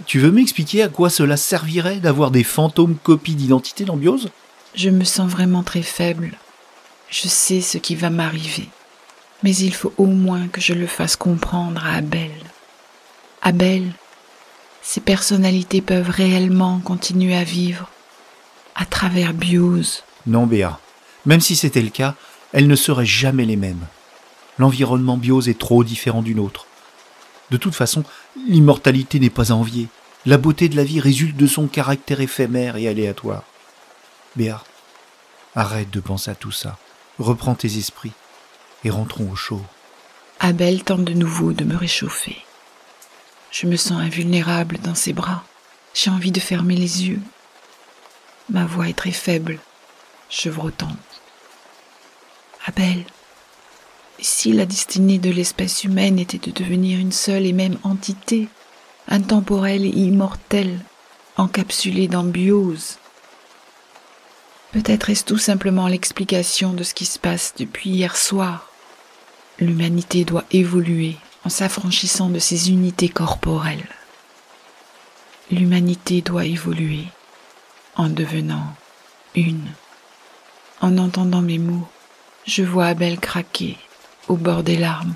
tu 0.04 0.18
veux 0.18 0.30
m'expliquer 0.30 0.82
à 0.82 0.88
quoi 0.88 1.10
cela 1.10 1.36
servirait 1.36 1.98
d'avoir 1.98 2.30
des 2.30 2.44
fantômes 2.44 2.96
copies 2.96 3.34
d'identité 3.34 3.84
dans 3.84 3.96
Biose 3.96 4.30
Je 4.74 4.90
me 4.90 5.04
sens 5.04 5.30
vraiment 5.30 5.62
très 5.62 5.82
faible. 5.82 6.32
Je 7.08 7.28
sais 7.28 7.60
ce 7.60 7.78
qui 7.78 7.94
va 7.94 8.10
m'arriver. 8.10 8.68
Mais 9.42 9.54
il 9.54 9.74
faut 9.74 9.92
au 9.96 10.06
moins 10.06 10.48
que 10.48 10.60
je 10.60 10.72
le 10.72 10.86
fasse 10.86 11.16
comprendre 11.16 11.84
à 11.84 11.96
Abel. 11.96 12.30
Abel, 13.42 13.92
ces 14.82 15.00
personnalités 15.00 15.80
peuvent 15.80 16.10
réellement 16.10 16.80
continuer 16.80 17.36
à 17.36 17.44
vivre 17.44 17.90
à 18.74 18.84
travers 18.84 19.32
Biose. 19.32 20.02
Non, 20.26 20.46
Béa. 20.46 20.78
Même 21.24 21.40
si 21.40 21.56
c'était 21.56 21.82
le 21.82 21.90
cas, 21.90 22.14
elles 22.52 22.68
ne 22.68 22.76
seraient 22.76 23.06
jamais 23.06 23.44
les 23.44 23.56
mêmes. 23.56 23.86
L'environnement 24.58 25.16
biose 25.16 25.48
est 25.48 25.58
trop 25.58 25.84
différent 25.84 26.22
du 26.22 26.34
nôtre. 26.34 26.65
De 27.50 27.56
toute 27.56 27.74
façon, 27.74 28.02
l'immortalité 28.48 29.20
n'est 29.20 29.30
pas 29.30 29.52
à 29.52 29.54
envier. 29.54 29.88
La 30.24 30.38
beauté 30.38 30.68
de 30.68 30.76
la 30.76 30.84
vie 30.84 31.00
résulte 31.00 31.36
de 31.36 31.46
son 31.46 31.68
caractère 31.68 32.20
éphémère 32.20 32.76
et 32.76 32.88
aléatoire. 32.88 33.44
Béa, 34.34 34.62
arrête 35.54 35.90
de 35.90 36.00
penser 36.00 36.30
à 36.30 36.34
tout 36.34 36.52
ça. 36.52 36.78
Reprends 37.18 37.54
tes 37.54 37.78
esprits 37.78 38.12
et 38.84 38.90
rentrons 38.90 39.30
au 39.30 39.36
chaud. 39.36 39.62
Abel 40.40 40.82
tente 40.84 41.04
de 41.04 41.14
nouveau 41.14 41.52
de 41.52 41.64
me 41.64 41.76
réchauffer. 41.76 42.36
Je 43.50 43.66
me 43.66 43.76
sens 43.76 44.00
invulnérable 44.00 44.78
dans 44.82 44.94
ses 44.94 45.12
bras. 45.12 45.44
J'ai 45.94 46.10
envie 46.10 46.32
de 46.32 46.40
fermer 46.40 46.76
les 46.76 47.06
yeux. 47.06 47.20
Ma 48.50 48.66
voix 48.66 48.88
est 48.88 48.96
très 48.98 49.12
faible, 49.12 49.58
chevrotante. 50.28 50.90
Abel, 52.66 53.04
si 54.20 54.52
la 54.52 54.66
destinée 54.66 55.18
de 55.18 55.30
l'espèce 55.30 55.84
humaine 55.84 56.18
était 56.18 56.38
de 56.38 56.50
devenir 56.50 56.98
une 56.98 57.12
seule 57.12 57.46
et 57.46 57.52
même 57.52 57.78
entité, 57.82 58.48
intemporelle 59.08 59.84
et 59.84 59.90
immortelle, 59.90 60.80
encapsulée 61.36 62.08
dans 62.08 62.24
biose, 62.24 62.98
peut-être 64.72 65.10
est-ce 65.10 65.24
tout 65.24 65.38
simplement 65.38 65.88
l'explication 65.88 66.72
de 66.72 66.82
ce 66.82 66.94
qui 66.94 67.04
se 67.04 67.18
passe 67.18 67.54
depuis 67.58 67.90
hier 67.90 68.16
soir. 68.16 68.70
L'humanité 69.58 70.24
doit 70.24 70.44
évoluer 70.50 71.16
en 71.44 71.48
s'affranchissant 71.48 72.28
de 72.28 72.38
ses 72.38 72.70
unités 72.70 73.08
corporelles. 73.08 73.88
L'humanité 75.50 76.22
doit 76.22 76.44
évoluer 76.44 77.04
en 77.94 78.08
devenant 78.08 78.74
une. 79.34 79.68
En 80.80 80.98
entendant 80.98 81.40
mes 81.42 81.58
mots, 81.58 81.86
je 82.46 82.62
vois 82.62 82.86
Abel 82.86 83.18
craquer 83.18 83.76
au 84.28 84.36
bord 84.36 84.62
des 84.62 84.76
larmes. 84.76 85.14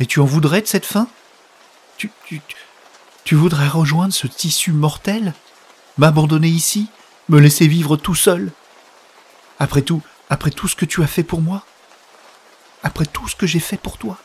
Et 0.00 0.06
tu 0.06 0.20
en 0.20 0.24
voudrais 0.24 0.60
de 0.60 0.66
cette 0.66 0.86
fin 0.86 1.08
tu, 1.96 2.10
tu, 2.26 2.42
tu- 3.24 3.34
voudrais 3.34 3.68
rejoindre 3.68 4.12
ce 4.12 4.26
tissu 4.26 4.72
mortel? 4.72 5.32
M'abandonner 5.96 6.48
ici? 6.48 6.88
Me 7.28 7.40
laisser 7.40 7.66
vivre 7.66 7.96
tout 7.96 8.14
seul? 8.14 8.52
Après 9.58 9.80
tout, 9.80 10.02
après 10.28 10.50
tout 10.50 10.68
ce 10.68 10.76
que 10.76 10.84
tu 10.84 11.02
as 11.02 11.06
fait 11.06 11.22
pour 11.22 11.40
moi? 11.40 11.64
Après 12.82 13.06
tout 13.06 13.26
ce 13.28 13.34
que 13.34 13.46
j'ai 13.46 13.60
fait 13.60 13.78
pour 13.78 13.96
toi? 13.96 14.18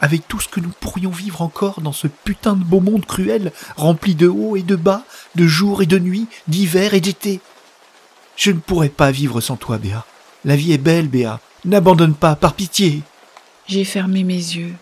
Avec 0.00 0.26
tout 0.26 0.40
ce 0.40 0.48
que 0.48 0.60
nous 0.60 0.72
pourrions 0.80 1.10
vivre 1.10 1.42
encore 1.42 1.80
dans 1.80 1.92
ce 1.92 2.08
putain 2.08 2.54
de 2.54 2.64
beau 2.64 2.80
monde 2.80 3.06
cruel, 3.06 3.52
rempli 3.76 4.14
de 4.16 4.26
hauts 4.26 4.56
et 4.56 4.62
de 4.62 4.74
bas, 4.76 5.04
de 5.36 5.46
jour 5.46 5.82
et 5.82 5.86
de 5.86 5.98
nuit, 5.98 6.26
d'hiver 6.48 6.94
et 6.94 7.00
d'été? 7.00 7.40
Je 8.36 8.50
ne 8.50 8.58
pourrais 8.58 8.88
pas 8.88 9.10
vivre 9.12 9.40
sans 9.40 9.56
toi, 9.56 9.78
Béa. 9.78 10.04
La 10.44 10.56
vie 10.56 10.72
est 10.72 10.78
belle, 10.78 11.08
Béa. 11.08 11.38
N'abandonne 11.64 12.14
pas, 12.14 12.36
par 12.36 12.54
pitié. 12.54 13.02
J'ai 13.66 13.84
fermé 13.84 14.24
mes 14.24 14.34
yeux. 14.34 14.74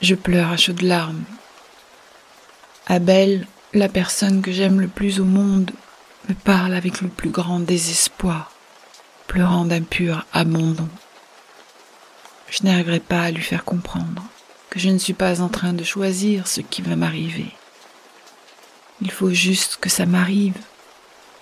Je 0.00 0.14
pleure 0.14 0.50
à 0.50 0.56
chaudes 0.56 0.82
larmes. 0.82 1.24
Abel, 2.86 3.46
la 3.74 3.88
personne 3.88 4.40
que 4.40 4.52
j'aime 4.52 4.80
le 4.80 4.88
plus 4.88 5.20
au 5.20 5.24
monde, 5.24 5.70
me 6.28 6.34
parle 6.34 6.74
avec 6.74 7.02
le 7.02 7.08
plus 7.08 7.28
grand 7.28 7.60
désespoir, 7.60 8.52
pleurant 9.26 9.64
d'un 9.64 9.82
pur 9.82 10.24
abandon. 10.32 10.88
Je 12.48 12.64
n'arriverai 12.64 13.00
pas 13.00 13.22
à 13.22 13.30
lui 13.30 13.42
faire 13.42 13.64
comprendre 13.64 14.22
que 14.70 14.78
je 14.78 14.88
ne 14.88 14.98
suis 14.98 15.12
pas 15.12 15.42
en 15.42 15.48
train 15.48 15.74
de 15.74 15.84
choisir 15.84 16.48
ce 16.48 16.62
qui 16.62 16.80
va 16.80 16.96
m'arriver. 16.96 17.52
Il 19.02 19.10
faut 19.10 19.30
juste 19.30 19.76
que 19.80 19.90
ça 19.90 20.06
m'arrive 20.06 20.56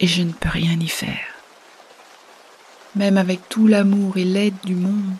et 0.01 0.07
je 0.07 0.23
ne 0.23 0.33
peux 0.33 0.49
rien 0.49 0.79
y 0.81 0.89
faire. 0.89 1.30
Même 2.97 3.19
avec 3.19 3.49
tout 3.49 3.67
l'amour 3.67 4.17
et 4.17 4.25
l'aide 4.25 4.57
du 4.65 4.75
monde, 4.75 5.15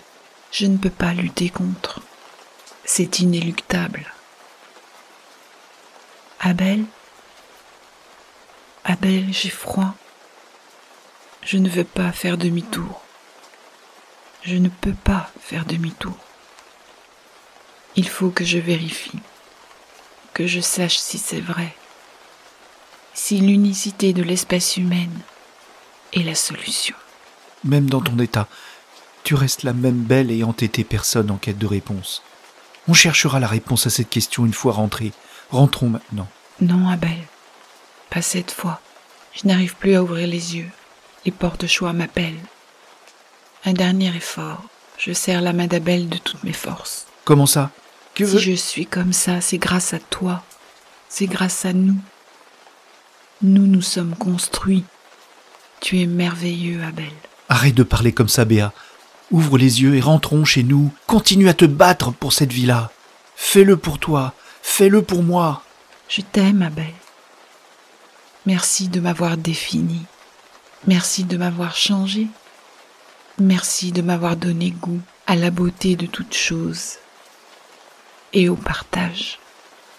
je 0.51 0.67
ne 0.67 0.77
peux 0.77 0.91
pas 0.91 1.13
lutter 1.13 1.49
contre. 1.49 2.01
C'est 2.85 3.21
inéluctable. 3.21 4.13
Abel? 6.41 6.85
Abel, 8.85 9.33
j'ai 9.33 9.51
froid. 9.51 9.95
Je 11.43 11.59
ne 11.59 11.69
veux 11.69 11.85
pas 11.85 12.11
faire 12.13 12.37
demi-tour. 12.37 13.03
Je 14.43 14.57
ne 14.57 14.69
peux 14.69 14.95
pas 14.95 15.31
faire 15.41 15.65
demi-tour. 15.65 16.17
Il 17.95 18.09
faut 18.09 18.31
que 18.31 18.45
je 18.45 18.59
vérifie, 18.59 19.21
que 20.33 20.47
je 20.47 20.61
sache 20.61 20.99
si 20.99 21.19
c'est 21.19 21.41
vrai, 21.41 21.75
si 23.15 23.39
l'unicité 23.39 24.13
de 24.13 24.23
l'espèce 24.23 24.77
humaine 24.77 25.21
est 26.13 26.23
la 26.23 26.35
solution. 26.35 26.97
Même 27.65 27.91
dans 27.91 28.01
ton 28.01 28.19
état, 28.19 28.49
tu 29.23 29.35
restes 29.35 29.63
la 29.63 29.73
même 29.73 30.03
belle 30.03 30.31
et 30.31 30.45
entêtée 30.45 30.85
personne 30.85 31.31
en 31.31 31.37
quête 31.37 31.59
de 31.59 31.67
réponse. 31.67 32.23
On 32.89 32.95
cherchera 32.95 33.39
la 33.41 33.47
réponse 33.47 33.87
à 33.87 33.91
cette 33.91 34.09
question 34.09 34.47
une 34.47 34.55
fois 34.55 34.73
rentrés. 34.73 35.13
Rentrons 35.51 35.91
maintenant. 35.91 36.29
Non, 36.61 36.89
Abel, 36.89 37.19
pas 38.09 38.23
cette 38.23 38.51
fois. 38.51 38.81
Je 39.33 39.47
n'arrive 39.47 39.77
plus 39.77 39.95
à 39.95 40.03
ouvrir 40.03 40.27
les 40.27 40.57
yeux. 40.57 40.71
Les 41.25 41.33
portes 41.33 41.67
choix 41.67 41.93
m'appellent. 41.93 42.41
Un 43.65 43.73
dernier 43.73 44.15
effort. 44.17 44.63
Je 44.97 45.13
serre 45.13 45.41
la 45.41 45.53
main 45.53 45.67
d'Abel 45.67 46.09
de 46.09 46.19
toutes 46.19 46.45
mes 46.45 46.53
forces. 46.53 47.07
Comment 47.25 47.47
ça? 47.47 47.71
Que 48.15 48.27
Si 48.27 48.39
je 48.39 48.53
suis 48.53 48.87
comme 48.87 49.13
ça, 49.13 49.41
c'est 49.41 49.59
grâce 49.59 49.95
à 49.95 49.99
toi. 49.99 50.43
C'est 51.09 51.27
grâce 51.27 51.65
à 51.65 51.73
nous. 51.73 51.97
Nous 53.43 53.67
nous 53.67 53.83
sommes 53.83 54.15
construits. 54.17 54.85
Tu 55.81 56.01
es 56.01 56.07
merveilleux, 56.07 56.83
Abel. 56.83 57.13
Arrête 57.51 57.75
de 57.75 57.83
parler 57.83 58.13
comme 58.13 58.29
ça, 58.29 58.45
Béa. 58.45 58.73
Ouvre 59.33 59.59
les 59.59 59.83
yeux 59.83 59.97
et 59.97 60.01
rentrons 60.01 60.45
chez 60.45 60.63
nous. 60.63 60.93
Continue 61.09 61.49
à 61.49 61.55
te 61.55 61.65
battre 61.65 62.13
pour 62.13 62.33
cette 62.33 62.53
vie-là. 62.53 62.93
Fais-le 63.35 63.77
pour 63.77 63.99
toi. 63.99 64.35
Fais-le 64.63 65.03
pour 65.03 65.25
moi. 65.25 65.65
Je 66.09 66.21
t'aime, 66.21 66.63
Abel. 66.63 66.93
Merci 68.47 68.89
de 68.89 69.01
m'avoir 69.01 69.37
défini. 69.37 70.01
Merci 70.87 71.25
de 71.25 71.37
m'avoir 71.37 71.75
changé. 71.75 72.29
Merci 73.39 73.91
de 73.91 74.01
m'avoir 74.01 74.37
donné 74.37 74.71
goût 74.71 75.01
à 75.27 75.35
la 75.35 75.51
beauté 75.51 75.97
de 75.97 76.07
toutes 76.07 76.35
choses 76.35 76.99
et 78.33 78.49
au 78.49 78.55
partage. 78.55 79.41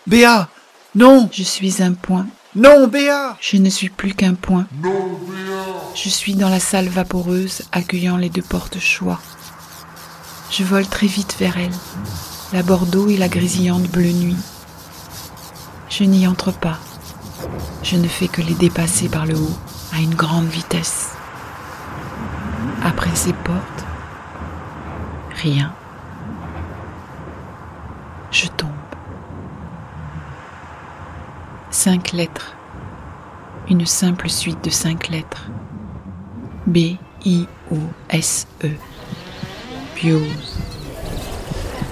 Béa 0.07 0.47
Non 0.95 1.29
Je 1.33 1.43
suis 1.43 1.83
un 1.83 1.93
point. 1.93 2.27
Non, 2.53 2.87
Béa 2.87 3.37
Je 3.39 3.55
ne 3.55 3.69
suis 3.69 3.89
plus 3.89 4.13
qu'un 4.13 4.33
point. 4.33 4.67
Je 5.95 6.09
suis 6.09 6.35
dans 6.35 6.49
la 6.49 6.59
salle 6.59 6.89
vaporeuse 6.89 7.63
accueillant 7.71 8.17
les 8.17 8.29
deux 8.29 8.41
portes 8.41 8.77
choix. 8.77 9.21
Je 10.49 10.65
vole 10.65 10.85
très 10.85 11.07
vite 11.07 11.37
vers 11.39 11.57
elle, 11.57 11.71
la 12.51 12.61
Bordeaux 12.61 13.07
et 13.07 13.15
la 13.15 13.29
grésillante 13.29 13.89
bleue 13.89 14.11
nuit. 14.11 14.35
Je 15.89 16.03
n'y 16.03 16.27
entre 16.27 16.51
pas. 16.51 16.77
Je 17.83 17.95
ne 17.95 18.07
fais 18.09 18.27
que 18.27 18.41
les 18.41 18.53
dépasser 18.55 19.07
par 19.07 19.25
le 19.25 19.37
haut 19.37 19.57
à 19.93 19.99
une 19.99 20.15
grande 20.15 20.47
vitesse. 20.47 21.11
Après 22.83 23.15
ces 23.15 23.33
portes, 23.33 23.85
rien. 25.41 25.73
Je 28.29 28.47
tombe. 28.47 28.90
Cinq 31.71 32.11
lettres. 32.11 32.53
Une 33.69 33.85
simple 33.85 34.29
suite 34.29 34.61
de 34.61 34.69
cinq 34.69 35.07
lettres. 35.07 35.49
B, 36.67 36.97
I, 37.25 37.47
O, 37.71 37.77
S, 38.09 38.45
E. 38.61 38.71
Views. 39.95 40.57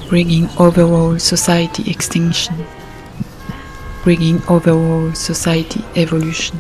Bringing 0.10 0.50
overall 0.58 1.18
society 1.18 1.90
extinction. 1.90 2.56
Bringing 4.04 4.42
overall 4.50 5.16
society 5.16 5.82
evolution. 5.96 6.60